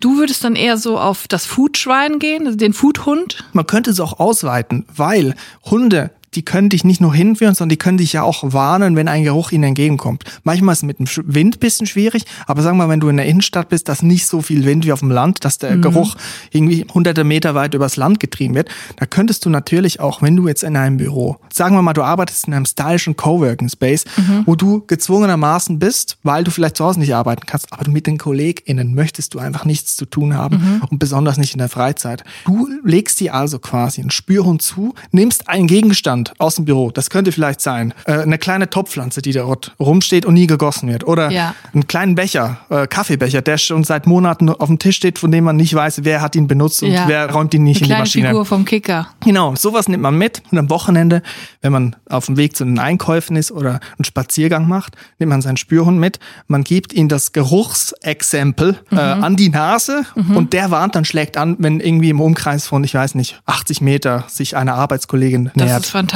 Du 0.00 0.18
würdest 0.18 0.44
dann 0.44 0.56
eher 0.56 0.76
so 0.76 0.98
auf 0.98 1.28
das 1.28 1.46
Foodschwein 1.46 2.18
gehen, 2.18 2.46
also 2.46 2.56
den 2.56 2.72
Foodhund? 2.72 3.44
Man 3.52 3.66
könnte 3.66 3.90
es 3.90 4.00
auch 4.00 4.18
ausweiten, 4.18 4.84
weil 4.94 5.34
Hunde 5.64 5.79
Runde 5.80 6.10
die 6.34 6.44
können 6.44 6.68
dich 6.68 6.84
nicht 6.84 7.00
nur 7.00 7.14
hinführen, 7.14 7.54
sondern 7.54 7.70
die 7.70 7.78
können 7.78 7.98
dich 7.98 8.12
ja 8.12 8.22
auch 8.22 8.52
warnen, 8.52 8.96
wenn 8.96 9.08
ein 9.08 9.24
Geruch 9.24 9.52
ihnen 9.52 9.64
entgegenkommt. 9.64 10.24
Manchmal 10.44 10.72
ist 10.72 10.78
es 10.78 10.82
mit 10.84 10.98
dem 10.98 11.06
Wind 11.24 11.60
bisschen 11.60 11.86
schwierig, 11.86 12.24
aber 12.46 12.62
sagen 12.62 12.76
wir 12.76 12.86
mal, 12.86 12.92
wenn 12.92 13.00
du 13.00 13.08
in 13.08 13.16
der 13.16 13.26
Innenstadt 13.26 13.68
bist, 13.68 13.88
dass 13.88 14.02
nicht 14.02 14.26
so 14.26 14.40
viel 14.40 14.64
Wind 14.64 14.86
wie 14.86 14.92
auf 14.92 15.00
dem 15.00 15.10
Land, 15.10 15.44
dass 15.44 15.58
der 15.58 15.76
mhm. 15.76 15.82
Geruch 15.82 16.16
irgendwie 16.50 16.86
hunderte 16.92 17.24
Meter 17.24 17.54
weit 17.54 17.74
übers 17.74 17.96
Land 17.96 18.20
getrieben 18.20 18.54
wird, 18.54 18.68
da 18.96 19.06
könntest 19.06 19.44
du 19.44 19.50
natürlich 19.50 20.00
auch, 20.00 20.22
wenn 20.22 20.36
du 20.36 20.46
jetzt 20.46 20.62
in 20.62 20.76
einem 20.76 20.98
Büro, 20.98 21.36
sagen 21.52 21.74
wir 21.74 21.82
mal, 21.82 21.92
du 21.92 22.02
arbeitest 22.02 22.46
in 22.46 22.54
einem 22.54 22.66
stylischen 22.66 23.16
Coworking 23.16 23.68
Space, 23.68 24.04
mhm. 24.16 24.44
wo 24.46 24.54
du 24.54 24.84
gezwungenermaßen 24.86 25.78
bist, 25.78 26.18
weil 26.22 26.44
du 26.44 26.50
vielleicht 26.50 26.76
zu 26.76 26.84
Hause 26.84 27.00
nicht 27.00 27.14
arbeiten 27.14 27.46
kannst, 27.46 27.72
aber 27.72 27.90
mit 27.90 28.06
den 28.06 28.18
KollegInnen 28.18 28.94
möchtest 28.94 29.34
du 29.34 29.38
einfach 29.38 29.64
nichts 29.64 29.96
zu 29.96 30.06
tun 30.06 30.34
haben 30.34 30.56
mhm. 30.56 30.82
und 30.90 30.98
besonders 30.98 31.38
nicht 31.38 31.54
in 31.54 31.58
der 31.58 31.68
Freizeit. 31.68 32.24
Du 32.44 32.68
legst 32.84 33.18
dir 33.20 33.34
also 33.34 33.58
quasi 33.58 34.00
einen 34.00 34.10
Spürhund 34.10 34.62
zu, 34.62 34.94
nimmst 35.10 35.48
einen 35.48 35.66
Gegenstand, 35.66 36.19
Gegenstand 36.24 36.40
aus 36.40 36.56
dem 36.56 36.64
Büro, 36.64 36.90
das 36.90 37.10
könnte 37.10 37.32
vielleicht 37.32 37.60
sein, 37.60 37.94
äh, 38.06 38.12
eine 38.12 38.38
kleine 38.38 38.68
Topfpflanze, 38.70 39.22
die 39.22 39.32
dort 39.32 39.74
rumsteht 39.78 40.24
und 40.24 40.34
nie 40.34 40.46
gegossen 40.46 40.88
wird. 40.88 41.06
Oder 41.06 41.30
ja. 41.30 41.54
einen 41.72 41.86
kleinen 41.86 42.14
Becher, 42.14 42.58
äh, 42.70 42.86
Kaffeebecher, 42.86 43.42
der 43.42 43.58
schon 43.58 43.84
seit 43.84 44.06
Monaten 44.06 44.48
auf 44.48 44.68
dem 44.68 44.78
Tisch 44.78 44.96
steht, 44.96 45.18
von 45.18 45.30
dem 45.30 45.44
man 45.44 45.56
nicht 45.56 45.74
weiß, 45.74 46.00
wer 46.04 46.20
hat 46.20 46.36
ihn 46.36 46.46
benutzt 46.46 46.82
und 46.82 46.92
ja. 46.92 47.04
wer 47.06 47.30
räumt 47.30 47.54
ihn 47.54 47.64
nicht 47.64 47.82
eine 47.82 47.90
in 47.90 47.94
die 47.96 48.00
Maschine. 48.00 48.28
Figur 48.28 48.44
vom 48.44 48.64
Kicker. 48.64 49.08
Genau, 49.24 49.54
sowas 49.54 49.88
nimmt 49.88 50.02
man 50.02 50.16
mit. 50.16 50.42
Und 50.50 50.58
am 50.58 50.70
Wochenende, 50.70 51.22
wenn 51.62 51.72
man 51.72 51.96
auf 52.08 52.26
dem 52.26 52.36
Weg 52.36 52.56
zu 52.56 52.64
den 52.64 52.78
Einkäufen 52.78 53.36
ist 53.36 53.52
oder 53.52 53.80
einen 53.96 54.04
Spaziergang 54.04 54.68
macht, 54.68 54.96
nimmt 55.18 55.30
man 55.30 55.42
seinen 55.42 55.56
Spürhund 55.56 55.98
mit. 55.98 56.18
Man 56.46 56.64
gibt 56.64 56.92
ihm 56.92 57.08
das 57.08 57.32
Geruchsexempel 57.32 58.78
äh, 58.90 58.94
mhm. 58.94 58.98
äh, 58.98 59.00
an 59.00 59.36
die 59.36 59.48
Nase 59.48 60.04
mhm. 60.14 60.36
und 60.36 60.52
der 60.52 60.70
warnt 60.70 60.94
dann, 60.94 61.04
schlägt 61.04 61.36
an, 61.36 61.56
wenn 61.58 61.80
irgendwie 61.80 62.10
im 62.10 62.20
Umkreis 62.20 62.66
von, 62.66 62.84
ich 62.84 62.94
weiß 62.94 63.14
nicht, 63.14 63.40
80 63.46 63.80
Meter 63.80 64.24
sich 64.28 64.56
eine 64.56 64.74
Arbeitskollegin 64.74 65.50
das 65.54 65.66
nähert. 65.66 65.84
Ist 65.84 65.90
fantastisch. 65.90 66.09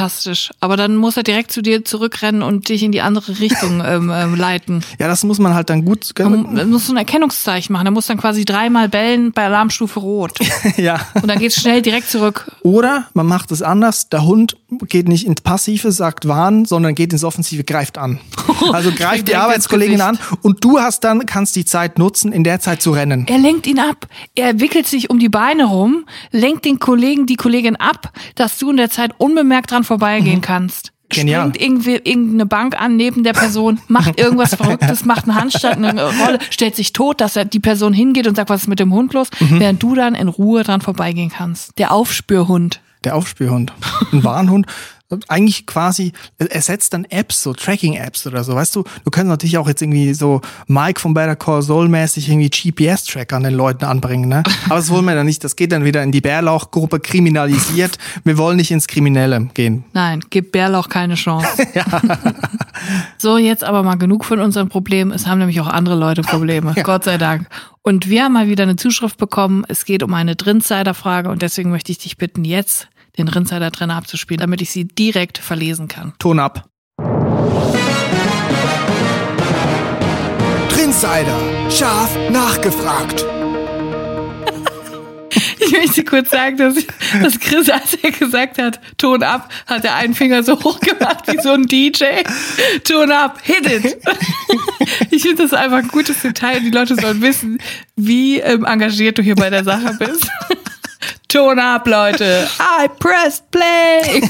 Aber 0.59 0.77
dann 0.77 0.95
muss 0.95 1.17
er 1.17 1.23
direkt 1.23 1.51
zu 1.51 1.61
dir 1.61 1.85
zurückrennen 1.85 2.43
und 2.43 2.69
dich 2.69 2.83
in 2.83 2.91
die 2.91 3.01
andere 3.01 3.39
Richtung 3.39 3.81
ähm, 3.85 4.11
ähm, 4.13 4.35
leiten. 4.35 4.83
Ja, 4.99 5.07
das 5.07 5.23
muss 5.23 5.39
man 5.39 5.53
halt 5.53 5.69
dann 5.69 5.85
gut. 5.85 6.11
Man 6.19 6.69
muss 6.69 6.87
so 6.87 6.93
ein 6.93 6.97
Erkennungszeichen 6.97 7.73
machen. 7.73 7.87
Er 7.87 7.91
muss 7.91 8.07
dann 8.07 8.17
quasi 8.17 8.45
dreimal 8.45 8.89
bellen 8.89 9.31
bei 9.31 9.45
Alarmstufe 9.45 9.99
Rot. 9.99 10.39
ja. 10.77 10.99
Und 11.15 11.27
dann 11.27 11.39
geht's 11.39 11.59
schnell 11.59 11.81
direkt 11.81 12.09
zurück. 12.09 12.51
Oder 12.61 13.07
man 13.13 13.25
macht 13.25 13.51
es 13.51 13.61
anders. 13.61 14.09
Der 14.09 14.25
Hund 14.25 14.57
geht 14.87 15.07
nicht 15.07 15.25
ins 15.25 15.41
Passive, 15.41 15.91
sagt 15.91 16.27
warnen, 16.27 16.65
sondern 16.65 16.95
geht 16.95 17.13
ins 17.13 17.23
Offensive, 17.23 17.63
greift 17.63 17.97
an. 17.97 18.19
Also 18.71 18.91
greift 18.91 19.27
die 19.27 19.35
Arbeitskollegin 19.35 20.01
an 20.01 20.17
und 20.41 20.63
du 20.63 20.79
hast 20.79 21.03
dann, 21.03 21.25
kannst 21.25 21.55
die 21.55 21.65
Zeit 21.65 21.99
nutzen, 21.99 22.31
in 22.31 22.43
der 22.43 22.59
Zeit 22.59 22.81
zu 22.81 22.91
rennen. 22.91 23.25
Er 23.27 23.37
lenkt 23.37 23.67
ihn 23.67 23.79
ab. 23.79 24.07
Er 24.33 24.59
wickelt 24.59 24.87
sich 24.87 25.09
um 25.09 25.19
die 25.19 25.29
Beine 25.29 25.65
rum, 25.65 26.05
lenkt 26.31 26.65
den 26.65 26.79
Kollegen, 26.79 27.25
die 27.25 27.35
Kollegin 27.35 27.75
ab, 27.75 28.11
dass 28.33 28.57
du 28.57 28.71
in 28.71 28.77
der 28.77 28.89
Zeit 28.89 29.11
unbemerkt 29.17 29.71
dran 29.71 29.83
vorbeigehen 29.83 30.37
mhm. 30.37 30.41
kannst. 30.41 30.93
Genial. 31.09 31.49
Springt 31.49 31.61
irgendwie 31.61 31.95
irgendeine 32.03 32.45
Bank 32.45 32.79
an 32.79 32.95
neben 32.95 33.23
der 33.23 33.33
Person, 33.33 33.79
macht 33.87 34.19
irgendwas 34.19 34.55
Verrücktes, 34.55 35.05
macht 35.05 35.25
einen 35.25 35.35
Handstand, 35.35 35.85
eine 35.85 36.03
Rolle, 36.03 36.39
stellt 36.49 36.75
sich 36.75 36.93
tot, 36.93 37.21
dass 37.21 37.35
er 37.35 37.45
die 37.45 37.59
Person 37.59 37.93
hingeht 37.93 38.27
und 38.27 38.35
sagt, 38.35 38.49
was 38.49 38.63
ist 38.63 38.67
mit 38.67 38.79
dem 38.79 38.93
Hund 38.93 39.13
los, 39.13 39.29
mhm. 39.39 39.59
während 39.59 39.83
du 39.83 39.95
dann 39.95 40.15
in 40.15 40.27
Ruhe 40.27 40.63
dran 40.63 40.81
vorbeigehen 40.81 41.29
kannst. 41.29 41.77
Der 41.77 41.91
Aufspürhund. 41.91 42.81
Der 43.05 43.15
Aufspürhund. 43.15 43.71
Ein 44.11 44.23
Warnhund 44.23 44.67
eigentlich 45.27 45.67
quasi 45.67 46.13
ersetzt 46.37 46.93
dann 46.93 47.05
Apps, 47.05 47.43
so 47.43 47.53
Tracking-Apps 47.53 48.25
oder 48.25 48.43
so, 48.43 48.55
weißt 48.55 48.75
du? 48.75 48.83
Du 49.03 49.11
kannst 49.11 49.29
natürlich 49.29 49.57
auch 49.57 49.67
jetzt 49.67 49.81
irgendwie 49.81 50.13
so 50.15 50.41
Mike 50.67 50.99
von 50.99 51.13
Better 51.13 51.35
Call 51.35 51.61
Soul 51.61 51.87
mäßig 51.87 52.27
irgendwie 52.27 52.49
GPS-Tracker 52.49 53.35
an 53.35 53.43
den 53.43 53.53
Leuten 53.53 53.85
anbringen, 53.85 54.27
ne? 54.27 54.41
Aber 54.65 54.77
das 54.77 54.89
wollen 54.89 55.05
wir 55.05 55.13
dann 55.13 55.27
nicht. 55.27 55.43
Das 55.43 55.55
geht 55.55 55.71
dann 55.71 55.83
wieder 55.83 56.01
in 56.01 56.11
die 56.11 56.21
Bärlauchgruppe 56.21 56.99
kriminalisiert. 56.99 57.97
Wir 58.23 58.37
wollen 58.37 58.57
nicht 58.57 58.71
ins 58.71 58.87
Kriminelle 58.87 59.47
gehen. 59.53 59.83
Nein, 59.93 60.21
gib 60.31 60.51
Bärlauch 60.51 60.89
keine 60.89 61.13
Chance. 61.15 61.67
ja. 61.73 61.85
So, 63.17 63.37
jetzt 63.37 63.63
aber 63.63 63.83
mal 63.83 63.95
genug 63.95 64.25
von 64.25 64.39
unserem 64.39 64.69
Problem. 64.69 65.11
Es 65.11 65.27
haben 65.27 65.37
nämlich 65.37 65.61
auch 65.61 65.67
andere 65.67 65.95
Leute 65.95 66.23
Probleme. 66.23 66.73
Ja. 66.75 66.83
Gott 66.83 67.03
sei 67.03 67.17
Dank. 67.17 67.47
Und 67.83 68.09
wir 68.09 68.23
haben 68.23 68.33
mal 68.33 68.47
wieder 68.47 68.63
eine 68.63 68.75
Zuschrift 68.75 69.17
bekommen. 69.17 69.63
Es 69.67 69.85
geht 69.85 70.01
um 70.01 70.13
eine 70.15 70.35
Drinsider-Frage 70.35 71.29
und 71.29 71.43
deswegen 71.43 71.69
möchte 71.69 71.91
ich 71.91 71.99
dich 71.99 72.17
bitten, 72.17 72.43
jetzt 72.43 72.87
den 73.17 73.27
Rinsider 73.27 73.71
Trenner 73.71 73.95
abzuspielen, 73.95 74.39
damit 74.39 74.61
ich 74.61 74.71
sie 74.71 74.85
direkt 74.85 75.37
verlesen 75.37 75.87
kann. 75.87 76.13
Ton 76.19 76.39
ab. 76.39 76.69
Trinsider, 80.69 81.39
scharf 81.69 82.17
nachgefragt. 82.29 83.25
Ich 85.57 85.71
möchte 85.71 86.03
kurz 86.03 86.29
sagen, 86.29 86.57
dass, 86.57 86.75
dass 87.21 87.39
Chris, 87.39 87.69
als 87.69 87.95
er 87.95 88.11
gesagt 88.11 88.59
hat, 88.59 88.79
Ton 88.97 89.23
ab, 89.23 89.51
hat 89.65 89.83
er 89.83 89.95
einen 89.95 90.13
Finger 90.13 90.43
so 90.43 90.63
hoch 90.63 90.79
gemacht 90.79 91.23
wie 91.27 91.41
so 91.41 91.53
ein 91.53 91.63
DJ. 91.63 92.21
Ton 92.83 93.11
ab, 93.11 93.39
hit 93.43 93.65
it. 93.65 93.97
Ich 95.09 95.23
finde 95.23 95.43
das 95.43 95.53
einfach 95.53 95.77
ein 95.77 95.87
gutes 95.87 96.21
Detail. 96.21 96.59
Die 96.59 96.69
Leute 96.69 96.95
sollen 96.95 97.21
wissen, 97.21 97.57
wie 97.95 98.39
ähm, 98.39 98.63
engagiert 98.65 99.17
du 99.17 99.23
hier 99.23 99.35
bei 99.35 99.49
der 99.49 99.63
Sache 99.63 99.95
bist. 99.97 100.29
Ton 101.27 101.59
ab, 101.59 101.87
Leute. 101.87 102.47
I 102.59 102.87
pressed 102.99 103.49
play. 103.51 104.21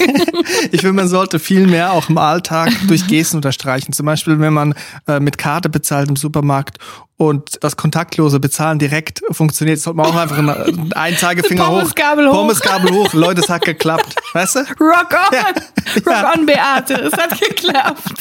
ich 0.71 0.81
finde, 0.81 0.93
man 0.93 1.07
sollte 1.07 1.39
viel 1.39 1.67
mehr 1.67 1.91
auch 1.91 2.09
im 2.09 2.17
Alltag 2.17 2.71
durch 2.87 3.07
Gesten 3.07 3.37
unterstreichen. 3.37 3.93
Zum 3.93 4.05
Beispiel, 4.05 4.39
wenn 4.39 4.53
man 4.53 4.73
äh, 5.07 5.19
mit 5.19 5.37
Karte 5.37 5.69
bezahlt 5.69 6.09
im 6.09 6.15
Supermarkt 6.15 6.79
und 7.17 7.63
das 7.63 7.77
kontaktlose 7.77 8.39
Bezahlen 8.39 8.77
direkt 8.77 9.21
funktioniert, 9.31 9.79
sollte 9.79 9.97
man 9.97 10.07
auch 10.07 10.15
einfach 10.15 10.37
einen 10.37 10.91
Einzeigefinger 10.93 11.67
hoch. 11.67 11.79
Pommesgabel 11.79 12.27
hoch. 12.27 12.33
Pommesgabel 12.33 12.91
hoch. 12.91 13.13
Leute, 13.13 13.41
es 13.41 13.49
hat 13.49 13.63
geklappt. 13.63 14.15
Weißt 14.33 14.55
du? 14.55 14.59
Rock 14.81 15.13
on. 15.13 15.33
Ja. 15.33 15.45
Rock 15.95 16.05
ja. 16.07 16.33
on, 16.33 16.45
Beate. 16.45 16.93
Es 16.95 17.13
hat 17.13 17.39
geklappt. 17.39 18.19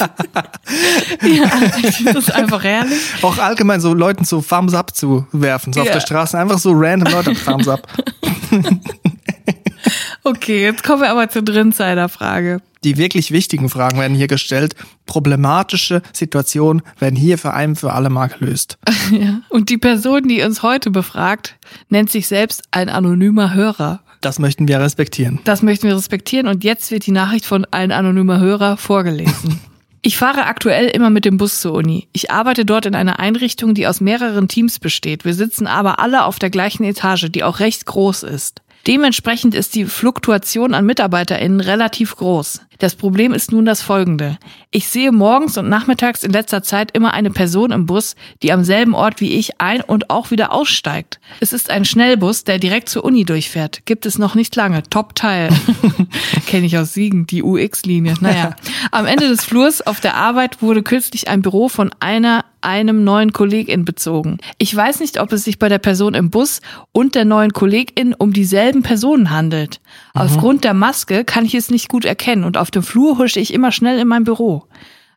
ja, 1.23 1.51
ich 1.83 1.97
finde 1.97 2.13
das 2.15 2.31
einfach 2.31 2.63
herrlich. 2.63 3.01
Auch 3.23 3.39
allgemein 3.39 3.81
so 3.81 3.95
Leuten 3.95 4.25
so 4.25 4.41
Thumbs 4.41 4.75
up 4.75 4.95
zu 4.95 5.27
werfen, 5.33 5.73
so 5.73 5.81
ja. 5.81 5.87
auf 5.87 5.93
der 5.93 6.01
Straße. 6.01 6.39
Einfach 6.39 6.59
so 6.59 6.71
random 6.73 7.13
Leute 7.13 7.35
Thumbs 7.35 7.67
up. 7.67 7.83
okay, 10.25 10.63
jetzt 10.63 10.83
kommen 10.83 11.03
wir 11.03 11.11
aber 11.11 11.29
zur 11.29 11.43
Drinsider-Frage. 11.43 12.61
Die 12.85 12.99
wirklich 12.99 13.31
wichtigen 13.31 13.71
Fragen 13.71 13.99
werden 13.99 14.17
hier 14.17 14.27
gestellt. 14.27 14.75
Problematische 15.07 16.03
Situationen 16.13 16.83
werden 16.99 17.17
hier 17.17 17.39
für 17.39 17.55
ein 17.55 17.77
für 17.77 17.93
alle 17.93 18.11
Mal 18.11 18.29
gelöst. 18.29 18.79
Ja. 19.11 19.43
Und 19.51 19.69
die 19.69 19.77
Person, 19.77 20.29
die 20.29 20.43
uns 20.43 20.63
heute 20.63 20.91
befragt, 20.91 21.57
nennt 21.89 22.11
sich 22.11 22.27
selbst 22.27 22.63
ein 22.71 22.89
anonymer 22.89 23.53
Hörer. 23.53 24.01
Das 24.23 24.39
möchten 24.39 24.67
wir 24.67 24.81
respektieren. 24.81 25.41
Das 25.45 25.63
möchten 25.63 25.87
wir 25.87 25.95
respektieren. 25.95 26.49
Und 26.49 26.65
jetzt 26.65 26.91
wird 26.91 27.05
die 27.07 27.13
Nachricht 27.13 27.45
von 27.45 27.67
ein 27.71 27.93
anonymer 27.93 28.41
Hörer 28.41 28.79
vorgelesen. 28.79 29.61
Ich 30.07 30.19
fahre 30.19 30.45
aktuell 30.45 30.89
immer 30.89 31.09
mit 31.09 31.25
dem 31.25 31.39
Bus 31.39 31.63
zur 31.63 31.73
Uni. 31.73 32.09
Ich 32.13 32.31
arbeite 32.31 32.67
dort 32.67 32.85
in 32.85 32.95
einer 32.95 33.21
Einrichtung, 33.21 33.73
die 33.73 33.87
aus 33.87 34.03
mehreren 34.03 34.49
Teams 34.49 34.79
besteht. 34.79 35.25
Wir 35.25 35.33
sitzen 35.33 35.67
aber 35.67 35.99
alle 35.99 36.27
auf 36.27 36.39
der 36.39 36.51
gleichen 36.51 36.85
Etage, 36.85 37.31
die 37.31 37.43
auch 37.43 37.59
recht 37.59 37.87
groß 37.87 38.23
ist. 38.25 38.61
Dementsprechend 38.87 39.55
ist 39.55 39.75
die 39.75 39.87
Fluktuation 39.87 40.75
an 40.75 40.85
MitarbeiterInnen 40.85 41.61
relativ 41.61 42.17
groß. 42.17 42.61
Das 42.79 42.97
Problem 42.97 43.33
ist 43.33 43.53
nun 43.53 43.65
das 43.65 43.81
folgende. 43.81 44.37
Ich 44.71 44.89
sehe 44.89 45.13
morgens 45.13 45.57
und 45.57 45.69
nachmittags 45.69 46.23
in 46.23 46.33
letzter 46.33 46.63
Zeit 46.63 46.91
immer 46.91 47.15
eine 47.15 47.31
Person 47.31 47.71
im 47.71 47.87
Bus, 47.87 48.17
die 48.43 48.53
am 48.53 48.65
selben 48.65 48.95
Ort 48.95 49.21
wie 49.21 49.35
ich 49.35 49.61
ein- 49.61 49.81
und 49.81 50.11
auch 50.11 50.31
wieder 50.31 50.53
aussteigt. 50.53 51.21
Es 51.41 51.53
ist 51.53 51.71
ein 51.71 51.85
Schnellbus, 51.85 52.45
der 52.45 52.59
direkt 52.59 52.89
zur 52.89 53.05
Uni 53.05 53.25
durchfährt. 53.25 53.87
Gibt 53.87 54.07
es 54.07 54.19
noch 54.19 54.35
nicht 54.35 54.55
lange. 54.57 54.83
Top-Teil. 54.83 55.51
Kenne 56.47 56.67
ich 56.67 56.77
aus 56.77 56.93
Siegen, 56.93 57.27
die 57.27 57.43
UX-Linie. 57.43 58.15
Naja. 58.21 58.57
Am 58.91 59.07
Ende 59.07 59.29
des 59.29 59.45
Flurs 59.45 59.81
auf 59.81 60.01
der 60.01 60.17
Arbeit 60.17 60.61
wurde 60.61 60.83
kürzlich 60.83 61.29
ein 61.29 61.43
Büro 61.43 61.69
von 61.69 61.91
einer 62.01 62.45
einem 62.65 63.05
neuen 63.05 63.33
Kollegin 63.33 63.85
bezogen. 63.85 64.39
Ich 64.59 64.75
weiß 64.75 65.01
nicht, 65.01 65.21
ob 65.21 65.33
es 65.33 65.45
sich 65.45 65.59
bei 65.59 65.69
der 65.69 65.79
Person 65.79 66.15
im 66.15 66.31
Bus 66.31 66.61
und 66.93 67.15
der 67.15 67.25
neuen 67.25 67.53
Kollegin 67.53 68.15
um 68.15 68.33
dieselben 68.33 68.83
Personen 68.83 69.31
handelt. 69.31 69.81
Mhm. 70.15 70.21
Aufgrund 70.23 70.65
der 70.65 70.75
Maske 70.75 71.25
kann 71.25 71.45
ich 71.45 71.55
es 71.55 71.71
nicht 71.71 71.89
gut 71.89 72.05
erkennen 72.05 72.45
und 72.45 72.57
auf 72.57 72.71
dem 72.71 72.83
Flur 72.83 73.19
husche 73.19 73.41
ich 73.41 73.53
immer 73.53 73.73
schnell 73.73 73.99
in 73.99 74.09
mein 74.09 74.25
Büro. 74.25 74.65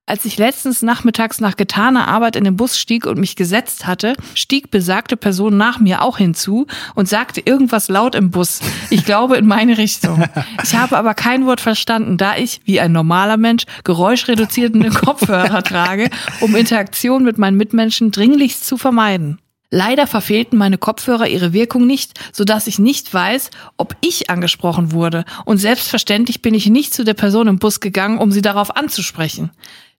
Als 0.09 0.23
ich 0.23 0.37
letztens 0.37 0.81
nachmittags 0.83 1.41
nach 1.41 1.57
getaner 1.57 2.07
Arbeit 2.07 2.37
in 2.37 2.45
den 2.45 2.55
Bus 2.55 2.79
stieg 2.79 3.05
und 3.05 3.19
mich 3.19 3.35
gesetzt 3.35 3.85
hatte, 3.85 4.15
stieg 4.35 4.71
besagte 4.71 5.17
Person 5.17 5.57
nach 5.57 5.81
mir 5.81 6.01
auch 6.01 6.17
hinzu 6.17 6.65
und 6.95 7.09
sagte 7.09 7.41
irgendwas 7.43 7.89
laut 7.89 8.15
im 8.15 8.31
Bus. 8.31 8.61
Ich 8.89 9.03
glaube 9.03 9.35
in 9.35 9.45
meine 9.45 9.77
Richtung. 9.77 10.23
Ich 10.63 10.75
habe 10.75 10.97
aber 10.97 11.13
kein 11.13 11.45
Wort 11.45 11.59
verstanden, 11.59 12.15
da 12.15 12.37
ich, 12.37 12.61
wie 12.63 12.79
ein 12.79 12.93
normaler 12.93 13.35
Mensch, 13.35 13.65
geräuschreduzierende 13.83 14.89
Kopfhörer 14.91 15.61
trage, 15.61 16.09
um 16.39 16.55
Interaktion 16.55 17.25
mit 17.25 17.37
meinen 17.37 17.57
Mitmenschen 17.57 18.11
dringlichst 18.11 18.65
zu 18.65 18.77
vermeiden. 18.77 19.39
Leider 19.69 20.07
verfehlten 20.07 20.57
meine 20.57 20.77
Kopfhörer 20.77 21.27
ihre 21.27 21.51
Wirkung 21.51 21.85
nicht, 21.85 22.17
so 22.31 22.45
dass 22.45 22.67
ich 22.67 22.79
nicht 22.79 23.13
weiß, 23.13 23.49
ob 23.75 23.97
ich 23.99 24.29
angesprochen 24.29 24.93
wurde. 24.93 25.25
Und 25.43 25.57
selbstverständlich 25.57 26.41
bin 26.41 26.53
ich 26.53 26.67
nicht 26.67 26.93
zu 26.93 27.03
der 27.03 27.15
Person 27.15 27.47
im 27.47 27.59
Bus 27.59 27.81
gegangen, 27.81 28.19
um 28.19 28.31
sie 28.31 28.41
darauf 28.41 28.77
anzusprechen. 28.77 29.51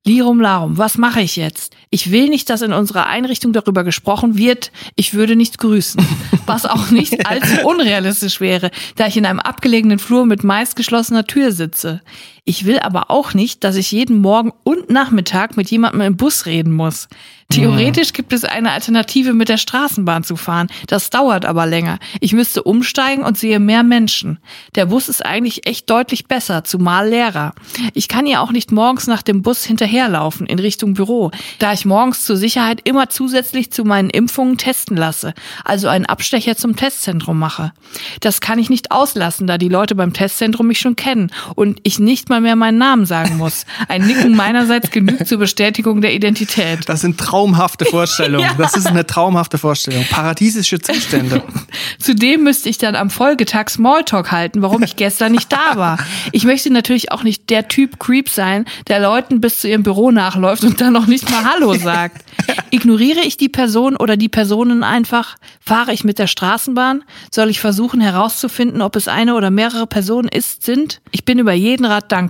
Lirum 0.06 0.40
Larum, 0.40 0.78
was 0.78 0.96
mache 0.96 1.20
ich 1.20 1.36
jetzt? 1.36 1.76
Ich 1.90 2.10
will 2.10 2.28
nicht, 2.28 2.48
dass 2.48 2.62
in 2.62 2.72
unserer 2.72 3.06
Einrichtung 3.06 3.52
darüber 3.52 3.84
gesprochen 3.84 4.38
wird. 4.38 4.72
Ich 4.96 5.12
würde 5.12 5.36
nicht 5.36 5.58
grüßen. 5.58 6.02
Was 6.46 6.64
auch 6.64 6.90
nicht 6.90 7.26
allzu 7.26 7.66
unrealistisch 7.66 8.40
wäre, 8.40 8.70
da 8.96 9.06
ich 9.06 9.16
in 9.16 9.26
einem 9.26 9.40
abgelegenen 9.40 9.98
Flur 9.98 10.24
mit 10.24 10.44
meist 10.44 10.76
geschlossener 10.76 11.26
Tür 11.26 11.52
sitze. 11.52 12.00
Ich 12.48 12.64
will 12.64 12.78
aber 12.78 13.10
auch 13.10 13.34
nicht, 13.34 13.62
dass 13.62 13.76
ich 13.76 13.92
jeden 13.92 14.22
Morgen 14.22 14.54
und 14.64 14.88
Nachmittag 14.88 15.58
mit 15.58 15.70
jemandem 15.70 16.00
im 16.00 16.16
Bus 16.16 16.46
reden 16.46 16.72
muss. 16.72 17.06
Theoretisch 17.50 18.12
gibt 18.12 18.34
es 18.34 18.44
eine 18.44 18.72
Alternative, 18.72 19.32
mit 19.32 19.48
der 19.48 19.56
Straßenbahn 19.56 20.22
zu 20.22 20.36
fahren. 20.36 20.68
Das 20.86 21.08
dauert 21.08 21.46
aber 21.46 21.64
länger. 21.64 21.98
Ich 22.20 22.34
müsste 22.34 22.62
umsteigen 22.62 23.24
und 23.24 23.38
sehe 23.38 23.58
mehr 23.58 23.82
Menschen. 23.82 24.38
Der 24.74 24.86
Bus 24.86 25.08
ist 25.08 25.24
eigentlich 25.24 25.66
echt 25.66 25.88
deutlich 25.88 26.26
besser, 26.26 26.62
zumal 26.64 27.08
leerer. 27.08 27.54
Ich 27.94 28.08
kann 28.08 28.26
ja 28.26 28.42
auch 28.42 28.52
nicht 28.52 28.70
morgens 28.70 29.06
nach 29.06 29.22
dem 29.22 29.40
Bus 29.40 29.64
hinterherlaufen 29.64 30.46
in 30.46 30.58
Richtung 30.58 30.92
Büro, 30.92 31.30
da 31.58 31.72
ich 31.72 31.86
morgens 31.86 32.26
zur 32.26 32.36
Sicherheit 32.36 32.82
immer 32.84 33.08
zusätzlich 33.08 33.70
zu 33.72 33.84
meinen 33.84 34.10
Impfungen 34.10 34.58
testen 34.58 34.98
lasse, 34.98 35.32
also 35.64 35.88
einen 35.88 36.04
Abstecher 36.04 36.54
zum 36.54 36.76
Testzentrum 36.76 37.38
mache. 37.38 37.72
Das 38.20 38.42
kann 38.42 38.58
ich 38.58 38.68
nicht 38.68 38.90
auslassen, 38.90 39.46
da 39.46 39.56
die 39.56 39.70
Leute 39.70 39.94
beim 39.94 40.12
Testzentrum 40.12 40.66
mich 40.66 40.80
schon 40.80 40.96
kennen 40.96 41.30
und 41.54 41.80
ich 41.82 41.98
nicht 41.98 42.28
mal 42.28 42.37
mehr 42.40 42.56
meinen 42.56 42.78
Namen 42.78 43.06
sagen 43.06 43.36
muss. 43.36 43.66
Ein 43.88 44.06
Nicken 44.06 44.34
meinerseits 44.34 44.90
genügt 44.90 45.26
zur 45.26 45.38
Bestätigung 45.38 46.00
der 46.00 46.14
Identität. 46.14 46.88
Das 46.88 47.00
sind 47.00 47.18
traumhafte 47.18 47.84
Vorstellung. 47.84 48.42
ja. 48.42 48.54
Das 48.56 48.76
ist 48.76 48.86
eine 48.86 49.06
traumhafte 49.06 49.58
Vorstellung. 49.58 50.04
Paradiesische 50.10 50.80
Zustände. 50.80 51.42
Zudem 51.98 52.44
müsste 52.44 52.68
ich 52.68 52.78
dann 52.78 52.96
am 52.96 53.10
Folgetag 53.10 53.68
Smalltalk 53.68 54.32
halten, 54.32 54.62
warum 54.62 54.82
ich 54.82 54.96
gestern 54.96 55.32
nicht 55.32 55.52
da 55.52 55.76
war. 55.76 55.98
Ich 56.32 56.44
möchte 56.44 56.72
natürlich 56.72 57.12
auch 57.12 57.22
nicht 57.22 57.50
der 57.50 57.68
Typ 57.68 57.98
Creep 57.98 58.28
sein, 58.28 58.64
der 58.88 59.00
Leuten 59.00 59.40
bis 59.40 59.60
zu 59.60 59.68
ihrem 59.68 59.82
Büro 59.82 60.10
nachläuft 60.10 60.64
und 60.64 60.80
dann 60.80 60.92
noch 60.92 61.06
nicht 61.06 61.30
mal 61.30 61.44
Hallo 61.44 61.74
sagt. 61.74 62.24
Ignoriere 62.70 63.20
ich 63.20 63.36
die 63.36 63.48
Person 63.48 63.96
oder 63.96 64.16
die 64.16 64.28
Personen 64.28 64.82
einfach? 64.82 65.36
Fahre 65.60 65.92
ich 65.92 66.04
mit 66.04 66.18
der 66.18 66.26
Straßenbahn? 66.26 67.04
Soll 67.30 67.50
ich 67.50 67.60
versuchen 67.60 68.00
herauszufinden, 68.00 68.82
ob 68.82 68.96
es 68.96 69.08
eine 69.08 69.34
oder 69.34 69.50
mehrere 69.50 69.86
Personen 69.86 70.28
ist, 70.28 70.64
sind? 70.64 71.00
Ich 71.10 71.24
bin 71.24 71.38
über 71.38 71.52
jeden 71.52 71.84
Rat 71.84 72.12
dankbar. 72.12 72.27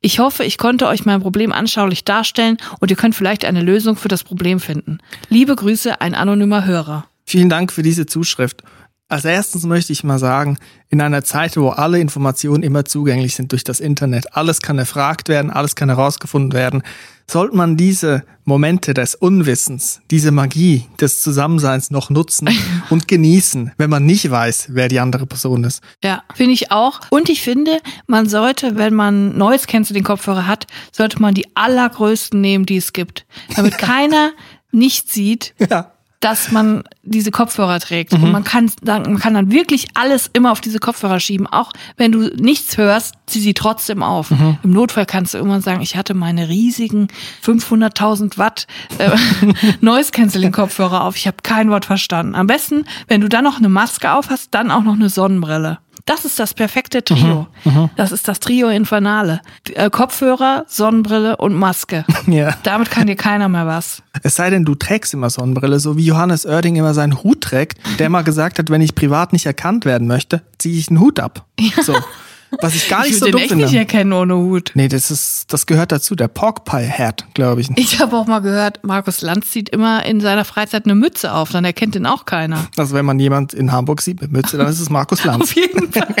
Ich 0.00 0.18
hoffe, 0.18 0.44
ich 0.44 0.58
konnte 0.58 0.86
euch 0.86 1.04
mein 1.04 1.20
Problem 1.20 1.52
anschaulich 1.52 2.04
darstellen 2.04 2.56
und 2.80 2.90
ihr 2.90 2.96
könnt 2.96 3.14
vielleicht 3.14 3.44
eine 3.44 3.62
Lösung 3.62 3.96
für 3.96 4.08
das 4.08 4.24
Problem 4.24 4.60
finden. 4.60 4.98
Liebe 5.28 5.56
Grüße, 5.56 6.00
ein 6.00 6.14
anonymer 6.14 6.64
Hörer. 6.64 7.06
Vielen 7.24 7.48
Dank 7.48 7.72
für 7.72 7.82
diese 7.82 8.06
Zuschrift. 8.06 8.62
Als 9.08 9.24
erstes 9.24 9.64
möchte 9.64 9.92
ich 9.92 10.04
mal 10.04 10.20
sagen, 10.20 10.56
in 10.88 11.00
einer 11.00 11.24
Zeit, 11.24 11.56
wo 11.56 11.70
alle 11.70 11.98
Informationen 11.98 12.62
immer 12.62 12.84
zugänglich 12.84 13.34
sind 13.34 13.50
durch 13.50 13.64
das 13.64 13.80
Internet, 13.80 14.36
alles 14.36 14.60
kann 14.60 14.78
erfragt 14.78 15.28
werden, 15.28 15.50
alles 15.50 15.74
kann 15.74 15.88
herausgefunden 15.88 16.52
werden, 16.52 16.82
sollte 17.30 17.56
man 17.56 17.76
diese 17.76 18.24
Momente 18.44 18.94
des 18.94 19.14
Unwissens, 19.14 20.00
diese 20.10 20.32
Magie 20.32 20.86
des 21.00 21.20
Zusammenseins 21.22 21.90
noch 21.90 22.10
nutzen 22.10 22.48
und 22.90 23.06
genießen, 23.06 23.72
wenn 23.76 23.90
man 23.90 24.04
nicht 24.04 24.30
weiß, 24.30 24.68
wer 24.70 24.88
die 24.88 25.00
andere 25.00 25.26
Person 25.26 25.64
ist. 25.64 25.82
Ja, 26.02 26.24
finde 26.34 26.52
ich 26.52 26.72
auch. 26.72 27.00
Und 27.10 27.28
ich 27.28 27.42
finde, 27.42 27.78
man 28.06 28.28
sollte, 28.28 28.76
wenn 28.76 28.94
man 28.94 29.36
neues 29.38 29.66
Kennst 29.66 29.94
den 29.94 30.04
Kopfhörer 30.04 30.46
hat, 30.46 30.66
sollte 30.92 31.20
man 31.20 31.34
die 31.34 31.46
allergrößten 31.54 32.40
nehmen, 32.40 32.66
die 32.66 32.76
es 32.76 32.92
gibt. 32.92 33.26
Damit 33.54 33.78
keiner 33.78 34.32
nicht 34.72 35.10
sieht, 35.10 35.54
ja 35.58 35.92
dass 36.20 36.52
man 36.52 36.84
diese 37.02 37.30
Kopfhörer 37.30 37.80
trägt. 37.80 38.12
Mhm. 38.12 38.24
Und 38.24 38.32
man 38.32 38.44
kann, 38.44 38.70
dann, 38.82 39.02
man 39.02 39.18
kann 39.18 39.32
dann 39.32 39.50
wirklich 39.50 39.88
alles 39.94 40.28
immer 40.32 40.52
auf 40.52 40.60
diese 40.60 40.78
Kopfhörer 40.78 41.18
schieben. 41.18 41.46
Auch 41.46 41.72
wenn 41.96 42.12
du 42.12 42.28
nichts 42.36 42.76
hörst, 42.76 43.14
zieh 43.26 43.40
sie 43.40 43.54
trotzdem 43.54 44.02
auf. 44.02 44.30
Mhm. 44.30 44.58
Im 44.62 44.70
Notfall 44.70 45.06
kannst 45.06 45.32
du 45.32 45.38
irgendwann 45.38 45.62
sagen, 45.62 45.80
ich 45.80 45.96
hatte 45.96 46.12
meine 46.12 46.48
riesigen 46.48 47.08
500.000 47.42 48.36
Watt 48.36 48.66
äh, 48.98 49.10
Noise 49.80 50.12
Cancelling 50.12 50.52
Kopfhörer 50.52 51.04
auf. 51.04 51.16
Ich 51.16 51.26
habe 51.26 51.38
kein 51.42 51.70
Wort 51.70 51.86
verstanden. 51.86 52.34
Am 52.34 52.46
besten, 52.46 52.84
wenn 53.08 53.22
du 53.22 53.28
dann 53.28 53.44
noch 53.44 53.56
eine 53.56 53.70
Maske 53.70 54.12
auf 54.12 54.28
hast, 54.28 54.54
dann 54.54 54.70
auch 54.70 54.82
noch 54.82 54.94
eine 54.94 55.08
Sonnenbrille. 55.08 55.78
Das 56.06 56.24
ist 56.24 56.38
das 56.38 56.54
perfekte 56.54 57.04
Trio. 57.04 57.46
Mhm, 57.64 57.72
mhm, 57.72 57.90
das 57.96 58.12
ist 58.12 58.28
das 58.28 58.40
Trio 58.40 58.68
Infernale. 58.68 59.40
Äh, 59.74 59.90
Kopfhörer, 59.90 60.64
Sonnenbrille 60.68 61.36
und 61.36 61.54
Maske. 61.54 62.04
Ja. 62.26 62.54
Damit 62.62 62.90
kann 62.90 63.08
dir 63.08 63.16
keiner 63.16 63.48
mehr 63.48 63.66
was. 63.66 64.02
Es 64.22 64.36
sei 64.36 64.50
denn, 64.50 64.64
du 64.64 64.74
trägst 64.76 65.14
immer 65.14 65.30
Sonnenbrille, 65.30 65.80
so 65.80 65.96
wie 65.96 66.04
Johannes 66.04 66.46
Oerding 66.46 66.76
immer 66.76 66.94
seinen 66.94 67.22
Hut 67.24 67.40
trägt, 67.40 67.78
der 67.98 68.08
mal 68.08 68.22
gesagt 68.22 68.58
hat, 68.58 68.70
wenn 68.70 68.82
ich 68.82 68.94
privat 68.94 69.32
nicht 69.32 69.46
erkannt 69.46 69.84
werden 69.84 70.06
möchte, 70.06 70.42
ziehe 70.58 70.78
ich 70.78 70.90
einen 70.90 71.00
Hut 71.00 71.18
ab. 71.18 71.46
Ja. 71.58 71.82
So. 71.82 71.96
Was 72.60 72.74
ich 72.74 72.88
gar 72.88 73.02
nicht 73.02 73.12
ich 73.12 73.18
so 73.18 73.26
dumm 73.26 73.32
den 73.32 73.40
echt 73.40 73.48
finde. 73.50 73.64
nicht 73.66 73.74
erkennen 73.74 74.12
ohne 74.12 74.36
Hut. 74.36 74.72
Nee, 74.74 74.88
das 74.88 75.10
ist, 75.10 75.52
das 75.52 75.66
gehört 75.66 75.92
dazu, 75.92 76.14
der 76.14 76.28
Pork 76.28 76.64
Pie 76.64 76.88
Hat, 76.88 77.26
glaube 77.34 77.60
ich. 77.60 77.70
Ich 77.76 78.00
habe 78.00 78.16
auch 78.16 78.26
mal 78.26 78.40
gehört, 78.40 78.84
Markus 78.84 79.20
Lanz 79.22 79.50
zieht 79.50 79.68
immer 79.68 80.04
in 80.04 80.20
seiner 80.20 80.44
Freizeit 80.44 80.84
eine 80.84 80.94
Mütze 80.94 81.32
auf, 81.32 81.50
dann 81.50 81.64
erkennt 81.64 81.96
ihn 81.96 82.06
auch 82.06 82.24
keiner. 82.24 82.66
Also 82.76 82.94
wenn 82.94 83.04
man 83.04 83.18
jemand 83.18 83.54
in 83.54 83.72
Hamburg 83.72 84.00
sieht 84.02 84.20
mit 84.20 84.32
Mütze, 84.32 84.56
dann 84.58 84.68
ist 84.68 84.80
es 84.80 84.90
Markus 84.90 85.24
Lanz. 85.24 85.42
Auf 85.42 85.56
jeden 85.56 85.92
Fall. 85.92 86.14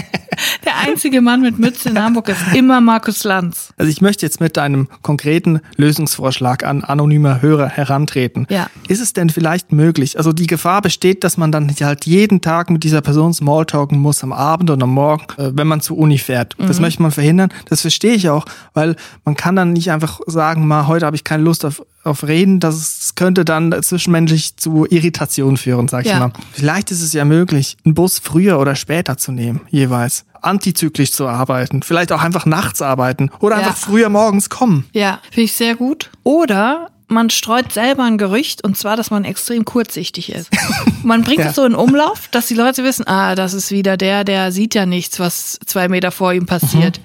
Der 0.64 0.78
einzige 0.78 1.20
Mann 1.20 1.42
mit 1.42 1.58
Mütze 1.58 1.90
in 1.90 2.02
Hamburg 2.02 2.28
ist 2.28 2.40
immer 2.54 2.80
Markus 2.80 3.24
Lanz. 3.24 3.72
Also 3.76 3.90
ich 3.90 4.00
möchte 4.00 4.24
jetzt 4.24 4.40
mit 4.40 4.56
einem 4.58 4.88
konkreten 5.02 5.60
Lösungsvorschlag 5.76 6.64
an 6.64 6.82
anonyme 6.84 7.42
Hörer 7.42 7.68
herantreten. 7.68 8.46
Ja. 8.48 8.68
Ist 8.88 9.00
es 9.00 9.12
denn 9.12 9.30
vielleicht 9.30 9.72
möglich? 9.72 10.16
Also 10.16 10.32
die 10.32 10.46
Gefahr 10.46 10.82
besteht, 10.82 11.24
dass 11.24 11.36
man 11.36 11.52
dann 11.52 11.74
halt 11.80 12.06
jeden 12.06 12.40
Tag 12.40 12.70
mit 12.70 12.84
dieser 12.84 13.00
Person 13.00 13.34
Smalltalken 13.34 13.98
muss, 13.98 14.22
am 14.22 14.32
Abend 14.32 14.70
und 14.70 14.82
am 14.82 14.90
Morgen, 14.90 15.24
äh, 15.36 15.50
wenn 15.54 15.66
man 15.66 15.80
zu 15.80 15.96
Uni 15.96 16.18
fährt. 16.24 16.54
Das 16.58 16.76
Mhm. 16.76 16.82
möchte 16.82 17.02
man 17.02 17.10
verhindern. 17.10 17.50
Das 17.68 17.80
verstehe 17.82 18.14
ich 18.14 18.28
auch, 18.28 18.44
weil 18.74 18.96
man 19.24 19.36
kann 19.36 19.56
dann 19.56 19.72
nicht 19.72 19.90
einfach 19.90 20.20
sagen, 20.26 20.66
mal 20.66 20.86
heute 20.86 21.06
habe 21.06 21.16
ich 21.16 21.24
keine 21.24 21.42
Lust 21.42 21.64
auf, 21.64 21.82
auf 22.04 22.24
Reden. 22.26 22.60
Das, 22.60 22.98
das 22.98 23.14
könnte 23.14 23.44
dann 23.44 23.74
zwischenmenschlich 23.82 24.56
zu 24.56 24.86
Irritation 24.88 25.56
führen, 25.56 25.88
sag 25.88 26.04
ich 26.04 26.10
Ja. 26.10 26.18
mal. 26.20 26.32
Vielleicht 26.52 26.90
ist 26.90 27.02
es 27.02 27.12
ja 27.12 27.24
möglich, 27.24 27.76
einen 27.84 27.94
Bus 27.94 28.18
früher 28.18 28.58
oder 28.58 28.74
später 28.76 29.16
zu 29.16 29.32
nehmen, 29.32 29.60
jeweils. 29.70 30.24
Antizyklisch 30.42 31.12
zu 31.12 31.28
arbeiten, 31.28 31.82
vielleicht 31.82 32.12
auch 32.12 32.22
einfach 32.22 32.46
nachts 32.46 32.80
arbeiten 32.80 33.30
oder 33.40 33.56
Ja. 33.56 33.62
einfach 33.62 33.76
früher 33.76 34.08
morgens 34.08 34.48
kommen. 34.48 34.86
Ja, 34.92 35.20
finde 35.30 35.42
ich 35.42 35.52
sehr 35.52 35.76
gut. 35.76 36.10
Oder 36.22 36.88
man 37.10 37.28
streut 37.30 37.72
selber 37.72 38.04
ein 38.04 38.16
Gerücht 38.18 38.64
und 38.64 38.76
zwar, 38.76 38.96
dass 38.96 39.10
man 39.10 39.24
extrem 39.24 39.64
kurzsichtig 39.64 40.32
ist. 40.32 40.48
Man 41.02 41.22
bringt 41.22 41.40
Ja. 41.40 41.46
es 41.50 41.56
so 41.56 41.64
in 41.64 41.74
Umlauf, 41.74 42.28
dass 42.30 42.46
die 42.46 42.54
Leute 42.54 42.84
wissen, 42.84 43.06
ah, 43.06 43.34
das 43.34 43.52
ist 43.54 43.70
wieder 43.70 43.96
der, 43.96 44.22
der 44.24 44.52
sieht 44.52 44.74
ja 44.74 44.86
nichts, 44.86 45.18
was 45.18 45.58
zwei 45.66 45.88
Meter 45.88 46.10
vor 46.10 46.32
ihm 46.32 46.46
passiert. 46.46 47.00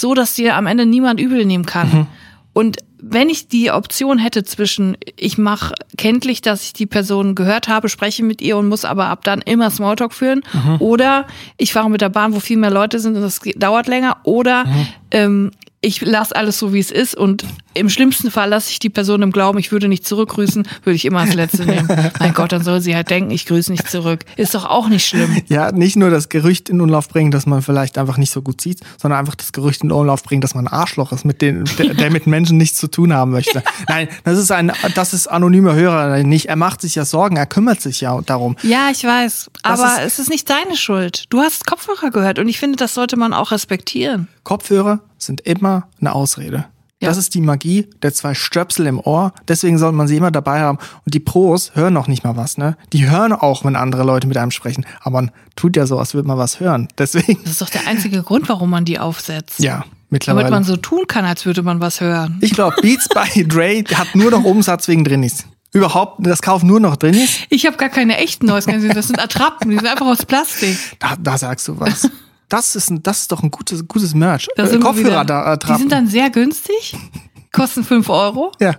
So, 0.00 0.14
dass 0.14 0.34
dir 0.34 0.54
am 0.54 0.66
Ende 0.66 0.86
niemand 0.86 1.18
übel 1.20 1.44
nehmen 1.44 1.66
kann. 1.66 2.06
Und 2.52 2.76
wenn 3.00 3.30
ich 3.30 3.48
die 3.48 3.70
Option 3.70 4.18
hätte 4.18 4.42
zwischen, 4.44 4.96
ich 5.16 5.38
mache 5.38 5.74
kenntlich, 5.96 6.40
dass 6.42 6.62
ich 6.64 6.72
die 6.72 6.86
Person 6.86 7.34
gehört 7.34 7.68
habe, 7.68 7.88
spreche 7.88 8.22
mit 8.24 8.42
ihr 8.42 8.56
und 8.56 8.68
muss 8.68 8.84
aber 8.84 9.06
ab 9.06 9.24
dann 9.24 9.40
immer 9.40 9.70
Smalltalk 9.70 10.12
führen, 10.12 10.42
oder 10.78 11.26
ich 11.56 11.72
fahre 11.72 11.88
mit 11.90 12.00
der 12.00 12.08
Bahn, 12.10 12.34
wo 12.34 12.40
viel 12.40 12.56
mehr 12.58 12.70
Leute 12.70 12.98
sind 13.00 13.16
und 13.16 13.22
das 13.22 13.40
dauert 13.56 13.86
länger, 13.86 14.18
oder 14.24 14.66
ähm, 15.10 15.52
ich 15.80 16.00
lasse 16.00 16.34
alles 16.36 16.58
so, 16.58 16.72
wie 16.74 16.80
es 16.80 16.90
ist 16.90 17.14
und 17.16 17.44
im 17.78 17.88
schlimmsten 17.88 18.30
Fall 18.30 18.48
lasse 18.50 18.70
ich 18.70 18.78
die 18.78 18.90
Person 18.90 19.22
im 19.22 19.32
Glauben, 19.32 19.58
ich 19.58 19.72
würde 19.72 19.88
nicht 19.88 20.06
zurückgrüßen, 20.06 20.66
würde 20.84 20.94
ich 20.96 21.04
immer 21.04 21.20
als 21.20 21.34
Letzte 21.34 21.64
nehmen. 21.64 21.88
mein 22.20 22.34
Gott, 22.34 22.52
dann 22.52 22.62
soll 22.62 22.80
sie 22.80 22.94
halt 22.94 23.10
denken, 23.10 23.30
ich 23.30 23.46
grüße 23.46 23.70
nicht 23.72 23.88
zurück. 23.90 24.24
Ist 24.36 24.54
doch 24.54 24.64
auch 24.64 24.88
nicht 24.88 25.06
schlimm. 25.06 25.42
Ja, 25.48 25.72
nicht 25.72 25.96
nur 25.96 26.10
das 26.10 26.28
Gerücht 26.28 26.68
in 26.68 26.80
Umlauf 26.80 27.08
bringen, 27.08 27.30
dass 27.30 27.46
man 27.46 27.62
vielleicht 27.62 27.98
einfach 27.98 28.16
nicht 28.18 28.30
so 28.32 28.42
gut 28.42 28.60
sieht, 28.60 28.80
sondern 29.00 29.20
einfach 29.20 29.34
das 29.34 29.52
Gerücht 29.52 29.82
in 29.82 29.92
Umlauf 29.92 30.22
bringen, 30.22 30.40
dass 30.40 30.54
man 30.54 30.66
ein 30.66 30.72
Arschloch 30.72 31.12
ist, 31.12 31.24
mit 31.24 31.40
den, 31.42 31.64
der, 31.78 31.94
der 31.94 32.10
mit 32.10 32.26
Menschen 32.26 32.56
nichts 32.56 32.78
zu 32.78 32.88
tun 32.88 33.12
haben 33.12 33.30
möchte. 33.30 33.62
Nein, 33.88 34.08
das 34.24 34.38
ist 34.38 34.50
ein, 34.50 34.72
das 34.94 35.14
ist 35.14 35.26
anonymer 35.26 35.74
Hörer 35.74 36.22
nicht. 36.22 36.46
Er 36.46 36.56
macht 36.56 36.80
sich 36.80 36.94
ja 36.94 37.04
Sorgen, 37.04 37.36
er 37.36 37.46
kümmert 37.46 37.80
sich 37.80 38.00
ja 38.00 38.20
darum. 38.22 38.56
Ja, 38.62 38.90
ich 38.90 39.04
weiß. 39.04 39.50
Das 39.62 39.80
Aber 39.80 40.02
ist- 40.02 40.06
es 40.14 40.18
ist 40.18 40.30
nicht 40.30 40.48
deine 40.50 40.76
Schuld. 40.76 41.24
Du 41.30 41.40
hast 41.40 41.66
Kopfhörer 41.66 42.10
gehört 42.10 42.38
und 42.38 42.48
ich 42.48 42.58
finde, 42.58 42.76
das 42.76 42.94
sollte 42.94 43.16
man 43.16 43.32
auch 43.32 43.50
respektieren. 43.52 44.28
Kopfhörer 44.44 45.00
sind 45.18 45.40
immer 45.42 45.88
eine 46.00 46.14
Ausrede. 46.14 46.66
Ja. 47.00 47.08
Das 47.08 47.16
ist 47.16 47.34
die 47.34 47.40
Magie 47.40 47.88
der 48.02 48.12
zwei 48.12 48.34
Stöpsel 48.34 48.86
im 48.86 48.98
Ohr. 48.98 49.32
Deswegen 49.46 49.78
soll 49.78 49.92
man 49.92 50.08
sie 50.08 50.16
immer 50.16 50.32
dabei 50.32 50.60
haben. 50.62 50.78
Und 51.04 51.14
die 51.14 51.20
Pros 51.20 51.70
hören 51.74 51.94
noch 51.94 52.08
nicht 52.08 52.24
mal 52.24 52.36
was, 52.36 52.58
ne? 52.58 52.76
Die 52.92 53.08
hören 53.08 53.32
auch, 53.32 53.64
wenn 53.64 53.76
andere 53.76 54.02
Leute 54.02 54.26
mit 54.26 54.36
einem 54.36 54.50
sprechen. 54.50 54.84
Aber 55.00 55.22
man 55.22 55.30
tut 55.54 55.76
ja 55.76 55.86
so, 55.86 55.98
als 55.98 56.14
würde 56.14 56.26
man 56.26 56.38
was 56.38 56.58
hören. 56.58 56.88
Deswegen, 56.98 57.38
Das 57.44 57.52
ist 57.52 57.62
doch 57.62 57.70
der 57.70 57.86
einzige 57.86 58.22
Grund, 58.24 58.48
warum 58.48 58.70
man 58.70 58.84
die 58.84 58.98
aufsetzt. 58.98 59.60
ja, 59.60 59.76
Damit 59.78 59.92
mittlerweile. 60.10 60.50
man 60.50 60.64
so 60.64 60.76
tun 60.76 61.04
kann, 61.06 61.24
als 61.24 61.46
würde 61.46 61.62
man 61.62 61.80
was 61.80 62.00
hören. 62.00 62.38
Ich 62.40 62.52
glaube, 62.52 62.74
Beats 62.82 63.08
by 63.08 63.46
Dre 63.46 63.84
hat 63.94 64.14
nur 64.16 64.32
noch 64.32 64.42
Umsatz 64.42 64.88
wegen 64.88 65.04
Drinnies. 65.04 65.44
Überhaupt, 65.72 66.26
das 66.26 66.42
kaufen 66.42 66.66
nur 66.66 66.80
noch 66.80 66.96
Drinnies. 66.96 67.40
Ich 67.50 67.66
habe 67.66 67.76
gar 67.76 67.90
keine 67.90 68.16
echten 68.16 68.46
Noise 68.46 68.68
Cancelling, 68.70 68.94
das 68.96 69.06
sind 69.06 69.20
Attrappen, 69.22 69.70
die 69.70 69.76
sind 69.76 69.86
einfach 69.86 70.06
aus 70.06 70.24
Plastik. 70.26 70.76
Da, 70.98 71.14
da 71.20 71.38
sagst 71.38 71.68
du 71.68 71.78
was. 71.78 72.08
Das 72.48 72.74
ist, 72.76 72.90
ein, 72.90 73.02
das 73.02 73.20
ist 73.22 73.32
doch 73.32 73.42
ein 73.42 73.50
gutes, 73.50 73.86
gutes 73.88 74.14
Merch. 74.14 74.48
Da 74.56 74.64
Äh, 74.64 74.68
sind 74.68 74.82
Kopfhörer 74.82 75.24
da 75.24 75.54
äh, 75.54 75.58
Die 75.58 75.74
sind 75.74 75.92
dann 75.92 76.06
sehr 76.08 76.30
günstig, 76.30 76.96
kosten 77.52 77.84
5 77.84 78.08
Euro 78.08 78.52
Ja. 78.60 78.74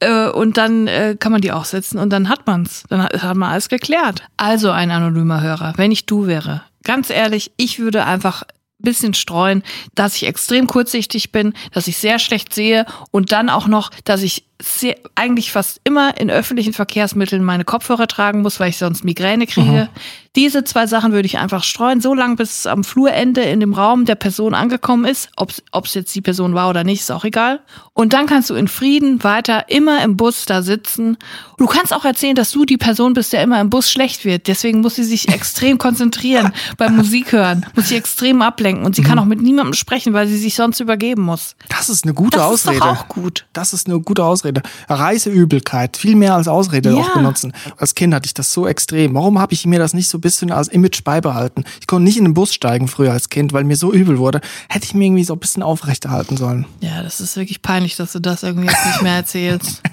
äh, 0.00 0.28
und 0.30 0.56
dann 0.56 0.86
äh, 0.86 1.16
kann 1.18 1.32
man 1.32 1.40
die 1.40 1.52
auch 1.52 1.64
setzen 1.64 1.98
und 1.98 2.10
dann 2.10 2.28
hat 2.28 2.46
man's. 2.46 2.84
Dann 2.88 3.02
hat, 3.02 3.22
hat 3.22 3.36
man 3.36 3.50
alles 3.50 3.68
geklärt. 3.68 4.22
Also 4.36 4.70
ein 4.70 4.90
anonymer 4.90 5.40
Hörer, 5.40 5.74
wenn 5.76 5.92
ich 5.92 6.06
du 6.06 6.26
wäre. 6.26 6.62
Ganz 6.84 7.10
ehrlich, 7.10 7.52
ich 7.56 7.78
würde 7.78 8.04
einfach 8.04 8.42
bisschen 8.80 9.12
streuen, 9.12 9.64
dass 9.96 10.14
ich 10.14 10.24
extrem 10.26 10.68
kurzsichtig 10.68 11.32
bin, 11.32 11.52
dass 11.72 11.88
ich 11.88 11.96
sehr 11.98 12.20
schlecht 12.20 12.54
sehe 12.54 12.86
und 13.10 13.32
dann 13.32 13.48
auch 13.50 13.66
noch, 13.66 13.90
dass 14.04 14.22
ich 14.22 14.46
sehr, 14.60 14.96
eigentlich 15.14 15.52
fast 15.52 15.80
immer 15.84 16.18
in 16.20 16.30
öffentlichen 16.30 16.72
Verkehrsmitteln 16.72 17.44
meine 17.44 17.64
Kopfhörer 17.64 18.08
tragen 18.08 18.42
muss, 18.42 18.58
weil 18.58 18.70
ich 18.70 18.76
sonst 18.78 19.04
Migräne 19.04 19.46
kriege. 19.46 19.88
Diese 20.34 20.62
zwei 20.64 20.86
Sachen 20.86 21.12
würde 21.12 21.26
ich 21.26 21.38
einfach 21.38 21.62
streuen, 21.64 22.00
so 22.00 22.14
lange 22.14 22.36
bis 22.36 22.60
es 22.60 22.66
am 22.66 22.84
Flurende 22.84 23.40
in 23.42 23.60
dem 23.60 23.72
Raum 23.72 24.04
der 24.04 24.14
Person 24.14 24.54
angekommen 24.54 25.04
ist. 25.04 25.30
Ob 25.36 25.84
es 25.84 25.94
jetzt 25.94 26.14
die 26.14 26.20
Person 26.20 26.54
war 26.54 26.68
oder 26.70 26.84
nicht, 26.84 27.00
ist 27.00 27.10
auch 27.10 27.24
egal. 27.24 27.60
Und 27.92 28.12
dann 28.12 28.26
kannst 28.26 28.50
du 28.50 28.54
in 28.54 28.68
Frieden 28.68 29.22
weiter 29.24 29.68
immer 29.68 30.02
im 30.02 30.16
Bus 30.16 30.44
da 30.44 30.62
sitzen. 30.62 31.16
Du 31.56 31.66
kannst 31.66 31.92
auch 31.92 32.04
erzählen, 32.04 32.36
dass 32.36 32.50
du 32.52 32.64
die 32.64 32.76
Person 32.76 33.14
bist, 33.14 33.32
der 33.32 33.42
immer 33.42 33.60
im 33.60 33.70
Bus 33.70 33.90
schlecht 33.90 34.24
wird. 34.24 34.46
Deswegen 34.48 34.80
muss 34.80 34.96
sie 34.96 35.04
sich 35.04 35.28
extrem 35.32 35.78
konzentrieren 35.78 36.52
beim 36.76 36.96
Musik 36.96 37.32
hören, 37.32 37.64
muss 37.74 37.88
sie 37.88 37.96
extrem 37.96 38.42
ablenken 38.42 38.84
und 38.84 38.94
sie 38.96 39.02
kann 39.02 39.18
auch 39.18 39.24
mit 39.24 39.40
niemandem 39.40 39.74
sprechen, 39.74 40.12
weil 40.12 40.26
sie 40.28 40.38
sich 40.38 40.54
sonst 40.54 40.80
übergeben 40.80 41.22
muss. 41.22 41.56
Das 41.68 41.88
ist 41.88 42.04
eine 42.04 42.14
gute 42.14 42.38
Das 42.38 42.46
Ausrede. 42.46 42.76
ist 42.76 42.82
doch 42.82 42.86
auch 42.86 43.08
gut. 43.08 43.46
Das 43.52 43.72
ist 43.72 43.88
eine 43.88 44.00
gute 44.00 44.24
Ausrede. 44.24 44.47
Reiseübelkeit, 44.88 45.96
viel 45.96 46.16
mehr 46.16 46.34
als 46.34 46.48
Ausrede 46.48 46.90
Ja. 46.90 46.96
auch 46.96 47.12
benutzen. 47.14 47.52
Als 47.76 47.94
Kind 47.94 48.14
hatte 48.14 48.26
ich 48.26 48.34
das 48.34 48.52
so 48.52 48.66
extrem. 48.66 49.14
Warum 49.14 49.38
habe 49.38 49.52
ich 49.54 49.66
mir 49.66 49.78
das 49.78 49.94
nicht 49.94 50.08
so 50.08 50.18
ein 50.18 50.20
bisschen 50.20 50.52
als 50.52 50.68
Image 50.68 51.02
beibehalten? 51.04 51.64
Ich 51.80 51.86
konnte 51.86 52.04
nicht 52.04 52.16
in 52.18 52.24
den 52.24 52.34
Bus 52.34 52.52
steigen 52.54 52.88
früher 52.88 53.12
als 53.12 53.28
Kind, 53.28 53.52
weil 53.52 53.64
mir 53.64 53.76
so 53.76 53.92
übel 53.92 54.18
wurde. 54.18 54.40
Hätte 54.68 54.84
ich 54.86 54.94
mir 54.94 55.06
irgendwie 55.06 55.24
so 55.24 55.32
ein 55.34 55.38
bisschen 55.38 55.62
aufrechterhalten 55.62 56.36
sollen. 56.36 56.66
Ja, 56.80 57.02
das 57.02 57.20
ist 57.20 57.36
wirklich 57.36 57.62
peinlich, 57.62 57.96
dass 57.96 58.12
du 58.12 58.20
das 58.20 58.42
irgendwie 58.42 58.66
jetzt 58.68 58.86
nicht 58.86 59.02
mehr 59.02 59.14
erzählst. 59.16 59.82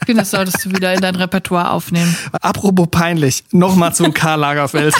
Ich 0.00 0.06
finde, 0.06 0.22
das 0.22 0.32
solltest 0.32 0.64
du 0.64 0.70
wieder 0.70 0.92
in 0.94 1.00
dein 1.00 1.14
Repertoire 1.14 1.70
aufnehmen. 1.70 2.16
Apropos 2.40 2.88
peinlich, 2.90 3.44
nochmal 3.52 3.94
zu 3.94 4.02
Karl 4.12 4.40
Lagerfeld. 4.40 4.92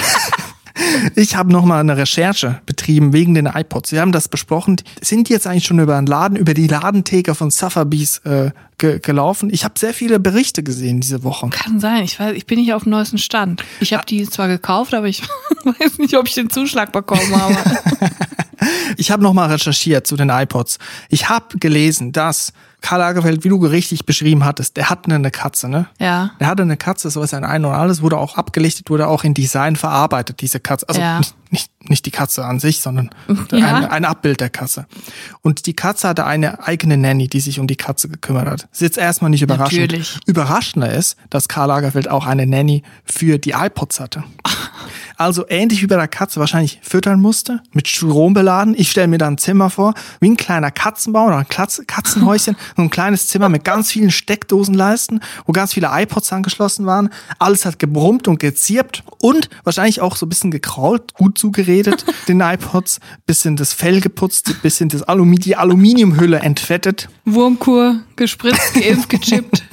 Ich 1.15 1.37
habe 1.37 1.53
nochmal 1.53 1.81
eine 1.81 1.97
Recherche 1.97 2.61
betrieben 2.67 3.13
wegen 3.13 3.35
den 3.35 3.47
iPods. 3.47 3.93
Wir 3.93 4.01
haben 4.01 4.13
das 4.13 4.29
besprochen. 4.29 4.77
Sind 5.01 5.29
die 5.29 5.33
jetzt 5.33 5.47
eigentlich 5.47 5.65
schon 5.65 5.79
über 5.79 5.97
den 5.97 6.07
Laden, 6.07 6.37
über 6.37 6.55
die 6.55 6.67
Ladentheke 6.67 7.35
von 7.35 7.51
Sotheby's 7.51 8.19
äh, 8.25 8.51
ge 8.79 8.99
gelaufen? 9.01 9.51
Ich 9.53 9.65
habe 9.65 9.79
sehr 9.79 9.95
viele 9.95 10.21
Berichte 10.21 10.63
gesehen 10.63 11.01
diese 11.01 11.25
Woche. 11.25 11.49
Kann 11.51 11.81
sein, 11.81 12.05
ich 12.05 12.19
weiß, 12.19 12.35
ich 12.37 12.47
bin 12.47 12.59
nicht 12.59 12.73
auf 12.75 12.85
dem 12.85 12.91
neuesten 12.91 13.19
Stand. 13.19 13.65
Ich 13.81 13.93
habe 13.93 14.07
die 14.07 14.29
zwar 14.29 14.49
gekauft, 14.49 14.95
aber 14.95 15.07
ich 15.07 15.23
weiß 15.65 15.99
nicht, 15.99 16.17
ob 16.17 16.27
ich 16.27 16.35
den 16.35 16.51
Zuschlag 16.51 16.93
bekommen 16.93 17.35
habe. 17.35 17.57
Ich 18.97 19.11
habe 19.11 19.23
nochmal 19.23 19.51
recherchiert 19.51 20.07
zu 20.07 20.17
den 20.17 20.29
iPods. 20.31 20.79
Ich 21.09 21.29
habe 21.29 21.59
gelesen, 21.59 22.13
dass 22.13 22.53
Karl 22.81 22.99
Lagerfeld, 22.99 23.45
wie 23.45 23.49
du 23.49 23.65
richtig 23.65 24.07
beschrieben 24.07 24.45
hattest, 24.45 24.77
der 24.77 24.91
hatte 24.91 25.15
eine 25.15 25.31
Katze, 25.31 25.69
ne? 25.69 25.87
Ja. 26.01 26.33
Der 26.41 26.49
hatte 26.49 26.63
eine 26.63 26.77
Katze, 26.77 27.11
so 27.11 27.23
ist 27.23 27.33
ein 27.33 27.45
Ein 27.45 27.65
und 27.65 27.73
alles, 27.73 28.03
wurde 28.03 28.19
auch 28.19 28.37
abgelichtet, 28.37 28.91
wurde 28.91 29.07
auch 29.07 29.23
in 29.23 29.35
Design 29.35 29.77
verarbeitet, 29.77 30.41
diese 30.41 30.59
Katze. 30.59 30.89
Also 30.89 31.01
Ja. 31.01 31.19
nicht, 31.21 31.35
nicht, 31.51 31.71
nicht 31.91 32.07
die 32.07 32.11
Katze 32.11 32.45
an 32.45 32.59
sich, 32.59 32.81
sondern 32.81 33.11
Ja. 33.53 33.77
ein, 33.77 33.85
ein 33.85 34.05
Abbild 34.05 34.41
der 34.41 34.51
Katze. 34.51 34.87
Und 35.43 35.67
die 35.67 35.75
Katze 35.75 36.09
hatte 36.09 36.27
eine 36.27 36.67
eigene 36.67 36.97
Nanny, 36.97 37.29
die 37.29 37.39
sich 37.39 37.61
um 37.61 37.69
die 37.69 37.77
Katze 37.77 38.09
gekümmert 38.09 38.49
hat. 38.49 38.63
Das 38.63 38.71
ist 38.73 38.81
jetzt 38.81 38.99
erstmal 38.99 39.31
nicht 39.31 39.43
überraschend. 39.43 39.81
Natürlich. 39.83 40.19
Überraschender 40.27 40.93
ist, 40.93 41.17
dass 41.31 41.47
Karl 41.47 41.69
Lagerfeld 41.69 42.09
auch 42.11 42.27
eine 42.27 42.47
Nanny 42.49 42.83
für 43.05 43.39
die 43.39 43.51
iPods 43.53 44.01
hatte. 44.01 44.25
Also 45.17 45.45
ähnlich 45.49 45.83
wie 45.83 45.87
bei 45.87 45.97
der 45.97 46.09
Katze 46.09 46.41
wahrscheinlich 46.41 46.81
füttern 46.83 47.21
musste, 47.21 47.63
mit 47.73 47.89
Strom 47.89 48.35
beladen. 48.35 48.75
Ich 48.77 48.91
stelle 48.91 49.09
mir 49.09 49.19
da 49.19 49.29
ein 49.29 49.39
Zimmer 49.39 49.71
vor, 49.71 49.95
wie 50.21 50.31
ein 50.31 50.37
kleiner 50.37 50.71
Katzenbau 50.71 51.27
oder 51.27 51.39
ein 51.39 51.49
Katz 51.49 51.83
Katzenhäuschen, 51.87 52.57
so 52.77 52.83
ein 52.83 52.91
kleines 52.91 53.29
Zimmer 53.29 53.49
mit 53.49 53.65
ganz 53.65 53.91
vielen 53.91 54.11
Steckdosenleisten, 54.11 55.21
wo 55.47 55.53
ganz 55.53 55.75
viele 55.75 55.89
iPods 55.91 56.33
angeschlossen 56.33 56.87
waren. 56.87 57.11
Alles 57.39 57.65
hat 57.65 57.79
gebrummt 57.79 58.29
und 58.29 58.39
gezirpt 58.39 59.05
und 59.21 59.49
wahrscheinlich 59.65 60.01
auch 60.01 60.17
so 60.17 60.27
ein 60.27 60.29
bisschen 60.29 60.51
gekrault, 60.51 61.15
gut 61.15 61.39
zugeredet, 61.39 62.05
den 62.29 62.41
iPods, 62.41 63.01
bisschen 63.27 63.57
das 63.57 63.73
Fell 63.73 64.01
geputzt, 64.01 64.63
bisschen 64.63 64.89
das 64.89 65.03
Alumi 65.03 65.37
die 65.37 65.57
Aluminiumhülle 65.57 66.39
entfettet. 66.41 67.09
Wurmkur 67.25 68.01
Gespritzt, 68.23 68.75
geimpft, 68.75 69.09
gechippt. 69.09 69.65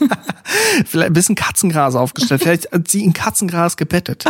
Vielleicht 0.86 1.08
ein 1.08 1.12
bisschen 1.12 1.34
Katzengras 1.34 1.94
aufgestellt. 1.94 2.42
Vielleicht 2.42 2.72
hat 2.72 2.88
sie 2.88 3.02
in 3.02 3.12
Katzengras 3.12 3.76
gebettet. 3.76 4.24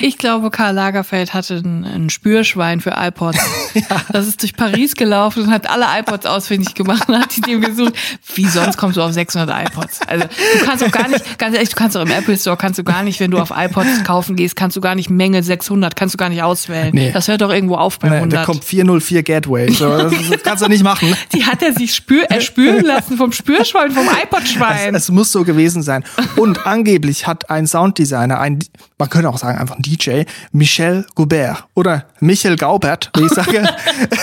Ich 0.00 0.18
glaube, 0.18 0.50
Karl 0.50 0.74
Lagerfeld 0.74 1.34
hatte 1.34 1.56
ein, 1.56 1.84
ein 1.84 2.10
Spürschwein 2.10 2.80
für 2.80 2.94
iPods. 2.96 3.38
ja. 3.74 3.82
Das 4.12 4.26
ist 4.26 4.42
durch 4.42 4.54
Paris 4.54 4.94
gelaufen 4.94 5.44
und 5.44 5.50
hat 5.50 5.68
alle 5.68 5.86
iPods 6.00 6.26
ausfindig 6.26 6.74
gemacht 6.74 7.08
und 7.08 7.18
hat 7.18 7.34
die 7.36 7.40
dem 7.40 7.60
gesucht. 7.60 7.94
Wie 8.34 8.46
sonst 8.46 8.76
kommst 8.76 8.96
du 8.96 9.02
auf 9.02 9.12
600 9.12 9.68
iPods? 9.68 10.00
Also 10.06 10.26
du 10.26 10.64
kannst 10.64 10.84
auch 10.84 10.90
gar 10.90 11.08
nicht, 11.08 11.38
ganz 11.38 11.54
ehrlich, 11.54 11.70
du 11.70 11.76
kannst 11.76 11.96
auch 11.96 12.02
im 12.02 12.10
Apple 12.10 12.36
Store, 12.36 12.56
kannst 12.56 12.78
du 12.78 12.84
gar 12.84 13.02
nicht, 13.02 13.20
wenn 13.20 13.30
du 13.30 13.38
auf 13.38 13.52
iPods 13.54 14.04
kaufen 14.04 14.36
gehst, 14.36 14.56
kannst 14.56 14.76
du 14.76 14.80
gar 14.80 14.94
nicht 14.94 15.10
Menge 15.10 15.42
600, 15.42 15.96
kannst 15.96 16.14
du 16.14 16.16
gar 16.18 16.28
nicht 16.28 16.42
auswählen. 16.42 16.90
Nee. 16.92 17.12
Das 17.12 17.28
hört 17.28 17.40
doch 17.40 17.50
irgendwo 17.50 17.76
auf 17.76 17.98
bei 17.98 18.10
100. 18.10 18.40
da 18.40 18.44
kommt 18.44 18.64
404 18.64 19.22
Gateway. 19.22 19.72
So, 19.72 19.88
das, 19.96 20.12
das, 20.30 20.42
kannst 20.42 20.64
du 20.64 20.68
nicht 20.68 20.84
machen. 20.84 21.14
Die 21.32 21.44
hat 21.44 21.62
er 21.62 21.72
sich 21.72 21.94
spür, 21.94 22.30
erspüren 22.68 22.86
lassen 22.86 23.16
vom 23.16 23.32
Spürschwein, 23.32 23.90
vom 23.90 24.06
iPod-Schwein. 24.22 24.94
Es, 24.94 25.04
es 25.04 25.10
muss 25.10 25.32
so 25.32 25.44
gewesen 25.44 25.82
sein. 25.82 26.04
Und 26.36 26.66
angeblich 26.66 27.26
hat 27.26 27.50
ein 27.50 27.66
Sounddesigner, 27.66 28.40
ein, 28.40 28.58
man 28.98 29.08
könnte 29.08 29.28
auch 29.28 29.38
sagen 29.38 29.58
einfach 29.58 29.76
ein 29.76 29.82
DJ, 29.82 30.22
Michel 30.52 31.06
Goubert 31.14 31.64
oder 31.74 32.06
Michel 32.20 32.56
Gaubert, 32.56 33.10
wie 33.16 33.26
ich 33.26 33.32
sage, 33.32 33.62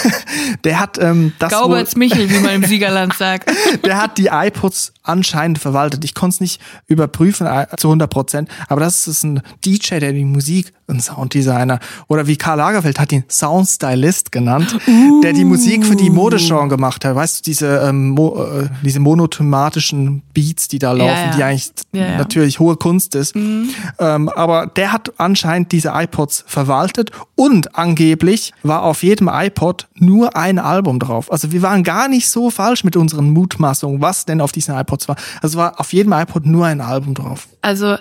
der 0.64 0.80
hat 0.80 0.98
ähm, 1.00 1.34
das 1.40 1.52
Gauberts 1.52 1.96
Michel, 1.96 2.30
wie 2.30 2.40
man 2.40 2.56
im 2.56 2.64
Siegerland 2.66 3.14
sagt. 3.18 3.52
der 3.86 4.02
hat 4.02 4.18
die 4.18 4.28
iPods 4.32 4.94
anscheinend 5.02 5.60
verwaltet. 5.60 6.04
Ich 6.04 6.14
konnte 6.14 6.36
es 6.36 6.42
nicht 6.42 6.62
überprüfen 6.88 7.48
äh, 7.48 7.68
zu 7.78 7.88
100 7.88 8.10
Prozent, 8.10 8.50
aber 8.68 8.82
das 8.82 9.08
ist 9.08 9.24
ein 9.24 9.42
DJ, 9.64 10.00
der 10.00 10.12
die 10.12 10.26
Musik, 10.26 10.74
ein 10.88 11.00
Sounddesigner 11.00 11.80
oder 12.08 12.28
wie 12.28 12.36
Karl 12.36 12.58
Lagerfeld 12.58 13.00
hat 13.00 13.12
ihn 13.12 13.24
Soundstylist 13.28 14.32
genannt, 14.32 14.78
uh. 14.88 15.22
der 15.22 15.34
die 15.34 15.46
Musik 15.46 15.86
für 15.86 15.96
die 15.96 16.10
Modegenre 16.10 16.68
gemacht 16.68 17.04
hat. 17.06 17.16
Weißt 17.16 17.40
du, 17.40 17.44
diese, 17.44 17.78
ähm, 17.78 18.10
mo 18.10 18.44
äh, 18.44 18.68
diese 18.84 19.00
monothematischen 19.00 20.22
Beats, 20.34 20.68
die 20.68 20.80
da 20.80 20.92
laufen, 20.92 21.10
ja, 21.10 21.26
ja. 21.26 21.36
die 21.36 21.44
eigentlich 21.44 21.72
ja, 21.92 22.18
natürlich 22.18 22.60
hohe 22.60 22.76
Kunst 22.76 23.16
ist. 23.16 23.36
Mhm. 23.36 23.70
Ähm, 24.00 24.30
aber 24.30 24.65
der 24.66 24.92
hat 24.92 25.14
anscheinend 25.18 25.72
diese 25.72 25.90
iPods 25.94 26.44
verwaltet 26.48 27.12
und 27.36 27.76
angeblich 27.76 28.54
war 28.64 28.84
auf 28.84 29.04
jedem 29.04 29.30
iPod 29.32 29.88
nur 29.96 30.36
ein 30.36 30.60
Album 30.60 31.00
drauf. 31.00 31.32
Also 31.32 31.52
wir 31.52 31.62
waren 31.62 31.84
gar 31.84 32.08
nicht 32.08 32.30
so 32.30 32.50
falsch 32.50 32.84
mit 32.84 32.96
unseren 32.96 33.32
Mutmaßungen, 33.32 34.02
was 34.02 34.26
denn 34.26 34.42
auf 34.42 34.52
diesen 34.52 34.78
iPods 34.78 35.08
war. 35.08 35.16
Also 35.42 35.58
war 35.58 35.80
auf 35.80 35.94
jedem 35.94 36.14
iPod 36.14 36.46
nur 36.46 36.66
ein 36.66 36.82
Album 36.82 37.14
drauf. 37.14 37.48
Also 37.62 37.98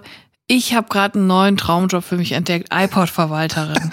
ich 0.47 0.75
habe 0.75 0.89
gerade 0.89 1.19
einen 1.19 1.27
neuen 1.27 1.57
Traumjob 1.57 2.05
für 2.05 2.17
mich 2.17 2.33
entdeckt, 2.33 2.69
iPod-Verwalterin. 2.73 3.93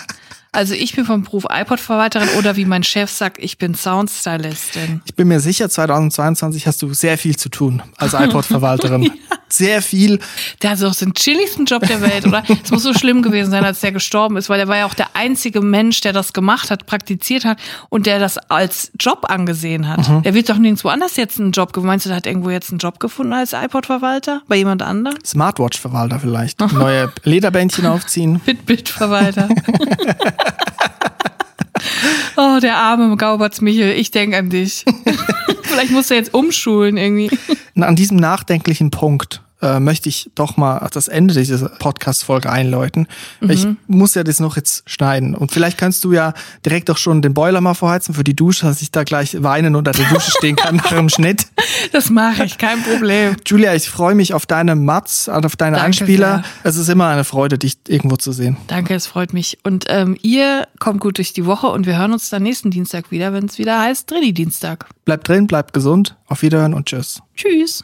Also 0.53 0.74
ich 0.74 0.93
bin 0.93 1.05
vom 1.05 1.24
Beruf 1.24 1.45
iPod-Verwalterin 1.49 2.28
oder 2.38 2.57
wie 2.57 2.65
mein 2.65 2.84
Chef 2.84 3.09
sagt, 3.09 3.38
ich 3.39 3.57
bin 3.57 3.74
Soundstylistin. 3.74 5.01
Ich 5.05 5.15
bin 5.15 5.30
mir 5.30 5.39
sicher, 5.39 5.69
2022 5.69 6.67
hast 6.67 6.82
du 6.82 6.93
sehr 6.93 7.17
viel 7.17 7.38
zu 7.38 7.47
tun 7.47 7.82
als 7.95 8.13
iPod-Verwalterin. 8.19 9.11
Sehr 9.52 9.82
viel. 9.82 10.20
Der 10.62 10.72
hat 10.72 10.82
doch 10.82 10.95
den 10.95 11.14
chilligsten 11.14 11.66
Job 11.66 11.86
der 11.86 12.02
Welt, 12.02 12.26
oder? 12.26 12.43
Es 12.64 12.72
muss 12.72 12.84
so 12.84 12.93
schlimm 12.93 13.22
gewesen 13.22 13.52
sein, 13.52 13.64
als 13.64 13.82
der 13.82 13.91
gestorben 13.91 14.38
ist, 14.38 14.49
weil 14.49 14.60
er 14.60 14.68
war 14.68 14.78
ja 14.78 14.86
auch 14.86 14.93
der 14.93 15.16
einzige 15.16 15.62
Mensch, 15.62 16.02
der 16.02 16.14
das 16.14 16.34
gemacht 16.34 16.72
hat, 16.72 16.86
praktiziert 16.86 17.45
hat 17.45 17.58
und 17.89 18.06
der 18.06 18.20
das 18.20 18.38
als 18.38 18.91
Job 18.99 19.26
angesehen 19.30 19.88
hat. 19.88 20.08
Mhm. 20.08 20.24
Der 20.24 20.34
wird 20.34 20.49
doch 20.49 20.58
nirgendwo 20.58 20.89
anders 20.89 21.18
jetzt 21.18 21.39
einen 21.39 21.52
Job 21.52 21.74
gefunden. 21.74 21.88
Meinst 21.88 22.06
du, 22.06 22.10
der 22.10 22.18
hat 22.18 22.26
irgendwo 22.26 22.49
jetzt 22.49 22.70
einen 22.70 22.80
Job 22.80 22.99
gefunden 22.99 23.34
als 23.34 23.54
iPod-Verwalter? 23.54 24.41
Bei 24.47 24.56
jemand 24.56 24.82
anderem? 24.82 25.18
Smartwatch-Verwalter 25.26 26.20
vielleicht. 26.20 26.60
Neue 26.72 27.12
Lederbändchen 27.24 27.86
aufziehen. 27.86 28.39
Fitbit-Verwalter. 28.45 29.49
oh, 32.38 32.60
der 32.62 32.78
arme 32.78 33.16
Gauberts 33.18 33.62
Michel, 33.62 33.91
ich 33.91 34.12
denke 34.12 34.38
an 34.38 34.49
dich. 34.49 34.86
Vielleicht 35.63 35.91
musst 35.91 36.09
du 36.09 36.15
jetzt 36.15 36.33
umschulen 36.33 36.97
irgendwie. 36.97 37.31
An 37.75 37.95
diesem 37.95 38.17
nachdenklichen 38.17 38.91
Punkt 38.91 39.41
äh, 39.62 39.80
möchte 39.80 40.09
ich 40.09 40.32
doch 40.36 40.57
mal 40.57 40.88
das 40.91 41.07
Ende 41.07 41.34
dieser 41.34 41.70
Podcast-Folge 41.70 42.49
einläuten. 42.51 43.07
Mhm. 43.39 43.49
Ich 43.49 43.68
muss 43.88 44.16
ja 44.16 44.24
das 44.24 44.39
noch 44.39 44.55
jetzt 44.55 44.89
schneiden. 44.89 45.36
Und 45.36 45.51
vielleicht 45.51 45.78
kannst 45.78 46.03
du 46.03 46.14
ja 46.14 46.34
direkt 46.66 46.89
auch 46.89 46.97
schon 46.97 47.22
den 47.22 47.34
Boiler 47.34 47.62
mal 47.62 47.74
vorheizen 47.74 48.14
für 48.14 48.24
die 48.24 48.36
Dusche, 48.36 48.66
dass 48.66 48.82
ich 48.82 48.91
da 48.91 49.03
gleich 49.03 49.41
weinen 49.43 49.76
unter 49.76 49.91
der 49.91 50.05
Dusche 50.05 50.32
stehen 50.32 50.55
kann 50.55 50.78
nach 50.78 50.89
dem 50.89 51.09
Schnitt. 51.09 51.47
Das 51.93 52.09
mache 52.09 52.43
ich, 52.45 52.57
kein 52.57 52.82
Problem. 52.84 53.36
Julia, 53.45 53.74
ich 53.74 53.89
freue 53.89 54.14
mich 54.16 54.34
auf 54.34 54.45
deine 54.45 54.76
Mats, 54.76 55.28
auf 55.28 55.55
deine 55.55 55.78
Danke 55.78 55.88
Einspieler. 55.88 56.43
Sehr. 56.64 56.72
Es 56.72 56.76
ist 56.76 56.89
immer 56.89 57.07
eine 57.07 57.24
Freude, 57.24 57.57
dich 57.57 57.78
irgendwo 57.88 58.18
zu 58.18 58.32
sehen. 58.32 58.57
Danke, 58.68 58.93
es 58.93 59.07
freut 59.07 59.34
mich. 59.34 59.57
Und 59.64 59.86
ähm, 59.88 60.18
ihr 60.22 60.68
kommt 60.80 60.99
gut 60.99 61.18
durch 61.18 61.34
die 61.34 61.45
Woche 61.45 61.68
und 61.68 61.86
wir 61.86 61.97
hören 61.97 62.14
uns 62.14 62.30
dann 62.30 62.43
nächsten 62.43 62.72
Dienstag 62.72 63.12
wieder, 63.12 63.34
wenn 63.34 63.45
es 63.45 63.57
wieder 63.57 63.80
heißt 63.80 64.09
Drilli-Dienstag. 64.09 64.88
Bleibt 65.05 65.28
drin, 65.28 65.47
bleibt 65.47 65.74
gesund. 65.74 66.16
Auf 66.28 66.41
Wiederhören 66.41 66.74
und 66.74 66.86
tschüss. 66.86 67.22
Tschüss. 67.36 67.84